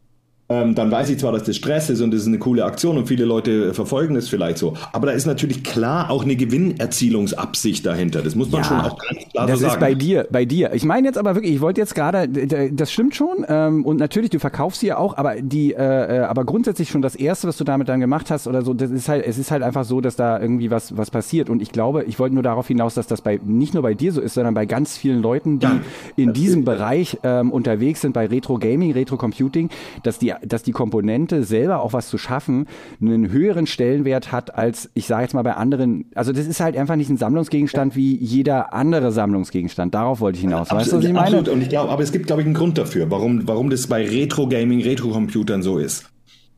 ähm, 0.51 0.75
dann 0.75 0.91
weiß 0.91 1.09
ich 1.11 1.19
zwar, 1.19 1.31
dass 1.31 1.45
das 1.45 1.55
Stress 1.55 1.91
ist 1.91 2.01
und 2.01 2.11
das 2.11 2.23
ist 2.23 2.27
eine 2.27 2.39
coole 2.39 2.65
Aktion 2.65 2.99
und 2.99 3.07
viele 3.07 3.25
Leute 3.25 3.73
verfolgen 3.73 4.17
es 4.17 4.29
vielleicht 4.29 4.59
so. 4.59 4.75
Aber 4.93 5.07
da 5.07 5.13
ist 5.13 5.25
natürlich 5.25 5.63
klar 5.63 6.11
auch 6.11 6.25
eine 6.25 6.35
Gewinnerzielungsabsicht 6.35 7.87
dahinter. 7.87 8.21
Das 8.21 8.35
muss 8.35 8.51
man 8.51 8.63
ja, 8.63 8.67
schon 8.67 8.81
auch 8.81 8.99
ganz 8.99 9.29
klar 9.31 9.49
so 9.49 9.55
sagen. 9.55 9.63
Das 9.63 9.73
ist 9.75 9.81
bei 9.81 9.95
dir, 9.95 10.27
bei 10.29 10.45
dir. 10.45 10.75
Ich 10.75 10.85
meine 10.85 11.07
jetzt 11.07 11.19
aber 11.19 11.37
wirklich, 11.37 11.55
ich 11.55 11.61
wollte 11.61 11.81
jetzt 11.81 11.95
gerade, 11.95 12.29
das 12.29 12.91
stimmt 12.91 13.15
schon 13.15 13.47
ähm, 13.49 13.85
und 13.85 13.99
natürlich, 13.99 14.31
du 14.31 14.41
verkaufst 14.41 14.81
sie 14.81 14.89
ja 14.89 14.99
auch, 14.99 15.17
aber 15.17 15.37
die, 15.41 15.73
äh, 15.73 16.19
äh, 16.19 16.21
aber 16.23 16.45
grundsätzlich 16.45 16.91
schon 16.91 17.01
das 17.01 17.15
Erste, 17.15 17.47
was 17.47 17.57
du 17.57 17.63
damit 17.63 17.89
dann 17.89 18.01
gemacht 18.01 18.33
hast 18.33 18.49
oder 18.49 18.63
so, 18.63 18.75
das 18.75 18.91
ist 18.91 19.09
halt, 19.09 19.25
es 19.25 19.39
ist 19.39 19.53
halt 19.53 19.63
einfach 19.63 19.85
so, 19.85 20.01
dass 20.01 20.17
da 20.17 20.41
irgendwie 20.41 20.73
was, 20.73 20.97
was 20.97 21.13
passiert. 21.13 21.49
Und 21.49 21.63
ich 21.63 21.71
glaube, 21.71 22.03
ich 22.05 22.19
wollte 22.19 22.35
nur 22.35 22.43
darauf 22.43 22.67
hinaus, 22.67 22.95
dass 22.95 23.07
das 23.07 23.23
bei 23.23 23.39
nicht 23.45 23.73
nur 23.75 23.85
bei 23.85 23.95
dir 23.95 24.11
so 24.11 24.21
ist, 24.21 24.35
sondern 24.35 24.55
bei 24.55 24.67
ganz 24.67 24.97
vielen 24.97 25.23
Leuten, 25.23 25.61
die 25.61 25.67
ja, 25.67 25.81
in 26.17 26.33
diesem 26.33 26.65
Bereich 26.65 27.19
ähm, 27.23 27.53
unterwegs 27.53 28.01
sind, 28.01 28.15
bei 28.15 28.27
Retro 28.27 28.59
Gaming, 28.59 28.93
Retro 28.93 29.17
Computing, 29.17 29.71
dass 30.03 30.19
die 30.19 30.40
dass 30.45 30.63
die 30.63 30.73
Komponente 30.73 31.45
selber 31.45 31.83
auch 31.83 31.93
was 31.93 32.09
zu 32.09 32.19
schaffen 32.19 32.67
einen 33.01 33.31
höheren 33.31 33.67
Stellenwert 33.67 34.33
hat 34.33 34.55
als, 34.55 34.91
ich 34.95 35.07
sage 35.07 35.23
jetzt 35.23 35.35
mal 35.35 35.43
bei 35.43 35.55
anderen, 35.55 36.07
also 36.15 36.33
das 36.33 36.47
ist 36.47 36.61
halt 36.61 36.77
einfach 36.77 36.97
nicht 36.97 37.11
ein 37.11 37.17
Sammlungsgegenstand 37.17 37.97
wie 37.97 38.17
jeder 38.17 38.73
andere 38.73 39.13
Sammlungsgegenstand. 39.13 39.95
Darauf 39.95 40.21
wollte 40.21 40.37
ich 40.37 40.43
hinaus. 40.43 40.71
Ja, 40.71 40.77
weißt 40.77 40.93
du, 40.93 40.97
was 40.97 41.05
ich 41.05 41.13
meine? 41.13 41.39
Absolut. 41.39 41.49
Und 41.49 41.63
ich 41.63 41.69
glaube, 41.69 41.91
aber 41.91 42.03
es 42.03 42.13
gibt, 42.13 42.27
glaube 42.27 42.43
ich, 42.43 42.47
einen 42.47 42.55
Grund 42.55 42.79
dafür, 42.79 43.11
warum, 43.11 43.47
warum 43.47 43.71
das 43.71 43.87
bei 43.87 44.07
Retro-Gaming, 44.07 44.83
Retro-Computern 44.83 45.63
so 45.63 45.79
ist. 45.79 46.07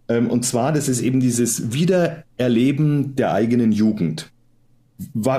Ähm, 0.08 0.28
und 0.28 0.44
zwar, 0.44 0.72
das 0.72 0.88
ist 0.88 1.00
eben 1.00 1.20
dieses 1.20 1.72
Wiedererleben 1.72 3.16
der 3.16 3.32
eigenen 3.32 3.72
Jugend 3.72 4.32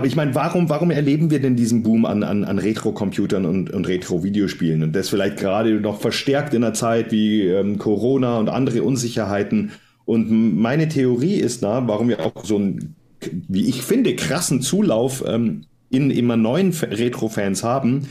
ich 0.04 0.16
meine, 0.16 0.36
warum, 0.36 0.70
warum 0.70 0.92
erleben 0.92 1.30
wir 1.30 1.40
denn 1.40 1.56
diesen 1.56 1.84
Boom 1.84 2.06
an, 2.06 2.24
an, 2.24 2.44
an 2.44 2.60
Retro-Computern 2.60 3.46
und, 3.46 3.70
und 3.72 3.88
Retro-Videospielen? 3.88 4.84
Und 4.84 4.96
das 4.96 5.10
vielleicht 5.10 5.38
gerade 5.38 5.80
noch 5.80 6.00
verstärkt 6.00 6.54
in 6.54 6.64
einer 6.64 6.74
Zeit 6.74 7.12
wie 7.12 7.48
ähm, 7.48 7.78
Corona 7.78 8.38
und 8.38 8.50
andere 8.50 8.84
Unsicherheiten. 8.84 9.72
Und 10.06 10.30
meine 10.30 10.88
Theorie 10.90 11.36
ist 11.36 11.64
da, 11.64 11.88
warum 11.88 12.10
wir 12.10 12.26
auch 12.26 12.44
so 12.44 12.58
einen, 12.58 12.96
wie 13.48 13.68
ich 13.68 13.82
finde, 13.82 14.16
krassen 14.16 14.62
Zulauf 14.62 15.24
ähm, 15.26 15.66
in 15.90 16.12
immer 16.12 16.38
neuen 16.38 16.72
Retro-Fans 16.72 17.64
haben, 17.64 18.08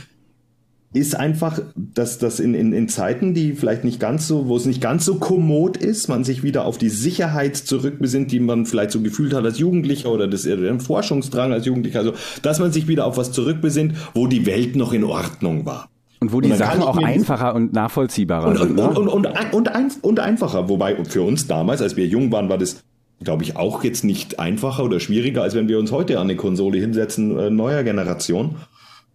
ist 0.95 1.17
einfach, 1.17 1.61
dass 1.75 2.19
das 2.19 2.39
in, 2.39 2.55
in, 2.55 2.73
in 2.73 2.89
Zeiten, 2.89 3.33
die 3.33 3.55
vielleicht 3.55 3.85
nicht 3.85 3.99
ganz 3.99 4.29
so, 4.29 4.49
wo 4.49 4.57
es 4.57 4.67
nicht 4.67 4.83
ganz 4.83 5.07
so 5.07 5.15
kommod 5.15 5.79
ist, 5.79 6.09
man 6.09 6.23
sich 6.23 6.43
wieder 6.43 6.67
auf 6.67 6.77
die 6.77 6.91
Sicherheit 6.91 7.57
zurückbesinnt, 7.57 8.31
die 8.31 8.41
man 8.41 8.67
vielleicht 8.67 8.91
so 8.91 9.01
gefühlt 9.01 9.33
hat 9.33 9.45
als 9.45 9.59
Jugendlicher 9.59 10.11
oder 10.11 10.29
das, 10.29 10.43
den 10.43 10.81
Forschungsdrang 10.81 11.53
als 11.53 11.65
Jugendlicher, 11.65 12.01
also 12.01 12.13
dass 12.43 12.61
man 12.61 12.73
sich 12.73 12.89
wieder 12.89 13.07
auf 13.07 13.17
was 13.17 13.33
zurückbesinnt, 13.33 13.95
wo 14.13 14.27
die 14.27 14.45
Welt 14.45 14.77
noch 14.77 14.93
in 14.93 15.05
Ordnung 15.05 15.65
war. 15.65 15.89
Und 16.21 16.33
wo 16.33 16.41
die 16.41 16.53
und 16.53 16.59
Sachen 16.59 16.83
auch 16.83 16.99
einfacher 16.99 17.55
und 17.55 17.73
nachvollziehbarer 17.73 18.49
und, 18.49 18.57
sind. 18.59 18.77
Ne? 18.77 18.89
Und, 18.89 19.09
und, 19.09 19.27
und, 19.53 19.69
ein, 19.69 19.91
und, 20.03 20.21
einfacher. 20.21 20.69
Wobei 20.69 21.03
für 21.05 21.23
uns 21.23 21.49
damals, 21.49 21.83
als 21.83 21.97
wir 21.97 22.07
jung 22.07 22.31
waren, 22.31 22.49
war 22.49 22.59
das, 22.59 22.85
glaube 23.25 23.43
ich, 23.43 23.57
auch 23.57 23.83
jetzt 23.83 24.05
nicht 24.05 24.39
einfacher 24.39 24.85
oder 24.85 25.01
schwieriger, 25.01 25.43
als 25.43 25.55
wenn 25.55 25.69
wir 25.69 25.79
uns 25.79 25.91
heute 25.91 26.19
an 26.19 26.29
eine 26.29 26.37
Konsole 26.37 26.79
hinsetzen, 26.79 27.37
äh, 27.39 27.51
neuer 27.51 27.83
Generation. 27.83 28.57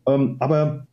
Ähm, 0.06 0.36
aber 0.40 0.88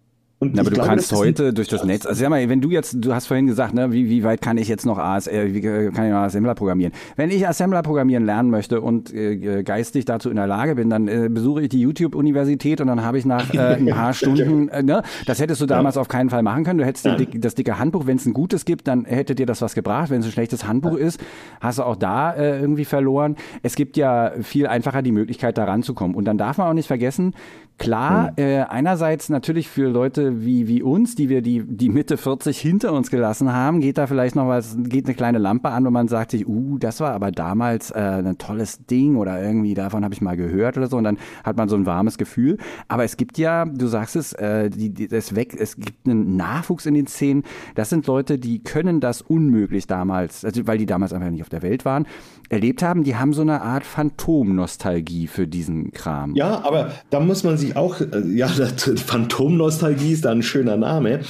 und 0.53 0.59
aber 0.59 0.71
du 0.71 0.75
glaube, 0.75 0.89
kannst 0.91 1.13
heute 1.13 1.53
durch 1.53 1.69
das 1.69 1.85
Netz, 1.85 2.07
also 2.07 2.21
sag 2.21 2.31
mal, 2.31 2.49
wenn 2.49 2.61
du 2.61 2.71
jetzt, 2.71 2.97
du 2.99 3.15
hast 3.15 3.27
vorhin 3.27 3.47
gesagt, 3.47 3.75
ne, 3.75 3.93
wie, 3.93 4.09
wie 4.09 4.25
weit 4.25 4.41
kann 4.41 4.59
ich 4.59 4.69
jetzt 4.69 4.85
noch 4.87 4.99
ASL, 4.99 5.55
wie 5.55 5.61
kann 5.61 6.07
ich 6.07 6.13
noch 6.13 6.19
Assembler 6.19 6.55
programmieren? 6.55 6.93
Wenn 7.17 7.31
ich 7.31 7.47
Assembler 7.47 7.83
programmieren 7.83 8.25
lernen 8.25 8.51
möchte 8.51 8.81
und 8.81 9.13
äh, 9.13 9.63
geistig 9.63 10.05
dazu 10.05 10.31
in 10.31 10.37
der 10.37 10.47
Lage 10.47 10.75
bin, 10.75 10.91
dann 10.91 11.09
äh, 11.09 11.29
besuche 11.31 11.63
ich 11.63 11.69
die 11.69 11.81
YouTube-Universität 11.81 12.81
und 12.81 12.89
dann 12.89 13.03
habe 13.03 13.19
ich 13.19 13.25
nach 13.25 13.53
äh, 13.55 13.77
ein 13.77 13.87
paar 13.87 14.13
Stunden, 14.15 14.69
äh, 14.69 14.83
ne, 14.83 15.03
das 15.27 15.41
hättest 15.41 15.61
du 15.61 15.67
damals 15.67 15.95
ja. 15.95 16.01
auf 16.01 16.09
keinen 16.09 16.31
Fall 16.31 16.43
machen 16.43 16.65
können. 16.65 16.79
Du 16.79 16.85
hättest 16.85 17.07
ja. 17.07 17.17
die, 17.17 17.41
das 17.41 17.55
dicke 17.55 17.79
Handbuch, 17.79 18.07
wenn 18.07 18.17
es 18.17 18.27
ein 18.27 18.35
gutes 18.35 18.65
gibt, 18.65 18.87
dann 18.87 19.05
hätte 19.05 19.35
dir 19.35 19.47
das 19.47 19.63
was 19.63 19.75
gebracht. 19.75 20.11
Wenn 20.11 20.21
es 20.21 20.27
ein 20.27 20.33
schlechtes 20.33 20.67
Handbuch 20.67 20.99
ja. 20.99 21.07
ist, 21.07 21.21
hast 21.61 21.79
du 21.79 21.83
auch 21.85 21.97
da 21.97 22.33
äh, 22.33 22.61
irgendwie 22.61 22.85
verloren. 22.85 23.37
Es 23.63 23.77
gibt 23.77 23.97
ja 23.97 24.33
viel 24.43 24.67
einfacher 24.67 25.03
die 25.03 25.13
Möglichkeit, 25.13 25.59
da 25.59 25.65
ranzukommen. 25.65 26.15
Und 26.15 26.25
dann 26.25 26.39
darf 26.39 26.59
man 26.59 26.69
auch 26.69 26.75
nicht 26.75 26.87
vergessen, 26.87 27.35
Klar, 27.77 28.29
hm. 28.29 28.33
äh, 28.37 28.61
einerseits 28.63 29.29
natürlich 29.29 29.69
für 29.69 29.89
Leute 29.89 30.45
wie, 30.45 30.69
wie 30.69 30.83
uns, 30.83 31.17
die 31.17 31.29
wir 31.29 31.43
die, 31.43 31.65
die 31.65 31.89
Mitte 31.89 32.17
40 32.17 32.59
hinter 32.59 32.93
uns 32.93 33.11
gelassen 33.11 33.53
haben, 33.53 33.81
geht 33.81 33.99
da 33.99 34.07
vielleicht 34.07 34.37
noch 34.37 34.47
was, 34.47 34.77
geht 34.79 35.07
eine 35.07 35.15
kleine 35.15 35.39
Lampe 35.39 35.71
an, 35.71 35.85
wo 35.85 35.91
man 35.91 36.07
sagt 36.07 36.31
sich, 36.31 36.47
uh, 36.47 36.79
das 36.79 37.01
war 37.01 37.13
aber 37.13 37.33
damals 37.33 37.91
äh, 37.91 37.99
ein 37.99 38.39
tolles 38.39 38.87
Ding 38.87 39.17
oder 39.17 39.43
irgendwie 39.43 39.75
davon 39.75 40.05
habe 40.05 40.15
ich 40.15 40.21
mal 40.21 40.37
gehört 40.37 40.77
oder 40.77 40.87
so 40.87 40.97
und 40.97 41.05
dann 41.05 41.19
hat 41.43 41.57
man 41.57 41.69
so 41.69 41.75
ein 41.75 41.85
warmes 41.85 42.17
Gefühl. 42.17 42.59
Aber 42.87 43.03
es 43.03 43.17
gibt 43.17 43.39
ja, 43.39 43.65
du 43.65 43.89
sagst 43.89 44.15
es, 44.15 44.33
äh, 44.35 44.71
die, 44.71 44.91
die, 44.91 45.09
das 45.09 45.35
weg, 45.35 45.57
es 45.59 45.77
gibt 45.77 46.07
einen 46.07 46.37
Nachwuchs 46.37 46.87
in 46.87 46.95
den 46.95 47.09
Szenen. 47.09 47.43
Das 47.75 47.91
sind 47.91 48.07
Leute, 48.07 48.39
die 48.39 48.63
können 48.63 49.01
das 49.01 49.21
unmöglich 49.21 49.89
damals, 49.89 50.45
also 50.45 50.65
weil 50.69 50.79
die 50.79 50.87
damals 50.87 51.13
einfach 51.13 51.31
nicht 51.31 51.43
auf 51.43 51.49
der 51.49 51.63
Welt 51.63 51.85
waren, 51.85 52.07
erlebt 52.51 52.85
haben. 52.85 53.03
Die 53.03 53.17
haben 53.17 53.33
so 53.33 53.43
eine 53.43 53.63
Art 53.63 53.85
Phantomnostalgie 53.85 55.27
für 55.27 55.49
diesen 55.49 55.91
Kram. 55.91 56.35
Ja, 56.35 56.65
aber 56.65 56.93
da 57.11 57.19
muss 57.19 57.43
man 57.43 57.59
sich 57.59 57.64
sich 57.67 57.77
auch, 57.77 58.01
äh, 58.01 58.23
ja, 58.35 58.49
Phantomnostalgie 59.07 60.13
ist 60.13 60.25
da 60.25 60.31
ein 60.31 60.43
schöner 60.43 60.77
Name, 60.77 61.21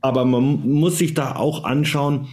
aber 0.00 0.24
man 0.24 0.68
muss 0.68 0.98
sich 0.98 1.14
da 1.14 1.36
auch 1.36 1.64
anschauen, 1.64 2.28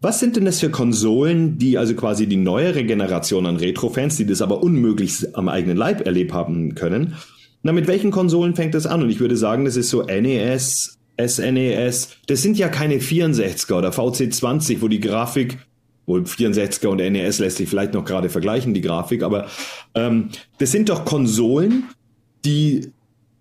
was 0.00 0.20
sind 0.20 0.36
denn 0.36 0.44
das 0.44 0.60
für 0.60 0.70
Konsolen, 0.70 1.58
die 1.58 1.76
also 1.76 1.94
quasi 1.94 2.28
die 2.28 2.36
neuere 2.36 2.84
Generation 2.84 3.46
an 3.46 3.56
Retro-Fans, 3.56 4.16
die 4.16 4.26
das 4.26 4.42
aber 4.42 4.62
unmöglich 4.62 5.26
am 5.34 5.48
eigenen 5.48 5.76
Leib 5.76 6.06
erlebt 6.06 6.32
haben 6.32 6.76
können? 6.76 7.14
Na, 7.64 7.72
mit 7.72 7.88
welchen 7.88 8.12
Konsolen 8.12 8.54
fängt 8.54 8.74
das 8.74 8.86
an? 8.86 9.02
Und 9.02 9.10
ich 9.10 9.18
würde 9.18 9.36
sagen, 9.36 9.64
das 9.64 9.76
ist 9.76 9.90
so 9.90 10.02
NES, 10.02 10.98
SNES. 11.20 12.10
Das 12.28 12.42
sind 12.42 12.56
ja 12.56 12.68
keine 12.68 12.98
64er 12.98 13.74
oder 13.74 13.90
VC20, 13.90 14.80
wo 14.80 14.86
die 14.86 15.00
Grafik, 15.00 15.58
wohl 16.06 16.22
64er 16.22 16.86
und 16.86 16.98
NES 16.98 17.40
lässt 17.40 17.56
sich 17.56 17.68
vielleicht 17.68 17.94
noch 17.94 18.04
gerade 18.04 18.28
vergleichen, 18.28 18.74
die 18.74 18.80
Grafik, 18.80 19.24
aber 19.24 19.46
ähm, 19.94 20.30
das 20.58 20.70
sind 20.70 20.88
doch 20.88 21.04
Konsolen, 21.04 21.84
die 22.44 22.92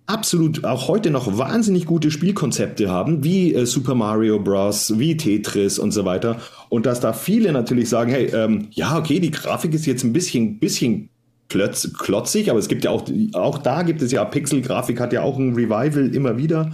absolut 0.08 0.64
auch 0.64 0.88
heute 0.88 1.12
noch 1.12 1.38
wahnsinnig 1.38 1.86
gute 1.86 2.12
Spielkonzepte 2.12 2.90
haben, 2.90 3.24
wie 3.24 3.54
äh, 3.54 3.66
Super 3.66 3.94
Mario 3.94 4.40
Bros., 4.40 4.98
wie 4.98 5.18
Tetris 5.18 5.78
und 5.78 5.92
so 5.92 6.06
weiter. 6.06 6.40
Und 6.70 6.86
dass 6.86 7.02
da 7.02 7.14
viele 7.14 7.52
natürlich 7.52 7.90
sagen, 7.90 8.12
hey, 8.12 8.28
ähm, 8.34 8.68
ja, 8.72 8.98
okay, 8.98 9.20
die 9.20 9.32
Grafik 9.32 9.74
ist 9.74 9.86
jetzt 9.86 10.04
ein 10.04 10.14
bisschen, 10.14 10.60
bisschen 10.60 11.10
klotz, 11.50 11.92
klotzig, 11.94 12.50
aber 12.50 12.60
es 12.60 12.70
gibt 12.70 12.86
ja 12.86 12.92
auch, 12.92 13.04
auch 13.34 13.58
da 13.58 13.84
gibt 13.84 14.02
es 14.02 14.12
ja 14.12 14.24
Pixel-Grafik, 14.24 15.00
hat 15.00 15.14
ja 15.14 15.22
auch 15.22 15.38
ein 15.38 15.54
Revival 15.54 16.14
immer 16.16 16.38
wieder. 16.38 16.72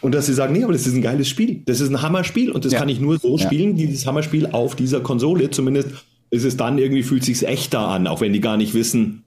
Und 0.00 0.14
dass 0.14 0.26
sie 0.26 0.34
sagen, 0.34 0.52
nee, 0.52 0.64
aber 0.64 0.72
das 0.72 0.86
ist 0.86 0.94
ein 0.94 1.02
geiles 1.02 1.28
Spiel. 1.28 1.62
Das 1.64 1.80
ist 1.80 1.90
ein 1.90 2.02
Hammerspiel 2.02 2.50
und 2.50 2.64
das 2.64 2.72
ja. 2.72 2.78
kann 2.78 2.88
ich 2.88 3.00
nur 3.00 3.18
so 3.18 3.36
ja. 3.36 3.44
spielen, 3.44 3.76
dieses 3.76 4.06
Hammerspiel 4.06 4.46
auf 4.46 4.74
dieser 4.74 5.00
Konsole. 5.00 5.50
Zumindest 5.50 5.90
ist 6.30 6.44
es 6.44 6.56
dann 6.56 6.78
irgendwie, 6.78 7.02
fühlt 7.02 7.24
sich's 7.24 7.42
echter 7.42 7.88
an, 7.88 8.06
auch 8.06 8.20
wenn 8.20 8.32
die 8.32 8.40
gar 8.40 8.56
nicht 8.56 8.74
wissen, 8.74 9.22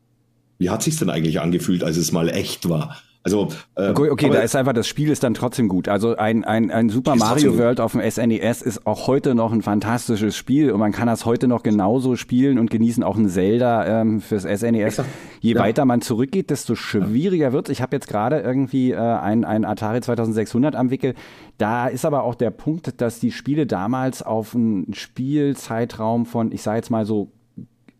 wie 0.59 0.69
hat 0.69 0.83
sich 0.83 0.97
denn 0.97 1.09
eigentlich 1.09 1.41
angefühlt, 1.41 1.83
als 1.83 1.97
es 1.97 2.11
mal 2.11 2.29
echt 2.29 2.69
war? 2.69 3.01
Also, 3.21 3.49
äh, 3.75 3.89
okay, 3.89 4.09
okay 4.09 4.29
da 4.29 4.39
ist 4.39 4.55
einfach, 4.55 4.71
das 4.71 4.87
Spiel 4.87 5.09
ist 5.09 5.23
dann 5.23 5.33
trotzdem 5.33 5.67
gut. 5.67 5.89
Also 5.89 6.15
ein, 6.15 6.45
ein, 6.45 6.71
ein 6.71 6.89
Super 6.89 7.17
Mario 7.17 7.57
World 7.57 7.81
auf 7.81 7.91
dem 7.91 8.01
SNES 8.01 8.61
e 8.61 8.65
ist 8.65 8.87
auch 8.87 9.07
heute 9.07 9.35
noch 9.35 9.51
ein 9.51 9.61
fantastisches 9.61 10.37
Spiel 10.37 10.71
und 10.71 10.79
man 10.79 10.93
kann 10.93 11.07
das 11.07 11.25
heute 11.25 11.49
noch 11.49 11.61
genauso 11.61 12.15
spielen 12.15 12.57
und 12.57 12.71
genießen. 12.71 13.03
Auch 13.03 13.17
ein 13.17 13.27
Zelda 13.27 14.01
ähm, 14.01 14.21
fürs 14.21 14.43
SNES. 14.43 14.99
E 14.99 15.03
Je 15.41 15.53
ja. 15.53 15.59
weiter 15.59 15.83
man 15.83 16.01
zurückgeht, 16.01 16.49
desto 16.49 16.75
schwieriger 16.75 17.51
wird 17.51 17.67
Ich 17.69 17.81
habe 17.81 17.95
jetzt 17.95 18.07
gerade 18.07 18.39
irgendwie 18.39 18.91
äh, 18.91 18.97
ein, 18.97 19.43
ein 19.43 19.65
Atari 19.65 19.99
2600 19.99 20.75
am 20.75 20.89
Wickel. 20.89 21.13
Da 21.57 21.87
ist 21.87 22.05
aber 22.05 22.23
auch 22.23 22.35
der 22.35 22.51
Punkt, 22.51 23.01
dass 23.01 23.19
die 23.19 23.33
Spiele 23.33 23.67
damals 23.67 24.23
auf 24.23 24.55
einen 24.55 24.93
Spielzeitraum 24.93 26.25
von, 26.25 26.53
ich 26.53 26.61
sage 26.61 26.77
jetzt 26.77 26.89
mal 26.89 27.05
so, 27.05 27.29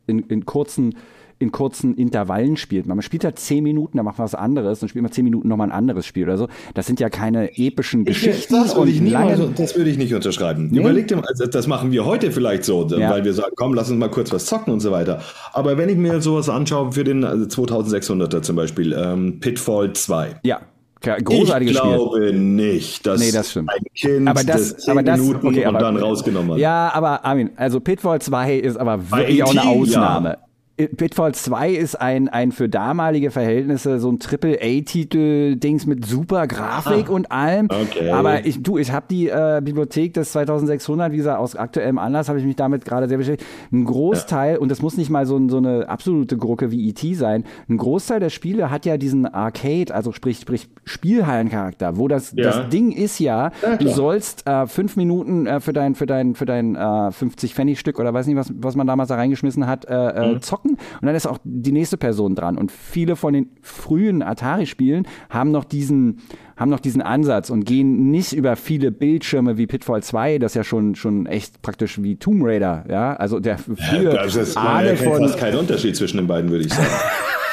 in, 0.07 0.19
in 0.19 0.45
kurzen 0.45 0.95
in 1.39 1.51
kurzen 1.51 1.95
Intervallen 1.95 2.57
spielt. 2.57 2.85
Man 2.85 3.01
spielt 3.01 3.23
halt 3.23 3.39
zehn 3.39 3.63
Minuten, 3.63 3.97
dann 3.97 4.05
macht 4.05 4.17
man 4.17 4.25
was 4.25 4.35
anderes, 4.35 4.79
dann 4.79 4.89
spielt 4.89 5.03
man 5.03 5.11
zehn 5.11 5.23
Minuten 5.23 5.47
nochmal 5.47 5.67
ein 5.67 5.71
anderes 5.71 6.05
Spiel 6.05 6.25
oder 6.25 6.37
so. 6.37 6.47
Das 6.73 6.85
sind 6.85 6.99
ja 6.99 7.09
keine 7.09 7.57
epischen 7.57 8.03
Geschichten. 8.03 8.53
Das 8.53 8.75
würde 8.75 8.91
ich, 8.91 9.37
so, 9.37 9.47
das 9.55 9.75
würde 9.75 9.89
ich 9.89 9.97
nicht 9.97 10.13
unterschreiben. 10.13 10.69
Nee? 10.71 10.79
Überleg 10.79 11.07
dir 11.07 11.15
mal, 11.15 11.25
also 11.25 11.45
das 11.45 11.67
machen 11.67 11.91
wir 11.91 12.05
heute 12.05 12.31
vielleicht 12.31 12.65
so, 12.65 12.85
ja. 12.87 13.09
weil 13.09 13.23
wir 13.23 13.33
sagen, 13.33 13.53
komm, 13.55 13.73
lass 13.73 13.89
uns 13.89 13.99
mal 13.99 14.09
kurz 14.09 14.31
was 14.31 14.45
zocken 14.45 14.73
und 14.73 14.81
so 14.81 14.91
weiter. 14.91 15.21
Aber 15.53 15.77
wenn 15.77 15.89
ich 15.89 15.97
mir 15.97 16.21
sowas 16.21 16.49
anschaue 16.49 16.91
für 16.91 17.03
den 17.03 17.23
2600er 17.25 18.21
also 18.21 18.39
zum 18.41 18.55
Beispiel, 18.55 18.93
ähm, 18.93 19.39
Pitfall 19.39 19.93
2. 19.93 20.41
Ja, 20.43 20.59
Großartiges 21.01 21.77
Spiel. 21.77 21.91
Ich 21.91 21.97
glaube 21.97 22.27
Spiel. 22.27 22.39
nicht, 22.39 23.07
dass 23.07 23.21
nee, 23.21 23.31
das 23.31 23.51
stimmt. 23.51 23.69
ein 23.69 23.83
Kind 23.95 24.27
aber 24.27 24.43
das, 24.43 24.75
das 24.75 24.89
aber 24.89 25.01
das, 25.01 25.19
Minuten 25.19 25.47
okay, 25.47 25.65
und 25.65 25.73
dann 25.75 25.95
rausgenommen 25.95 26.51
hat. 26.51 26.59
Ja, 26.59 26.91
aber 26.93 27.23
Armin, 27.23 27.51
also 27.55 27.79
Pitfall 27.79 28.19
2 28.19 28.55
ist 28.55 28.77
aber 28.77 29.09
wirklich 29.09 29.43
auch 29.43 29.51
eine 29.51 29.63
Ausnahme. 29.63 30.29
Ja. 30.29 30.48
Pitfall 30.87 31.33
2 31.33 31.71
ist 31.71 31.95
ein, 31.95 32.29
ein 32.29 32.51
für 32.53 32.69
damalige 32.69 33.31
Verhältnisse 33.31 33.99
so 33.99 34.09
ein 34.09 34.19
Triple-A-Titel-Dings 34.19 35.85
mit 35.85 36.05
super 36.05 36.47
Grafik 36.47 37.09
ah, 37.09 37.11
und 37.11 37.31
allem. 37.31 37.67
Okay. 37.69 38.09
Aber 38.11 38.45
ich, 38.45 38.63
du, 38.63 38.77
ich 38.77 38.91
habe 38.91 39.05
die 39.09 39.27
äh, 39.27 39.61
Bibliothek 39.61 40.13
des 40.13 40.31
2600, 40.31 41.11
wie 41.11 41.17
gesagt, 41.17 41.39
aus 41.39 41.57
aktuellem 41.57 41.97
Anlass 41.97 42.29
habe 42.29 42.39
ich 42.39 42.45
mich 42.45 42.55
damit 42.55 42.85
gerade 42.85 43.09
sehr 43.09 43.17
beschäftigt. 43.17 43.49
Ein 43.73 43.83
Großteil, 43.83 44.53
ja. 44.53 44.59
und 44.59 44.69
das 44.69 44.81
muss 44.81 44.95
nicht 44.95 45.09
mal 45.09 45.25
so, 45.25 45.49
so 45.49 45.57
eine 45.57 45.89
absolute 45.89 46.37
Grucke 46.37 46.71
wie 46.71 46.87
E.T. 46.87 47.13
sein, 47.13 47.43
ein 47.67 47.77
Großteil 47.77 48.21
der 48.21 48.29
Spiele 48.29 48.71
hat 48.71 48.85
ja 48.85 48.97
diesen 48.97 49.25
Arcade, 49.25 49.93
also 49.93 50.13
sprich, 50.13 50.39
sprich 50.39 50.69
Spielhallencharakter, 50.85 51.97
wo 51.97 52.07
das, 52.07 52.33
ja. 52.35 52.43
das 52.43 52.69
Ding 52.69 52.91
ist 52.93 53.19
ja, 53.19 53.51
ja 53.61 53.75
du 53.75 53.89
sollst 53.89 54.47
äh, 54.47 54.65
fünf 54.65 54.95
Minuten 54.95 55.45
äh, 55.45 55.59
für 55.59 55.73
dein, 55.73 55.95
für 55.95 56.05
dein, 56.05 56.35
für 56.35 56.45
dein 56.45 56.75
äh, 56.75 57.11
50 57.11 57.53
Pfennig 57.53 57.79
Stück 57.79 57.99
oder 57.99 58.13
weiß 58.13 58.27
nicht, 58.27 58.37
was, 58.37 58.51
was 58.55 58.75
man 58.75 58.87
damals 58.87 59.09
da 59.09 59.15
reingeschmissen 59.15 59.67
hat, 59.67 59.85
äh, 59.85 59.93
äh 59.93 60.33
mhm. 60.35 60.41
zocken 60.41 60.68
und 60.73 61.05
dann 61.05 61.15
ist 61.15 61.27
auch 61.27 61.39
die 61.43 61.71
nächste 61.71 61.97
Person 61.97 62.35
dran. 62.35 62.57
Und 62.57 62.71
viele 62.71 63.15
von 63.15 63.33
den 63.33 63.49
frühen 63.61 64.21
Atari-Spielen 64.21 65.07
haben 65.29 65.51
noch 65.51 65.63
diesen 65.63 66.21
haben 66.59 66.69
noch 66.69 66.81
diesen 66.81 67.01
Ansatz 67.01 67.49
und 67.49 67.65
gehen 67.65 68.11
nicht 68.11 68.33
über 68.33 68.55
viele 68.55 68.91
Bildschirme 68.91 69.57
wie 69.57 69.65
Pitfall 69.65 70.03
2, 70.03 70.39
das 70.39 70.53
ja 70.53 70.63
schon, 70.63 70.95
schon 70.95 71.25
echt 71.25 71.61
praktisch 71.61 72.03
wie 72.03 72.17
Tomb 72.17 72.43
Raider, 72.43 72.85
ja, 72.89 73.15
also 73.15 73.39
der 73.39 73.57
frühe 73.57 74.03
ja, 74.03 74.23
das 74.23 74.35
ist, 74.35 74.57
Ahne 74.57 74.97
von... 74.97 75.21
fast 75.21 75.39
kein 75.39 75.55
Unterschied 75.55 75.95
zwischen 75.95 76.17
den 76.17 76.27
beiden, 76.27 76.51
würde 76.51 76.65
ich 76.65 76.73
sagen. 76.73 76.87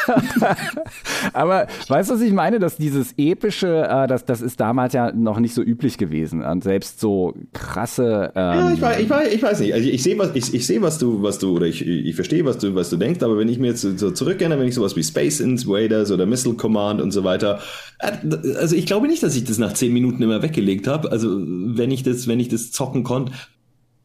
Aber 1.32 1.66
weißt 1.88 2.10
du, 2.10 2.14
was 2.14 2.20
ich 2.20 2.32
meine? 2.32 2.58
Dass 2.58 2.76
dieses 2.76 3.14
epische, 3.16 3.86
äh, 3.88 4.06
das, 4.06 4.24
das 4.24 4.40
ist 4.40 4.60
damals 4.60 4.92
ja 4.92 5.12
noch 5.12 5.38
nicht 5.38 5.54
so 5.54 5.62
üblich 5.62 5.98
gewesen. 5.98 6.42
Und 6.42 6.64
selbst 6.64 7.00
so 7.00 7.34
krasse. 7.52 8.32
Ähm 8.34 8.58
ja, 8.58 8.72
ich 8.72 8.80
weiß, 8.80 8.98
ich 9.00 9.10
weiß, 9.10 9.32
ich 9.32 9.42
weiß 9.42 9.60
nicht. 9.60 9.74
Also 9.74 9.88
ich 9.88 10.02
sehe, 10.02 10.18
was, 10.18 10.30
ich, 10.34 10.54
ich 10.54 10.66
sehe, 10.66 10.82
was 10.82 10.98
du, 10.98 11.22
was 11.22 11.38
du, 11.38 11.56
oder 11.56 11.66
ich, 11.66 11.86
ich 11.86 12.14
verstehe, 12.14 12.44
was 12.44 12.58
du, 12.58 12.74
was 12.74 12.90
du 12.90 12.96
denkst, 12.96 13.22
aber 13.22 13.38
wenn 13.38 13.48
ich 13.48 13.58
mir 13.58 13.68
jetzt 13.68 13.82
so 13.82 14.10
zurückerinnere, 14.10 14.60
wenn 14.60 14.68
ich 14.68 14.74
sowas 14.74 14.96
wie 14.96 15.02
Space 15.02 15.40
Invaders 15.40 16.10
oder 16.10 16.26
Missile 16.26 16.54
Command 16.54 17.00
und 17.00 17.10
so 17.10 17.24
weiter, 17.24 17.60
äh, 17.98 18.12
also 18.56 18.76
ich 18.76 18.86
glaube 18.86 18.95
nicht, 19.02 19.22
dass 19.22 19.36
ich 19.36 19.44
das 19.44 19.58
nach 19.58 19.72
zehn 19.74 19.92
Minuten 19.92 20.22
immer 20.22 20.42
weggelegt 20.42 20.86
habe. 20.86 21.12
Also 21.12 21.38
wenn 21.38 21.90
ich 21.90 22.02
das, 22.02 22.26
wenn 22.26 22.40
ich 22.40 22.48
das 22.48 22.72
zocken 22.72 23.04
konnte, 23.04 23.32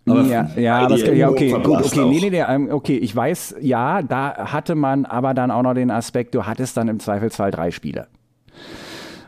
aber 0.07 0.23
ja, 0.23 0.49
ja, 0.57 0.89
es, 0.89 1.03
ja, 1.15 1.29
okay, 1.29 1.51
gut, 1.51 1.85
okay, 1.85 2.05
nee, 2.05 2.19
nee, 2.21 2.29
nee, 2.31 2.43
ähm, 2.47 2.69
okay, 2.71 2.97
ich 2.97 3.15
weiß, 3.15 3.55
ja, 3.61 4.01
da 4.01 4.51
hatte 4.51 4.73
man 4.73 5.05
aber 5.05 5.35
dann 5.35 5.51
auch 5.51 5.61
noch 5.61 5.75
den 5.75 5.91
Aspekt, 5.91 6.33
du 6.33 6.47
hattest 6.47 6.75
dann 6.75 6.87
im 6.87 6.99
Zweifelsfall 6.99 7.51
drei 7.51 7.69
Spiele. 7.69 8.07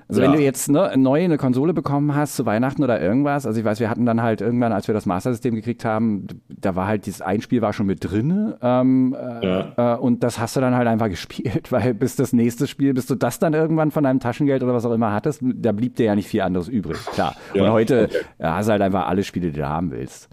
Also 0.08 0.22
ja. 0.22 0.28
wenn 0.28 0.38
du 0.38 0.44
jetzt 0.44 0.70
ne, 0.70 0.94
neu 0.96 1.24
eine 1.24 1.38
Konsole 1.38 1.74
bekommen 1.74 2.16
hast 2.16 2.36
zu 2.36 2.46
Weihnachten 2.46 2.84
oder 2.84 3.02
irgendwas, 3.02 3.46
also 3.46 3.60
ich 3.60 3.66
weiß, 3.66 3.80
wir 3.80 3.90
hatten 3.90 4.06
dann 4.06 4.22
halt 4.22 4.42
irgendwann, 4.42 4.74
als 4.74 4.88
wir 4.88 4.94
das 4.94 5.06
Master-System 5.06 5.56
gekriegt 5.56 5.86
haben, 5.86 6.28
da 6.50 6.76
war 6.76 6.88
halt 6.88 7.06
dieses 7.06 7.22
Einspiel 7.22 7.62
war 7.62 7.74
schon 7.74 7.86
mit 7.86 8.04
drin 8.04 8.54
ähm, 8.62 9.16
äh, 9.18 9.48
ja. 9.48 9.96
äh, 9.96 9.98
und 9.98 10.24
das 10.24 10.40
hast 10.40 10.56
du 10.56 10.62
dann 10.62 10.76
halt 10.76 10.88
einfach 10.88 11.10
gespielt, 11.14 11.72
weil 11.72 11.94
bis 11.94 12.16
das 12.16 12.34
nächste 12.34 12.68
Spiel, 12.68 12.94
bis 12.94 13.06
du 13.06 13.16
das 13.16 13.40
dann 13.40 13.54
irgendwann 13.54 13.92
von 13.92 14.04
deinem 14.04 14.20
Taschengeld 14.20 14.64
oder 14.64 14.74
was 14.74 14.86
auch 14.86 14.94
immer 14.94 15.14
hattest, 15.14 15.42
da 15.44 15.72
blieb 15.72 15.96
dir 15.96 16.06
ja 16.08 16.16
nicht 16.16 16.28
viel 16.28 16.42
anderes 16.42 16.68
übrig, 16.68 16.98
klar. 17.14 17.36
Ja. 17.54 17.64
Und 17.64 17.72
heute 17.72 18.06
okay. 18.06 18.18
hast 18.42 18.68
du 18.68 18.72
halt 18.72 18.82
einfach 18.82 19.08
alle 19.08 19.24
Spiele, 19.24 19.52
die 19.52 19.60
du 19.60 19.68
haben 19.68 19.92
willst. 19.92 20.30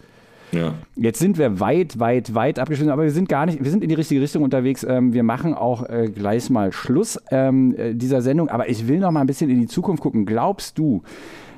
Ja. 0.53 0.75
Jetzt 0.97 1.19
sind 1.19 1.39
wir 1.39 1.61
weit, 1.61 1.99
weit, 1.99 2.35
weit 2.35 2.59
abgeschlossen, 2.59 2.91
aber 2.91 3.05
wir 3.05 3.11
sind 3.11 3.29
gar 3.29 3.47
nicht, 3.47 3.63
wir 3.63 3.71
sind 3.71 3.83
in 3.83 3.89
die 3.89 3.95
richtige 3.95 4.21
Richtung 4.21 4.43
unterwegs. 4.43 4.85
Ähm, 4.85 5.13
wir 5.13 5.23
machen 5.23 5.55
auch 5.55 5.89
äh, 5.89 6.11
gleich 6.13 6.51
mal 6.51 6.73
Schluss 6.73 7.19
ähm, 7.31 7.75
äh, 7.77 7.95
dieser 7.95 8.23
Sendung, 8.23 8.49
aber 8.49 8.69
ich 8.69 8.89
will 8.89 8.99
noch 8.99 9.11
mal 9.11 9.21
ein 9.21 9.27
bisschen 9.27 9.51
in 9.51 9.61
die 9.61 9.69
Zukunft 9.69 10.03
gucken. 10.03 10.27
Glaubst 10.27 10.79
du, 10.79 11.03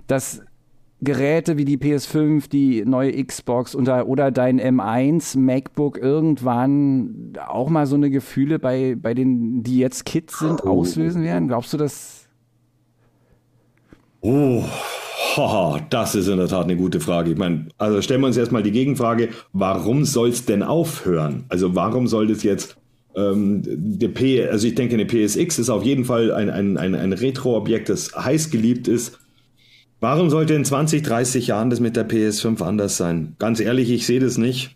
dass 0.06 0.42
Geräte 1.02 1.56
wie 1.56 1.64
die 1.64 1.78
PS5, 1.78 2.48
die 2.48 2.84
neue 2.84 3.24
Xbox 3.24 3.74
oder, 3.74 4.06
oder 4.06 4.30
dein 4.30 4.60
M1 4.60 5.36
MacBook 5.36 5.98
irgendwann 5.98 7.32
auch 7.44 7.68
mal 7.68 7.86
so 7.86 7.96
eine 7.96 8.08
Gefühle 8.08 8.60
bei, 8.60 8.94
bei 8.96 9.12
den, 9.12 9.64
die 9.64 9.78
jetzt 9.78 10.04
Kids 10.04 10.38
sind, 10.38 10.62
auslösen 10.62 11.24
werden? 11.24 11.48
Glaubst 11.48 11.72
du, 11.72 11.76
dass. 11.76 12.28
Oh, 14.20 14.62
Haha, 15.36 15.80
das 15.88 16.14
ist 16.14 16.28
in 16.28 16.36
der 16.36 16.48
Tat 16.48 16.64
eine 16.64 16.76
gute 16.76 17.00
Frage. 17.00 17.30
Ich 17.30 17.38
meine, 17.38 17.68
also 17.78 18.02
stellen 18.02 18.20
wir 18.20 18.26
uns 18.26 18.36
erstmal 18.36 18.62
die 18.62 18.70
Gegenfrage, 18.70 19.30
warum 19.52 20.04
soll 20.04 20.28
es 20.28 20.44
denn 20.44 20.62
aufhören? 20.62 21.44
Also 21.48 21.74
warum 21.74 22.06
soll 22.06 22.26
das 22.26 22.42
jetzt 22.42 22.76
ähm, 23.14 23.62
der 23.64 24.08
P, 24.08 24.46
also 24.46 24.66
ich 24.66 24.74
denke, 24.74 24.94
eine 24.94 25.06
PSX 25.06 25.58
ist 25.58 25.70
auf 25.70 25.84
jeden 25.84 26.04
Fall 26.04 26.32
ein, 26.32 26.50
ein, 26.50 26.76
ein, 26.76 26.94
ein 26.94 27.12
Retro-Objekt, 27.12 27.88
das 27.88 28.14
heiß 28.14 28.50
geliebt 28.50 28.88
ist. 28.88 29.18
Warum 30.00 30.30
sollte 30.30 30.54
in 30.54 30.64
20, 30.64 31.02
30 31.02 31.46
Jahren 31.46 31.70
das 31.70 31.80
mit 31.80 31.96
der 31.96 32.08
PS5 32.08 32.62
anders 32.62 32.96
sein? 32.96 33.36
Ganz 33.38 33.60
ehrlich, 33.60 33.90
ich 33.90 34.06
sehe 34.06 34.20
das 34.20 34.36
nicht. 34.36 34.74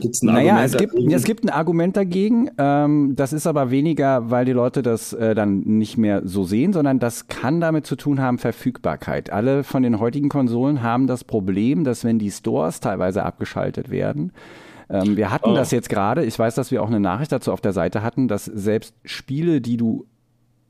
Gibt's 0.00 0.22
ein 0.22 0.26
naja, 0.26 0.56
Argument 0.56 0.74
es 0.74 0.78
gibt, 0.78 1.12
es 1.12 1.24
gibt 1.24 1.44
ein 1.44 1.50
Argument 1.50 1.96
dagegen. 1.96 2.50
Ähm, 2.58 3.14
das 3.16 3.32
ist 3.32 3.46
aber 3.46 3.70
weniger, 3.70 4.30
weil 4.30 4.44
die 4.44 4.52
Leute 4.52 4.82
das 4.82 5.12
äh, 5.12 5.34
dann 5.34 5.60
nicht 5.60 5.96
mehr 5.96 6.22
so 6.24 6.44
sehen, 6.44 6.72
sondern 6.72 6.98
das 6.98 7.28
kann 7.28 7.60
damit 7.60 7.86
zu 7.86 7.96
tun 7.96 8.20
haben, 8.20 8.38
Verfügbarkeit. 8.38 9.30
Alle 9.30 9.64
von 9.64 9.82
den 9.82 10.00
heutigen 10.00 10.28
Konsolen 10.28 10.82
haben 10.82 11.06
das 11.06 11.24
Problem, 11.24 11.84
dass 11.84 12.04
wenn 12.04 12.18
die 12.18 12.30
Stores 12.30 12.80
teilweise 12.80 13.24
abgeschaltet 13.24 13.90
werden, 13.90 14.32
ähm, 14.88 15.16
wir 15.16 15.30
hatten 15.30 15.50
oh. 15.50 15.54
das 15.54 15.70
jetzt 15.70 15.88
gerade, 15.88 16.24
ich 16.24 16.38
weiß, 16.38 16.54
dass 16.54 16.70
wir 16.70 16.82
auch 16.82 16.88
eine 16.88 17.00
Nachricht 17.00 17.32
dazu 17.32 17.52
auf 17.52 17.60
der 17.60 17.72
Seite 17.72 18.02
hatten, 18.02 18.28
dass 18.28 18.44
selbst 18.44 18.94
Spiele, 19.04 19.60
die 19.60 19.76
du 19.76 20.06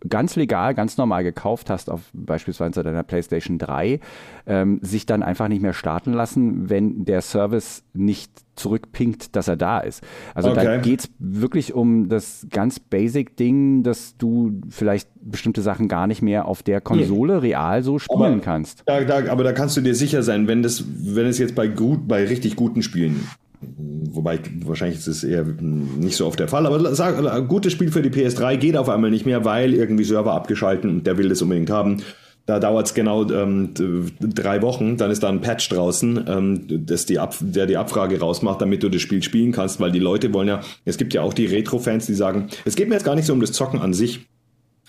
ganz 0.08 0.36
legal, 0.36 0.74
ganz 0.74 0.96
normal 0.96 1.24
gekauft 1.24 1.70
hast, 1.70 1.90
auf 1.90 2.02
beispielsweise 2.12 2.82
deiner 2.82 3.02
PlayStation 3.02 3.58
3, 3.58 4.00
ähm, 4.46 4.78
sich 4.82 5.06
dann 5.06 5.22
einfach 5.22 5.48
nicht 5.48 5.62
mehr 5.62 5.72
starten 5.72 6.12
lassen, 6.12 6.68
wenn 6.68 7.04
der 7.04 7.22
Service 7.22 7.82
nicht 7.94 8.30
zurückpinkt, 8.56 9.36
dass 9.36 9.48
er 9.48 9.56
da 9.56 9.80
ist. 9.80 10.02
Also 10.34 10.50
okay. 10.50 10.64
da 10.64 10.76
geht 10.78 11.00
es 11.00 11.10
wirklich 11.18 11.74
um 11.74 12.08
das 12.08 12.46
ganz 12.50 12.80
Basic-Ding, 12.80 13.82
dass 13.82 14.16
du 14.16 14.60
vielleicht 14.70 15.08
bestimmte 15.20 15.60
Sachen 15.60 15.88
gar 15.88 16.06
nicht 16.06 16.22
mehr 16.22 16.46
auf 16.46 16.62
der 16.62 16.80
Konsole 16.80 17.34
hm. 17.34 17.40
real 17.40 17.82
so 17.82 17.98
spielen 17.98 18.22
aber, 18.22 18.40
kannst. 18.40 18.82
Da, 18.86 19.02
da, 19.02 19.30
aber 19.30 19.44
da 19.44 19.52
kannst 19.52 19.76
du 19.76 19.82
dir 19.82 19.94
sicher 19.94 20.22
sein, 20.22 20.48
wenn 20.48 20.62
das, 20.62 20.84
wenn 20.86 21.26
es 21.26 21.38
jetzt 21.38 21.54
bei 21.54 21.68
gut, 21.68 22.08
bei 22.08 22.24
richtig 22.24 22.56
guten 22.56 22.82
Spielen 22.82 23.26
Wobei, 23.60 24.40
wahrscheinlich 24.64 24.98
ist 24.98 25.06
es 25.06 25.24
eher 25.24 25.44
nicht 25.44 26.16
so 26.16 26.26
oft 26.26 26.38
der 26.38 26.48
Fall. 26.48 26.66
Aber 26.66 26.94
sag, 26.94 27.18
ein 27.18 27.48
gutes 27.48 27.72
Spiel 27.72 27.90
für 27.90 28.02
die 28.02 28.10
PS3 28.10 28.56
geht 28.56 28.76
auf 28.76 28.88
einmal 28.88 29.10
nicht 29.10 29.26
mehr, 29.26 29.44
weil 29.44 29.74
irgendwie 29.74 30.04
Server 30.04 30.32
abgeschalten 30.32 30.90
und 30.90 31.06
der 31.06 31.18
will 31.18 31.28
das 31.28 31.42
unbedingt 31.42 31.70
haben. 31.70 32.02
Da 32.46 32.60
dauert 32.60 32.86
es 32.86 32.94
genau 32.94 33.28
ähm, 33.28 33.74
drei 34.20 34.62
Wochen, 34.62 34.96
dann 34.96 35.10
ist 35.10 35.24
da 35.24 35.28
ein 35.28 35.40
Patch 35.40 35.68
draußen, 35.68 36.24
ähm, 36.28 36.86
das 36.86 37.04
die 37.04 37.18
Ab 37.18 37.34
der 37.40 37.66
die 37.66 37.76
Abfrage 37.76 38.20
rausmacht, 38.20 38.60
damit 38.60 38.84
du 38.84 38.88
das 38.88 39.02
Spiel 39.02 39.20
spielen 39.24 39.50
kannst, 39.50 39.80
weil 39.80 39.90
die 39.90 39.98
Leute 39.98 40.32
wollen 40.32 40.46
ja, 40.46 40.60
es 40.84 40.96
gibt 40.96 41.12
ja 41.12 41.22
auch 41.22 41.34
die 41.34 41.46
Retro-Fans, 41.46 42.06
die 42.06 42.14
sagen, 42.14 42.46
es 42.64 42.76
geht 42.76 42.88
mir 42.88 42.94
jetzt 42.94 43.04
gar 43.04 43.16
nicht 43.16 43.26
so 43.26 43.32
um 43.32 43.40
das 43.40 43.50
Zocken 43.50 43.80
an 43.80 43.92
sich, 43.94 44.28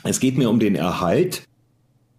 es 0.03 0.19
geht 0.19 0.37
mir 0.37 0.51
um 0.51 0.59
den 0.59 0.75
Erhalt 0.75 1.47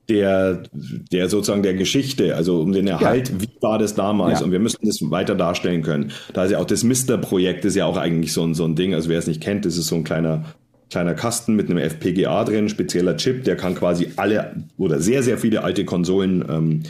der, 0.08 0.62
der 0.72 1.28
sozusagen 1.28 1.62
der 1.62 1.74
Geschichte, 1.74 2.34
also 2.34 2.60
um 2.60 2.72
den 2.72 2.86
Erhalt, 2.86 3.28
ja. 3.28 3.40
wie 3.42 3.48
war 3.60 3.78
das 3.78 3.94
damals? 3.94 4.40
Ja. 4.40 4.46
Und 4.46 4.52
wir 4.52 4.58
müssen 4.58 4.78
das 4.82 4.98
weiter 5.02 5.34
darstellen 5.34 5.82
können. 5.82 6.12
Da 6.32 6.44
ist 6.44 6.52
ja 6.52 6.58
auch 6.58 6.64
das 6.64 6.82
Mister-Projekt, 6.82 7.64
ist 7.66 7.76
ja 7.76 7.84
auch 7.84 7.98
eigentlich 7.98 8.32
so 8.32 8.42
ein, 8.42 8.54
so 8.54 8.64
ein 8.64 8.74
Ding. 8.74 8.94
Also 8.94 9.10
wer 9.10 9.18
es 9.18 9.26
nicht 9.26 9.42
kennt, 9.42 9.66
das 9.66 9.76
ist 9.76 9.88
so 9.88 9.96
ein 9.96 10.04
kleiner, 10.04 10.46
kleiner 10.90 11.14
Kasten 11.14 11.56
mit 11.56 11.68
einem 11.68 11.78
FPGA 11.78 12.44
drin, 12.44 12.70
spezieller 12.70 13.18
Chip, 13.18 13.44
der 13.44 13.56
kann 13.56 13.74
quasi 13.74 14.12
alle 14.16 14.64
oder 14.78 15.00
sehr, 15.00 15.22
sehr 15.22 15.36
viele 15.36 15.62
alte 15.62 15.84
Konsolen, 15.84 16.42
ähm, 16.48 16.82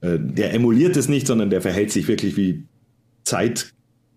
äh, 0.00 0.18
der 0.18 0.54
emuliert 0.54 0.96
es 0.96 1.08
nicht, 1.08 1.26
sondern 1.26 1.50
der 1.50 1.60
verhält 1.60 1.92
sich 1.92 2.08
wirklich 2.08 2.38
wie 2.38 2.64
Zeit, 3.24 3.74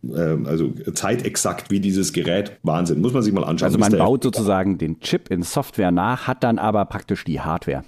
äh, 0.08 0.38
also 0.46 0.74
zeitexakt 0.94 1.70
wie 1.70 1.82
dieses 1.82 2.14
Gerät. 2.14 2.54
Wahnsinn, 2.64 3.02
muss 3.02 3.12
man 3.12 3.24
sich 3.24 3.34
mal 3.34 3.44
anschauen. 3.44 3.68
Also 3.68 3.78
man 3.78 3.92
baut 3.92 4.24
sozusagen 4.24 4.78
den 4.78 5.02
Chip 5.02 5.30
in 5.30 5.44
Software 5.44 5.92
nach, 5.92 6.28
hat 6.28 6.46
dann 6.46 6.60
aber 6.60 6.86
praktisch 6.86 7.26
die 7.26 7.42
Hardware. 7.42 7.84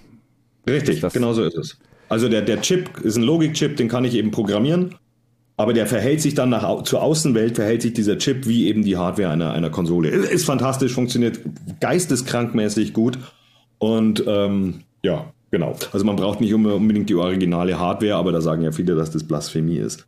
Richtig, 0.69 1.01
genau 1.13 1.33
so 1.33 1.43
ist 1.43 1.57
es. 1.57 1.77
Also 2.09 2.27
der, 2.27 2.41
der 2.41 2.61
Chip 2.61 2.99
ist 3.01 3.17
ein 3.17 3.23
Logikchip, 3.23 3.77
den 3.77 3.87
kann 3.87 4.03
ich 4.03 4.15
eben 4.15 4.31
programmieren, 4.31 4.95
aber 5.57 5.73
der 5.73 5.85
verhält 5.85 6.21
sich 6.21 6.33
dann 6.33 6.49
nach, 6.49 6.83
zur 6.83 7.03
Außenwelt, 7.03 7.55
verhält 7.55 7.83
sich 7.83 7.93
dieser 7.93 8.17
Chip 8.17 8.47
wie 8.47 8.67
eben 8.67 8.83
die 8.83 8.97
Hardware 8.97 9.29
einer, 9.29 9.53
einer 9.53 9.69
Konsole. 9.69 10.09
Ist 10.09 10.45
fantastisch, 10.45 10.93
funktioniert 10.93 11.39
geisteskrankmäßig 11.79 12.93
gut 12.93 13.19
und 13.77 14.23
ähm, 14.25 14.81
ja, 15.03 15.31
genau. 15.51 15.75
Also 15.91 16.05
man 16.05 16.15
braucht 16.15 16.41
nicht 16.41 16.53
unbedingt 16.53 17.09
die 17.09 17.15
originale 17.15 17.79
Hardware, 17.79 18.15
aber 18.15 18.31
da 18.31 18.41
sagen 18.41 18.63
ja 18.63 18.71
viele, 18.71 18.95
dass 18.95 19.11
das 19.11 19.23
Blasphemie 19.23 19.77
ist. 19.77 20.07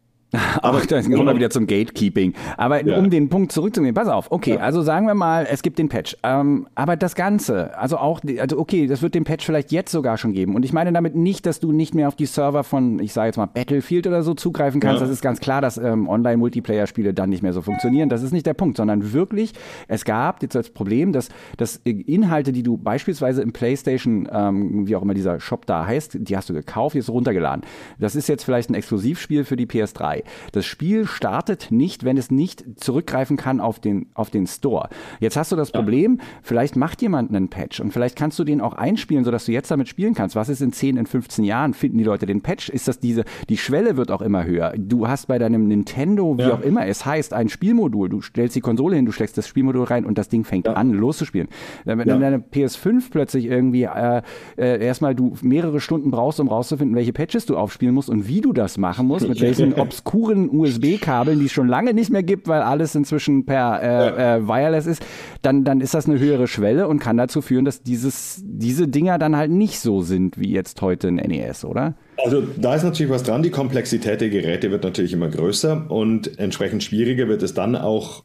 Aber 0.61 0.79
Ach, 0.81 0.85
dann 0.85 1.03
kommen 1.03 1.25
wir 1.25 1.35
wieder 1.35 1.49
zum 1.49 1.67
Gatekeeping. 1.67 2.33
Aber 2.55 2.85
ja. 2.85 2.97
um 2.97 3.09
den 3.09 3.27
Punkt 3.27 3.51
zurückzunehmen, 3.51 3.93
pass 3.93 4.07
auf, 4.07 4.31
okay, 4.31 4.55
ja. 4.55 4.59
also 4.59 4.81
sagen 4.81 5.05
wir 5.07 5.13
mal, 5.13 5.45
es 5.49 5.61
gibt 5.61 5.77
den 5.77 5.89
Patch. 5.89 6.15
Ähm, 6.23 6.67
aber 6.73 6.95
das 6.95 7.15
Ganze, 7.15 7.77
also 7.77 7.97
auch, 7.97 8.21
also 8.39 8.57
okay, 8.57 8.87
das 8.87 9.01
wird 9.01 9.13
den 9.13 9.25
Patch 9.25 9.45
vielleicht 9.45 9.71
jetzt 9.71 9.91
sogar 9.91 10.17
schon 10.17 10.31
geben. 10.31 10.55
Und 10.55 10.63
ich 10.63 10.71
meine 10.71 10.93
damit 10.93 11.15
nicht, 11.15 11.45
dass 11.45 11.59
du 11.59 11.73
nicht 11.73 11.93
mehr 11.93 12.07
auf 12.07 12.15
die 12.15 12.25
Server 12.25 12.63
von, 12.63 12.99
ich 12.99 13.11
sage 13.11 13.27
jetzt 13.27 13.37
mal, 13.37 13.45
Battlefield 13.45 14.07
oder 14.07 14.23
so 14.23 14.33
zugreifen 14.33 14.79
kannst. 14.79 15.01
Ja. 15.01 15.07
Das 15.07 15.13
ist 15.13 15.21
ganz 15.21 15.41
klar, 15.41 15.61
dass 15.61 15.77
ähm, 15.77 16.07
Online-Multiplayer-Spiele 16.07 17.13
dann 17.13 17.29
nicht 17.29 17.43
mehr 17.43 17.53
so 17.53 17.61
funktionieren. 17.61 18.07
Das 18.07 18.23
ist 18.23 18.31
nicht 18.31 18.45
der 18.45 18.53
Punkt, 18.53 18.77
sondern 18.77 19.11
wirklich, 19.11 19.51
es 19.89 20.05
gab 20.05 20.41
jetzt 20.41 20.55
das 20.55 20.69
Problem, 20.69 21.11
dass, 21.11 21.27
dass 21.57 21.77
Inhalte, 21.83 22.53
die 22.53 22.63
du 22.63 22.77
beispielsweise 22.77 23.41
im 23.41 23.51
PlayStation, 23.51 24.29
ähm, 24.31 24.87
wie 24.87 24.95
auch 24.95 25.01
immer 25.01 25.13
dieser 25.13 25.41
Shop 25.41 25.65
da 25.65 25.85
heißt, 25.85 26.17
die 26.21 26.37
hast 26.37 26.49
du 26.49 26.53
gekauft, 26.53 26.95
die 26.95 26.99
hast 26.99 27.09
du 27.09 27.13
runtergeladen. 27.13 27.65
Das 27.99 28.15
ist 28.15 28.29
jetzt 28.29 28.43
vielleicht 28.45 28.69
ein 28.69 28.75
Exklusivspiel 28.75 29.43
für 29.43 29.57
die 29.57 29.65
PS3. 29.65 30.20
Das 30.51 30.65
Spiel 30.65 31.05
startet 31.05 31.71
nicht, 31.71 32.03
wenn 32.03 32.17
es 32.17 32.31
nicht 32.31 32.63
zurückgreifen 32.79 33.37
kann 33.37 33.59
auf 33.59 33.79
den, 33.79 34.07
auf 34.13 34.29
den 34.29 34.47
Store. 34.47 34.89
Jetzt 35.19 35.37
hast 35.37 35.51
du 35.51 35.55
das 35.55 35.71
Problem, 35.71 36.17
ja. 36.17 36.25
vielleicht 36.41 36.75
macht 36.75 37.01
jemand 37.01 37.29
einen 37.29 37.49
Patch 37.49 37.79
und 37.79 37.91
vielleicht 37.91 38.15
kannst 38.15 38.39
du 38.39 38.43
den 38.43 38.61
auch 38.61 38.73
einspielen, 38.73 39.23
sodass 39.23 39.45
du 39.45 39.51
jetzt 39.51 39.71
damit 39.71 39.87
spielen 39.87 40.13
kannst. 40.13 40.35
Was 40.35 40.49
ist 40.49 40.61
in 40.61 40.73
10, 40.73 40.97
in 40.97 41.05
15 41.05 41.43
Jahren? 41.43 41.73
Finden 41.73 41.97
die 41.97 42.03
Leute 42.03 42.25
den 42.25 42.41
Patch? 42.41 42.69
Ist 42.69 42.87
das 42.87 42.99
diese, 42.99 43.23
die 43.49 43.57
Schwelle 43.57 43.97
wird 43.97 44.11
auch 44.11 44.21
immer 44.21 44.45
höher. 44.45 44.73
Du 44.77 45.07
hast 45.07 45.27
bei 45.27 45.39
deinem 45.39 45.67
Nintendo, 45.67 46.37
wie 46.37 46.43
ja. 46.43 46.53
auch 46.53 46.61
immer 46.61 46.85
es 46.85 47.05
heißt, 47.05 47.33
ein 47.33 47.49
Spielmodul. 47.49 48.09
Du 48.09 48.21
stellst 48.21 48.55
die 48.55 48.61
Konsole 48.61 48.95
hin, 48.95 49.05
du 49.05 49.11
steckst 49.11 49.37
das 49.37 49.47
Spielmodul 49.47 49.85
rein 49.85 50.05
und 50.05 50.17
das 50.17 50.29
Ding 50.29 50.43
fängt 50.43 50.67
ja. 50.67 50.73
an, 50.73 50.91
loszuspielen. 50.91 51.47
Wenn 51.85 51.99
ja. 51.99 52.17
deine 52.17 52.37
PS5 52.37 53.09
plötzlich 53.11 53.45
irgendwie 53.45 53.83
äh, 53.83 54.21
äh, 54.57 54.83
erstmal 54.83 55.15
du 55.15 55.35
mehrere 55.41 55.79
Stunden 55.79 56.11
brauchst, 56.11 56.39
um 56.39 56.47
rauszufinden, 56.47 56.95
welche 56.95 57.13
Patches 57.13 57.45
du 57.45 57.57
aufspielen 57.57 57.93
musst 57.93 58.09
und 58.09 58.27
wie 58.27 58.41
du 58.41 58.53
das 58.53 58.77
machen 58.77 59.07
musst, 59.07 59.27
mit 59.27 59.41
welchen 59.41 59.73
obskuren 59.79 60.10
obskuren 60.11 60.49
USB-Kabeln, 60.49 61.39
die 61.39 61.45
es 61.45 61.51
schon 61.51 61.67
lange 61.67 61.93
nicht 61.93 62.09
mehr 62.09 62.23
gibt, 62.23 62.47
weil 62.47 62.61
alles 62.61 62.95
inzwischen 62.95 63.45
per 63.45 63.81
äh, 63.81 64.37
äh, 64.37 64.47
Wireless 64.47 64.85
ist, 64.85 65.03
dann, 65.41 65.63
dann 65.63 65.81
ist 65.81 65.93
das 65.93 66.07
eine 66.07 66.19
höhere 66.19 66.47
Schwelle 66.47 66.87
und 66.87 66.99
kann 66.99 67.17
dazu 67.17 67.41
führen, 67.41 67.65
dass 67.65 67.81
dieses, 67.81 68.41
diese 68.43 68.87
Dinger 68.87 69.17
dann 69.17 69.35
halt 69.35 69.51
nicht 69.51 69.79
so 69.79 70.01
sind 70.01 70.37
wie 70.39 70.51
jetzt 70.51 70.81
heute 70.81 71.07
ein 71.07 71.15
NES, 71.15 71.63
oder? 71.65 71.95
Also 72.23 72.43
da 72.57 72.75
ist 72.75 72.83
natürlich 72.83 73.11
was 73.11 73.23
dran. 73.23 73.41
Die 73.41 73.49
Komplexität 73.49 74.21
der 74.21 74.29
Geräte 74.29 74.69
wird 74.69 74.83
natürlich 74.83 75.13
immer 75.13 75.29
größer 75.29 75.89
und 75.89 76.37
entsprechend 76.39 76.83
schwieriger 76.83 77.27
wird 77.27 77.41
es 77.41 77.53
dann 77.53 77.75
auch 77.75 78.23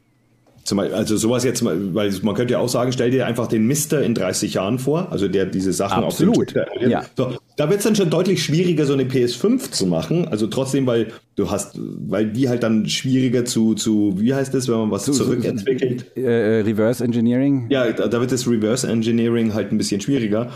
zum 0.67 0.79
Beispiel, 0.79 0.95
also 0.95 1.15
sowas 1.15 1.45
jetzt, 1.45 1.63
weil 1.63 2.11
man 2.23 2.35
könnte 2.35 2.51
ja 2.51 2.59
auch 2.59 2.67
sagen, 2.67 2.91
stell 2.91 3.09
dir 3.09 3.25
einfach 3.25 3.47
den 3.47 3.65
Mister 3.67 4.03
in 4.03 4.13
30 4.13 4.55
Jahren 4.55 4.79
vor, 4.79 5.07
also 5.11 5.29
der 5.29 5.45
diese 5.45 5.71
Sachen 5.71 6.03
Absolut. 6.03 6.53
auf 6.57 6.67
dem 6.81 6.89
ja. 6.89 7.05
so, 7.15 7.37
Da 7.55 7.69
wird 7.69 7.79
es 7.79 7.85
dann 7.85 7.95
schon 7.95 8.09
deutlich 8.09 8.43
schwieriger, 8.43 8.85
so 8.85 8.91
eine 8.91 9.03
PS5 9.03 9.71
zu 9.71 9.85
machen. 9.87 10.27
Also 10.27 10.47
trotzdem, 10.47 10.85
weil 10.85 11.07
du 11.37 11.49
hast, 11.49 11.79
weil 11.79 12.27
die 12.27 12.49
halt 12.49 12.63
dann 12.63 12.85
schwieriger 12.89 13.45
zu, 13.45 13.75
zu 13.75 14.15
wie 14.17 14.33
heißt 14.33 14.53
das, 14.53 14.67
wenn 14.67 14.75
man 14.75 14.91
was 14.91 15.05
zu, 15.05 15.13
zurückentwickelt? 15.13 16.05
Äh, 16.17 16.59
äh, 16.59 16.61
Reverse 16.63 17.01
Engineering? 17.01 17.67
Ja, 17.69 17.89
da, 17.93 18.09
da 18.09 18.19
wird 18.19 18.33
das 18.33 18.45
Reverse 18.45 18.89
Engineering 18.89 19.53
halt 19.53 19.71
ein 19.71 19.77
bisschen 19.77 20.01
schwieriger. 20.01 20.51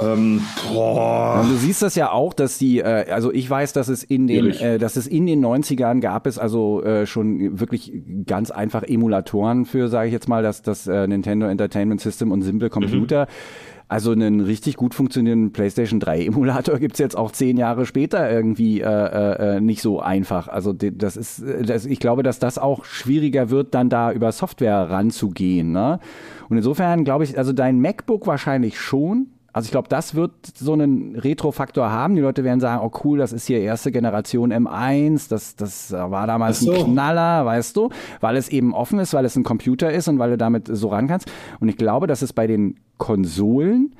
Ähm, 0.00 0.40
boah. 0.72 1.44
du 1.46 1.54
siehst 1.56 1.82
das 1.82 1.94
ja 1.94 2.10
auch, 2.10 2.32
dass 2.32 2.56
die, 2.58 2.78
äh, 2.78 3.10
also 3.10 3.32
ich 3.32 3.48
weiß, 3.48 3.74
dass 3.74 3.88
es 3.88 4.02
in 4.02 4.26
den, 4.26 4.50
äh, 4.50 4.78
dass 4.78 4.96
es 4.96 5.06
in 5.06 5.26
den 5.26 5.44
90ern 5.44 6.00
gab 6.00 6.26
es 6.26 6.38
also 6.38 6.82
äh, 6.82 7.06
schon 7.06 7.60
wirklich 7.60 7.92
ganz 8.26 8.50
einfach 8.50 8.82
Emulatoren 8.82 9.66
für, 9.66 9.88
sage 9.88 10.08
ich 10.08 10.12
jetzt 10.12 10.28
mal, 10.28 10.42
das, 10.42 10.62
das 10.62 10.86
äh, 10.86 11.06
Nintendo 11.06 11.46
Entertainment 11.46 12.00
System 12.00 12.32
und 12.32 12.42
Simple 12.42 12.70
Computer. 12.70 13.24
Mhm 13.24 13.82
Also 13.88 14.12
einen 14.12 14.40
richtig 14.40 14.76
gut 14.76 14.94
funktionierenden 14.94 15.52
PlayStation 15.52 16.00
3 16.00 16.24
Emulator 16.24 16.78
gibt 16.80 16.94
es 16.94 16.98
jetzt 16.98 17.14
auch 17.14 17.30
zehn 17.30 17.58
Jahre 17.58 17.84
später 17.84 18.30
irgendwie 18.30 18.80
äh, 18.80 18.86
äh, 18.86 19.56
äh, 19.56 19.60
nicht 19.60 19.82
so 19.82 20.00
einfach. 20.00 20.48
Also 20.48 20.72
das 20.72 21.18
ist, 21.18 21.44
das, 21.62 21.84
ich 21.84 22.00
glaube, 22.00 22.22
dass 22.22 22.38
das 22.38 22.56
auch 22.56 22.86
schwieriger 22.86 23.50
wird, 23.50 23.74
dann 23.74 23.90
da 23.90 24.10
über 24.10 24.32
Software 24.32 24.88
ranzugehen. 24.88 25.72
Ne? 25.72 26.00
Und 26.48 26.56
insofern 26.56 27.04
glaube 27.04 27.24
ich, 27.24 27.36
also 27.36 27.52
dein 27.52 27.80
MacBook 27.80 28.26
wahrscheinlich 28.26 28.80
schon. 28.80 29.26
Also 29.52 29.66
ich 29.66 29.70
glaube, 29.70 29.88
das 29.88 30.14
wird 30.14 30.32
so 30.54 30.72
einen 30.72 31.16
Retro-Faktor 31.16 31.90
haben. 31.90 32.14
Die 32.14 32.22
Leute 32.22 32.42
werden 32.42 32.60
sagen, 32.60 32.82
oh 32.84 32.90
cool, 33.04 33.18
das 33.18 33.32
ist 33.32 33.46
hier 33.46 33.60
erste 33.60 33.92
Generation 33.92 34.52
M1, 34.52 35.28
das, 35.28 35.56
das 35.56 35.92
war 35.92 36.26
damals 36.26 36.60
so. 36.60 36.72
ein 36.72 36.84
Knaller, 36.84 37.44
weißt 37.44 37.76
du, 37.76 37.90
weil 38.20 38.36
es 38.36 38.48
eben 38.48 38.74
offen 38.74 38.98
ist, 38.98 39.12
weil 39.12 39.24
es 39.26 39.36
ein 39.36 39.44
Computer 39.44 39.92
ist 39.92 40.08
und 40.08 40.18
weil 40.18 40.30
du 40.30 40.38
damit 40.38 40.68
so 40.70 40.88
ran 40.88 41.06
kannst. 41.06 41.30
Und 41.60 41.68
ich 41.68 41.76
glaube, 41.76 42.06
dass 42.06 42.22
es 42.22 42.32
bei 42.32 42.46
den 42.46 42.76
Konsolen 42.96 43.94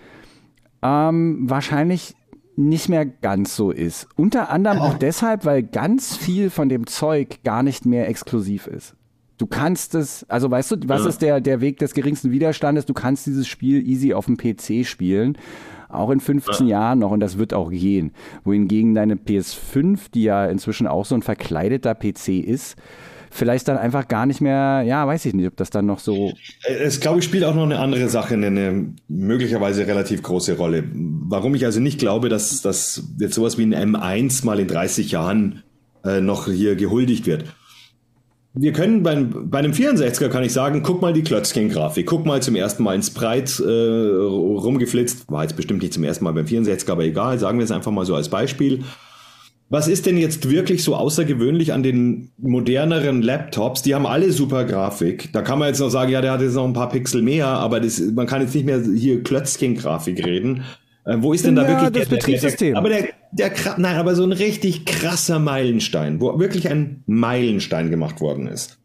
ähm, 0.83 1.51
wahrscheinlich 1.51 2.15
nicht 2.57 2.89
mehr 2.89 3.05
ganz 3.05 3.57
so 3.57 3.71
ist. 3.71 4.09
Unter 4.17 4.51
anderem 4.51 4.79
auch 4.79 4.95
deshalb, 4.99 5.45
weil 5.45 5.63
ganz 5.63 6.17
viel 6.17 6.51
von 6.51 6.69
dem 6.69 6.87
Zeug 6.87 7.41
gar 7.45 7.63
nicht 7.63 7.85
mehr 7.85 8.09
exklusiv 8.09 8.67
ist. 8.67 8.95
Du 9.39 9.47
kannst 9.47 9.95
es, 9.95 10.25
also 10.29 10.51
weißt 10.51 10.73
du, 10.73 10.77
was 10.87 11.03
ja. 11.03 11.09
ist 11.09 11.23
der, 11.23 11.41
der 11.41 11.61
Weg 11.61 11.79
des 11.79 11.95
geringsten 11.95 12.31
Widerstandes? 12.31 12.87
Du 12.87 12.95
kannst 12.95 13.27
dieses 13.27 13.49
Spiel 13.49 13.87
easy 13.87 14.15
auf 14.15 14.27
dem 14.27 14.37
PC 14.37 14.87
spielen. 14.87 15.39
Auch 15.89 16.11
in 16.11 16.21
15 16.21 16.67
ja. 16.67 16.79
Jahren 16.79 17.01
noch 17.01 17.11
und 17.11 17.21
das 17.21 17.39
wird 17.39 17.53
auch 17.53 17.71
gehen. 17.71 18.13
Wohingegen 18.45 18.95
deine 18.95 19.17
PS5, 19.17 20.11
die 20.15 20.23
ja 20.25 20.47
inzwischen 20.47 20.87
auch 20.87 21.05
so 21.05 21.15
ein 21.15 21.23
verkleideter 21.23 21.95
PC 21.95 22.29
ist, 22.29 22.77
vielleicht 23.31 23.69
dann 23.69 23.77
einfach 23.77 24.09
gar 24.09 24.25
nicht 24.25 24.41
mehr, 24.41 24.85
ja, 24.87 25.07
weiß 25.07 25.27
ich 25.27 25.35
nicht, 25.35 25.47
ob 25.47 25.57
das 25.57 25.71
dann 25.71 25.87
noch 25.87 25.99
so. 25.99 26.33
Es 26.67 27.01
glaube 27.01 27.19
ich 27.19 27.25
spielt 27.25 27.45
auch 27.45 27.55
noch 27.55 27.65
eine 27.65 27.79
andere 27.79 28.09
Sache 28.09 28.35
eine 28.35 28.95
möglicherweise 29.09 29.87
relativ 29.87 30.23
große 30.23 30.57
Rolle. 30.57 30.85
Warum 30.95 31.55
ich 31.55 31.67
also 31.67 31.81
nicht 31.81 31.99
glaube, 31.99 32.29
dass, 32.31 32.63
dass 32.63 33.03
jetzt 33.19 33.35
sowas 33.35 33.59
wie 33.59 33.65
ein 33.65 33.75
M1 33.75 34.47
mal 34.47 34.61
in 34.61 34.69
30 34.69 35.11
Jahren 35.11 35.63
äh, 36.05 36.21
noch 36.21 36.47
hier 36.47 36.77
gehuldigt 36.77 37.27
wird 37.27 37.45
wir 38.55 38.73
können 38.73 39.03
beim, 39.03 39.51
bei 39.51 39.59
einem 39.59 39.73
64er 39.73 40.29
kann 40.29 40.45
ich 40.45 40.53
sagen, 40.53 40.83
guck 40.83 41.01
mal 41.01 41.13
die 41.13 41.23
Klötzchen-Grafik, 41.23 42.07
guck 42.07 42.27
mal 42.27 42.43
zum 42.43 42.55
ersten 42.55 42.83
Mal 42.83 42.95
ins 42.95 43.11
Breit 43.11 43.59
äh, 43.61 43.65
rumgeflitzt, 43.65 45.31
war 45.31 45.43
jetzt 45.43 45.57
bestimmt 45.57 45.83
nicht 45.83 45.95
zum 45.95 46.05
ersten 46.05 46.25
Mal 46.25 46.33
beim 46.33 46.45
64er, 46.45 46.93
aber 46.93 47.05
egal, 47.05 47.39
sagen 47.39 47.59
wir 47.59 47.65
es 47.65 47.71
einfach 47.71 47.93
mal 47.93 48.05
so 48.05 48.15
als 48.15 48.29
Beispiel. 48.29 48.85
Was 49.71 49.89
ist 49.89 50.05
denn 50.05 50.19
jetzt 50.19 50.51
wirklich 50.51 50.85
so 50.85 50.95
außergewöhnlich 50.95 51.73
an 51.73 51.83
den 51.83 52.31
moderneren 52.37 53.23
Laptops? 53.23 53.81
Die 53.81 53.95
haben 53.95 54.05
alle 54.05 54.31
super 54.31 54.67
Grafik. 54.67 55.33
Da 55.33 55.41
kann 55.41 55.59
man 55.59 55.69
jetzt 55.69 55.81
noch 55.81 55.89
sagen, 55.89 56.13
ja, 56.13 56.21
der 56.21 56.33
hat 56.33 56.43
jetzt 56.43 56.55
noch 56.55 56.67
ein 56.67 56.75
paar 56.75 56.91
Pixel 56.91 57.23
mehr, 57.23 57.47
aber 57.47 57.81
das, 57.81 57.99
man 57.99 58.27
kann 58.27 58.43
jetzt 58.43 58.55
nicht 58.55 58.67
mehr 58.67 58.83
hier 58.83 59.23
Klötzchen-Grafik 59.23 60.27
reden. 60.27 60.63
Äh, 61.05 61.17
wo 61.19 61.33
ist 61.33 61.45
denn 61.45 61.57
da 61.57 61.67
wirklich 61.67 61.91
das 61.91 62.09
der, 62.09 62.17
Betriebssystem? 62.17 62.73
Der, 62.73 62.79
aber 62.79 62.89
der, 62.89 63.09
der, 63.33 63.53
nein, 63.79 63.97
aber 63.97 64.15
so 64.15 64.23
ein 64.23 64.33
richtig 64.33 64.85
krasser 64.87 65.39
Meilenstein, 65.39 66.21
wo 66.21 66.39
wirklich 66.39 66.71
ein 66.71 67.03
Meilenstein 67.07 67.91
gemacht 67.91 68.21
worden 68.21 68.47
ist. 68.47 68.79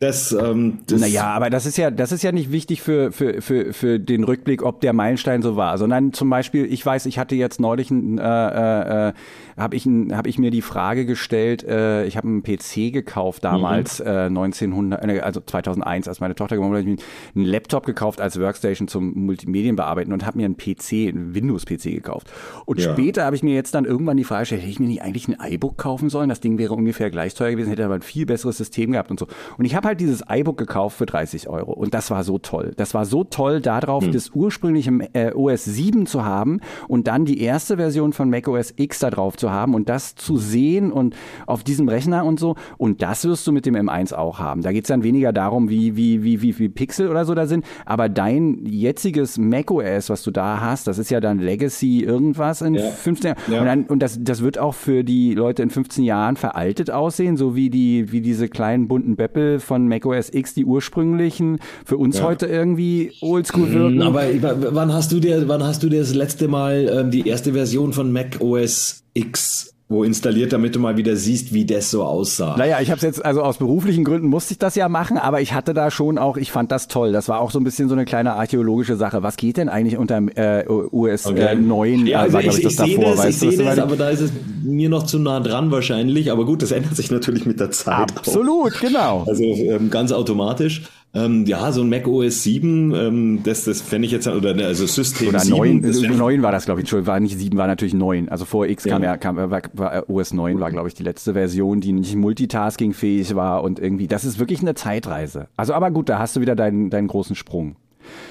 Das, 0.00 0.30
ähm, 0.30 0.78
das 0.86 1.00
naja, 1.00 1.24
aber 1.24 1.50
das 1.50 1.66
ist 1.66 1.76
ja, 1.76 1.90
das 1.90 2.12
ist 2.12 2.22
ja 2.22 2.30
nicht 2.30 2.52
wichtig 2.52 2.82
für, 2.82 3.10
für, 3.10 3.42
für, 3.42 3.72
für 3.72 3.98
den 3.98 4.22
Rückblick, 4.22 4.62
ob 4.62 4.80
der 4.80 4.92
Meilenstein 4.92 5.42
so 5.42 5.56
war, 5.56 5.76
sondern 5.76 6.12
zum 6.12 6.30
Beispiel, 6.30 6.72
ich 6.72 6.86
weiß, 6.86 7.06
ich 7.06 7.18
hatte 7.18 7.34
jetzt 7.34 7.58
neulich 7.58 7.90
ein, 7.90 8.16
äh, 8.18 9.08
äh, 9.08 9.12
habe 9.58 9.76
ich, 9.76 9.86
hab 9.86 10.26
ich 10.26 10.38
mir 10.38 10.50
die 10.50 10.62
Frage 10.62 11.04
gestellt, 11.06 11.64
äh, 11.64 12.04
ich 12.06 12.16
habe 12.16 12.28
einen 12.28 12.42
PC 12.42 12.92
gekauft 12.92 13.44
damals, 13.44 14.00
mhm. 14.00 14.06
äh, 14.06 14.26
1900, 14.26 15.04
äh, 15.04 15.20
also 15.20 15.40
2001, 15.40 16.08
als 16.08 16.20
meine 16.20 16.34
Tochter 16.34 16.56
geboren 16.56 16.70
wurde, 16.70 16.80
habe 16.82 16.90
ich 16.90 16.96
mir 16.96 17.04
einen 17.34 17.50
Laptop 17.50 17.86
gekauft 17.86 18.20
als 18.20 18.38
Workstation 18.38 18.88
zum 18.88 19.12
Multimedien 19.14 19.76
bearbeiten 19.76 20.12
und 20.12 20.24
habe 20.24 20.38
mir 20.38 20.44
einen 20.44 20.56
PC, 20.56 21.08
einen 21.08 21.34
Windows-PC 21.34 21.94
gekauft. 21.94 22.30
Und 22.66 22.80
ja. 22.80 22.92
später 22.92 23.24
habe 23.24 23.36
ich 23.36 23.42
mir 23.42 23.54
jetzt 23.54 23.74
dann 23.74 23.84
irgendwann 23.84 24.16
die 24.16 24.24
Frage 24.24 24.42
gestellt, 24.42 24.62
hätte 24.62 24.70
ich 24.70 24.80
mir 24.80 24.88
nicht 24.88 25.02
eigentlich 25.02 25.28
ein 25.28 25.36
iBook 25.40 25.76
kaufen 25.76 26.10
sollen? 26.10 26.28
Das 26.28 26.40
Ding 26.40 26.58
wäre 26.58 26.74
ungefähr 26.74 27.10
gleich 27.10 27.34
teuer 27.34 27.50
gewesen, 27.50 27.70
hätte 27.70 27.84
aber 27.84 27.94
ein 27.94 28.02
viel 28.02 28.26
besseres 28.26 28.56
System 28.56 28.92
gehabt 28.92 29.10
und 29.10 29.18
so. 29.18 29.26
Und 29.56 29.64
ich 29.64 29.74
habe 29.74 29.88
halt 29.88 30.00
dieses 30.00 30.22
iBook 30.28 30.56
gekauft 30.56 30.98
für 30.98 31.06
30 31.06 31.48
Euro 31.48 31.72
und 31.72 31.94
das 31.94 32.10
war 32.10 32.24
so 32.24 32.38
toll. 32.38 32.72
Das 32.76 32.94
war 32.94 33.04
so 33.04 33.24
toll, 33.24 33.60
darauf 33.60 34.06
mhm. 34.06 34.12
das 34.12 34.30
ursprüngliche 34.30 34.90
äh, 35.12 35.32
OS 35.32 35.64
7 35.64 36.06
zu 36.06 36.24
haben 36.24 36.60
und 36.86 37.08
dann 37.08 37.24
die 37.24 37.40
erste 37.40 37.76
Version 37.76 38.12
von 38.12 38.30
macOS 38.30 38.74
X 38.76 39.00
da 39.00 39.10
drauf 39.10 39.36
zu 39.36 39.47
haben 39.50 39.74
und 39.74 39.88
das 39.88 40.14
zu 40.14 40.36
sehen 40.36 40.92
und 40.92 41.14
auf 41.46 41.64
diesem 41.64 41.88
Rechner 41.88 42.24
und 42.24 42.40
so. 42.40 42.56
Und 42.76 43.02
das 43.02 43.24
wirst 43.24 43.46
du 43.46 43.52
mit 43.52 43.66
dem 43.66 43.74
M1 43.74 44.14
auch 44.14 44.38
haben. 44.38 44.62
Da 44.62 44.72
geht 44.72 44.84
es 44.84 44.88
dann 44.88 45.02
weniger 45.02 45.32
darum, 45.32 45.68
wie, 45.68 45.96
wie, 45.96 46.22
wie, 46.22 46.42
wie 46.42 46.52
viel 46.52 46.68
Pixel 46.68 47.08
oder 47.08 47.24
so 47.24 47.34
da 47.34 47.46
sind. 47.46 47.64
Aber 47.86 48.08
dein 48.08 48.64
jetziges 48.66 49.38
macOS, 49.38 50.10
was 50.10 50.22
du 50.22 50.30
da 50.30 50.60
hast, 50.60 50.86
das 50.86 50.98
ist 50.98 51.10
ja 51.10 51.20
dann 51.20 51.38
Legacy 51.38 52.00
irgendwas 52.00 52.62
in 52.62 52.74
ja. 52.74 52.90
15 52.90 53.28
Jahren. 53.28 53.52
Ja. 53.52 53.60
Und, 53.60 53.66
dann, 53.66 53.84
und 53.84 54.00
das, 54.00 54.18
das 54.20 54.42
wird 54.42 54.58
auch 54.58 54.74
für 54.74 55.04
die 55.04 55.34
Leute 55.34 55.62
in 55.62 55.70
15 55.70 56.04
Jahren 56.04 56.36
veraltet 56.36 56.90
aussehen, 56.90 57.36
so 57.36 57.54
wie 57.54 57.70
die, 57.70 58.12
wie 58.12 58.20
diese 58.20 58.48
kleinen 58.48 58.88
bunten 58.88 59.16
Böppel 59.16 59.60
von 59.60 59.88
macOS 59.88 60.32
X, 60.32 60.54
die 60.54 60.64
ursprünglichen, 60.64 61.58
für 61.84 61.96
uns 61.96 62.18
ja. 62.18 62.24
heute 62.24 62.46
irgendwie 62.46 63.12
oldschool 63.20 63.72
wirken. 63.72 64.02
Aber 64.02 64.24
wann 64.74 64.92
hast 64.92 65.12
du 65.12 65.20
dir, 65.20 65.48
wann 65.48 65.62
hast 65.62 65.82
du 65.82 65.88
dir 65.88 66.00
das 66.00 66.14
letzte 66.14 66.48
Mal 66.48 66.90
ähm, 66.92 67.10
die 67.10 67.26
erste 67.28 67.52
Version 67.52 67.92
von 67.92 68.12
macOS 68.12 69.04
X 69.18 69.74
wo 69.90 70.04
installiert, 70.04 70.52
damit 70.52 70.74
du 70.74 70.80
mal 70.80 70.98
wieder 70.98 71.16
siehst, 71.16 71.54
wie 71.54 71.64
das 71.64 71.90
so 71.90 72.04
aussah. 72.04 72.56
Naja, 72.58 72.78
ich 72.82 72.90
habe 72.90 72.98
es 72.98 73.02
jetzt, 73.02 73.24
also 73.24 73.42
aus 73.42 73.56
beruflichen 73.56 74.04
Gründen 74.04 74.28
musste 74.28 74.52
ich 74.52 74.58
das 74.58 74.74
ja 74.74 74.86
machen, 74.90 75.16
aber 75.16 75.40
ich 75.40 75.54
hatte 75.54 75.72
da 75.72 75.90
schon 75.90 76.18
auch, 76.18 76.36
ich 76.36 76.52
fand 76.52 76.70
das 76.70 76.88
toll. 76.88 77.12
Das 77.12 77.28
war 77.30 77.40
auch 77.40 77.50
so 77.50 77.58
ein 77.58 77.64
bisschen 77.64 77.88
so 77.88 77.94
eine 77.94 78.04
kleine 78.04 78.34
archäologische 78.34 78.96
Sache. 78.96 79.22
Was 79.22 79.38
geht 79.38 79.56
denn 79.56 79.70
eigentlich 79.70 79.96
unter 79.96 80.18
äh, 80.36 80.66
US 80.68 81.26
okay. 81.26 81.52
äh, 81.52 81.54
9? 81.54 82.06
Ja, 82.06 82.20
also 82.20 82.34
war, 82.34 82.40
ich, 82.42 82.48
ich, 82.48 82.62
das 82.64 82.72
ich 82.72 82.96
davor, 82.96 83.16
das, 83.16 83.24
ich 83.24 83.38
sehe 83.38 83.56
das, 83.56 83.78
aber 83.78 83.96
da 83.96 84.10
ist 84.10 84.20
es 84.20 84.32
mir 84.62 84.90
noch 84.90 85.04
zu 85.04 85.18
nah 85.18 85.40
dran 85.40 85.70
wahrscheinlich. 85.70 86.30
Aber 86.30 86.44
gut, 86.44 86.60
das 86.60 86.70
ändert 86.70 86.94
sich 86.94 87.10
natürlich 87.10 87.46
mit 87.46 87.58
der 87.58 87.70
Zeit. 87.70 88.14
Absolut, 88.14 88.76
auch. 88.76 88.80
genau. 88.80 89.24
Also 89.26 89.42
ähm, 89.42 89.88
ganz 89.88 90.12
automatisch. 90.12 90.82
Ähm, 91.18 91.46
ja, 91.46 91.72
so 91.72 91.82
ein 91.82 91.88
Mac 91.88 92.06
OS 92.06 92.42
7, 92.42 92.94
ähm, 92.94 93.40
das, 93.42 93.64
das 93.64 93.80
fände 93.80 94.06
ich 94.06 94.12
jetzt, 94.12 94.28
oder 94.28 94.54
also 94.64 94.86
System 94.86 95.28
oder 95.28 95.40
7. 95.40 95.80
9, 95.80 96.16
9 96.16 96.42
war 96.42 96.52
das, 96.52 96.64
glaube 96.64 96.82
ich, 96.82 96.92
war 97.06 97.18
nicht 97.20 97.38
7, 97.38 97.56
war 97.58 97.66
natürlich 97.66 97.94
9. 97.94 98.28
Also 98.28 98.44
vor 98.44 98.66
X 98.66 98.84
ja. 98.84 98.92
kam 98.92 99.02
ja, 99.02 99.16
kam, 99.16 99.36
war, 99.36 99.62
war 99.72 100.08
OS 100.08 100.32
9 100.32 100.60
war, 100.60 100.70
glaube 100.70 100.88
ich, 100.88 100.94
die 100.94 101.02
letzte 101.02 101.32
Version, 101.32 101.80
die 101.80 101.92
nicht 101.92 102.14
multitaskingfähig 102.14 103.34
war 103.34 103.62
und 103.62 103.78
irgendwie, 103.78 104.06
das 104.06 104.24
ist 104.24 104.38
wirklich 104.38 104.60
eine 104.60 104.74
Zeitreise. 104.74 105.48
Also, 105.56 105.74
aber 105.74 105.90
gut, 105.90 106.08
da 106.08 106.18
hast 106.18 106.36
du 106.36 106.40
wieder 106.40 106.54
deinen, 106.54 106.90
deinen 106.90 107.08
großen 107.08 107.34
Sprung. 107.34 107.76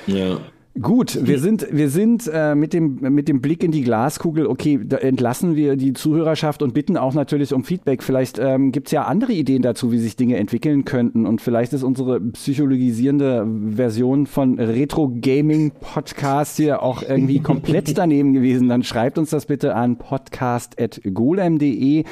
Ja. 0.05 0.37
Gut, 0.81 1.17
wir 1.21 1.39
sind, 1.39 1.67
wir 1.71 1.89
sind 1.89 2.29
äh, 2.31 2.53
mit, 2.53 2.73
dem, 2.73 2.99
mit 3.01 3.27
dem 3.27 3.41
Blick 3.41 3.63
in 3.63 3.71
die 3.71 3.81
Glaskugel, 3.81 4.47
okay, 4.47 4.79
da 4.83 4.97
entlassen 4.97 5.55
wir 5.55 5.75
die 5.75 5.93
Zuhörerschaft 5.93 6.61
und 6.61 6.73
bitten 6.73 6.97
auch 6.97 7.13
natürlich 7.13 7.53
um 7.53 7.63
Feedback. 7.63 8.03
Vielleicht 8.03 8.39
ähm, 8.39 8.71
gibt 8.71 8.87
es 8.87 8.91
ja 8.91 9.03
andere 9.03 9.33
Ideen 9.33 9.61
dazu, 9.61 9.91
wie 9.91 9.99
sich 9.99 10.15
Dinge 10.15 10.37
entwickeln 10.37 10.85
könnten. 10.85 11.25
Und 11.25 11.41
vielleicht 11.41 11.73
ist 11.73 11.83
unsere 11.83 12.21
psychologisierende 12.21 13.47
Version 13.75 14.27
von 14.27 14.59
Retro 14.59 15.11
Gaming 15.21 15.71
Podcast 15.71 16.57
hier 16.57 16.83
auch 16.83 17.01
irgendwie 17.01 17.39
komplett 17.41 17.97
daneben 17.97 18.33
gewesen. 18.33 18.69
Dann 18.69 18.83
schreibt 18.83 19.17
uns 19.17 19.31
das 19.31 19.45
bitte 19.45 19.75
an 19.75 19.97
podcast.golem.de 19.97 22.03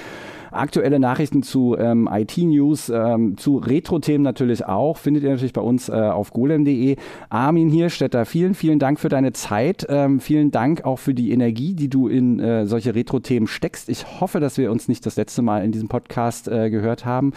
aktuelle 0.55 0.99
Nachrichten 0.99 1.43
zu 1.43 1.75
ähm, 1.77 2.09
IT-News, 2.11 2.89
ähm, 2.89 3.37
zu 3.37 3.57
Retro-Themen 3.57 4.23
natürlich 4.23 4.65
auch, 4.65 4.97
findet 4.97 5.23
ihr 5.23 5.29
natürlich 5.29 5.53
bei 5.53 5.61
uns 5.61 5.89
äh, 5.89 5.93
auf 5.93 6.31
golem.de. 6.31 6.95
Armin 7.29 7.69
Hierstetter, 7.69 8.25
vielen, 8.25 8.53
vielen 8.53 8.79
Dank 8.79 8.99
für 8.99 9.09
deine 9.09 9.33
Zeit. 9.33 9.85
Ähm, 9.89 10.19
vielen 10.19 10.51
Dank 10.51 10.85
auch 10.85 10.99
für 10.99 11.13
die 11.13 11.31
Energie, 11.31 11.73
die 11.73 11.89
du 11.89 12.07
in 12.07 12.39
äh, 12.39 12.65
solche 12.65 12.95
Retro-Themen 12.95 13.47
steckst. 13.47 13.89
Ich 13.89 14.21
hoffe, 14.21 14.39
dass 14.39 14.57
wir 14.57 14.71
uns 14.71 14.87
nicht 14.87 15.05
das 15.05 15.15
letzte 15.15 15.41
Mal 15.41 15.63
in 15.63 15.71
diesem 15.71 15.87
Podcast 15.87 16.47
äh, 16.47 16.69
gehört 16.69 17.05
haben 17.05 17.33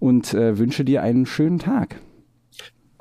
und 0.00 0.34
äh, 0.34 0.58
wünsche 0.58 0.84
dir 0.84 1.02
einen 1.02 1.26
schönen 1.26 1.58
Tag. 1.58 1.96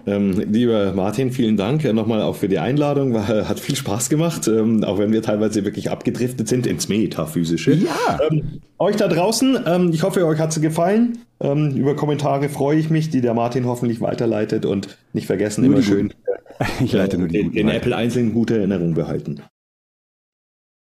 Ähm, 0.06 0.44
lieber 0.52 0.94
Martin, 0.94 1.32
vielen 1.32 1.58
Dank 1.58 1.84
äh, 1.86 1.94
nochmal 1.94 2.22
auch 2.22 2.36
für 2.36 2.48
die 2.48 2.60
Einladung. 2.60 3.14
War, 3.14 3.28
hat 3.28 3.60
viel 3.60 3.76
Spaß 3.76 4.10
gemacht, 4.10 4.48
ähm, 4.48 4.84
auch 4.84 4.98
wenn 4.98 5.12
wir 5.12 5.22
teilweise 5.22 5.64
wirklich 5.66 5.90
abgedriftet 5.90 6.48
sind 6.48 6.68
ins 6.68 6.90
Metaphysische. 6.90 7.74
Ja. 7.74 8.20
Ähm, 8.30 8.62
euch 8.80 8.96
da 8.96 9.08
draußen, 9.08 9.60
ähm, 9.66 9.92
ich 9.94 10.04
hoffe, 10.04 10.26
euch 10.26 10.40
hat 10.40 10.56
es 10.56 10.62
gefallen. 10.62 11.20
Ähm, 11.40 11.76
über 11.76 11.96
Kommentare 11.96 12.50
freue 12.50 12.78
ich 12.78 12.90
mich, 12.90 13.10
die 13.10 13.22
der 13.22 13.34
Martin 13.34 13.66
hoffentlich 13.66 14.02
weiterleitet 14.02 14.66
und 14.66 14.98
nicht 15.14 15.28
vergessen, 15.28 15.66
nur 15.66 15.74
immer 15.76 15.84
schön 15.84 16.14
ich 16.84 16.94
leite 16.94 17.18
nur 17.18 17.28
die 17.28 17.40
den, 17.44 17.52
den 17.52 17.70
Apple 17.70 17.96
einzeln 17.96 18.34
gute 18.34 18.58
Erinnerungen 18.58 18.94
behalten. 18.94 19.42